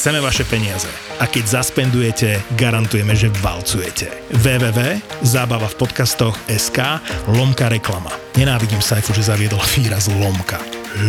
chceme 0.00 0.24
vaše 0.24 0.48
peniaze. 0.48 0.88
A 1.20 1.28
keď 1.28 1.60
zaspendujete, 1.60 2.40
garantujeme, 2.56 3.12
že 3.12 3.28
valcujete. 3.44 4.08
www.zábava 4.32 5.68
v 5.68 5.76
podcastoch 5.76 6.40
SK 6.48 7.04
lomka 7.28 7.68
reklama. 7.68 8.08
Nenávidím 8.32 8.80
Saifu, 8.80 9.12
že 9.12 9.28
zaviedol 9.28 9.60
výraz 9.76 10.08
lomka. 10.08 10.56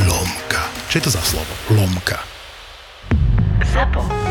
Lomka. 0.04 0.68
Čo 0.92 1.00
je 1.00 1.04
to 1.08 1.12
za 1.16 1.24
slovo? 1.24 1.56
Lomka. 1.72 2.20
Zapo. 3.72 4.31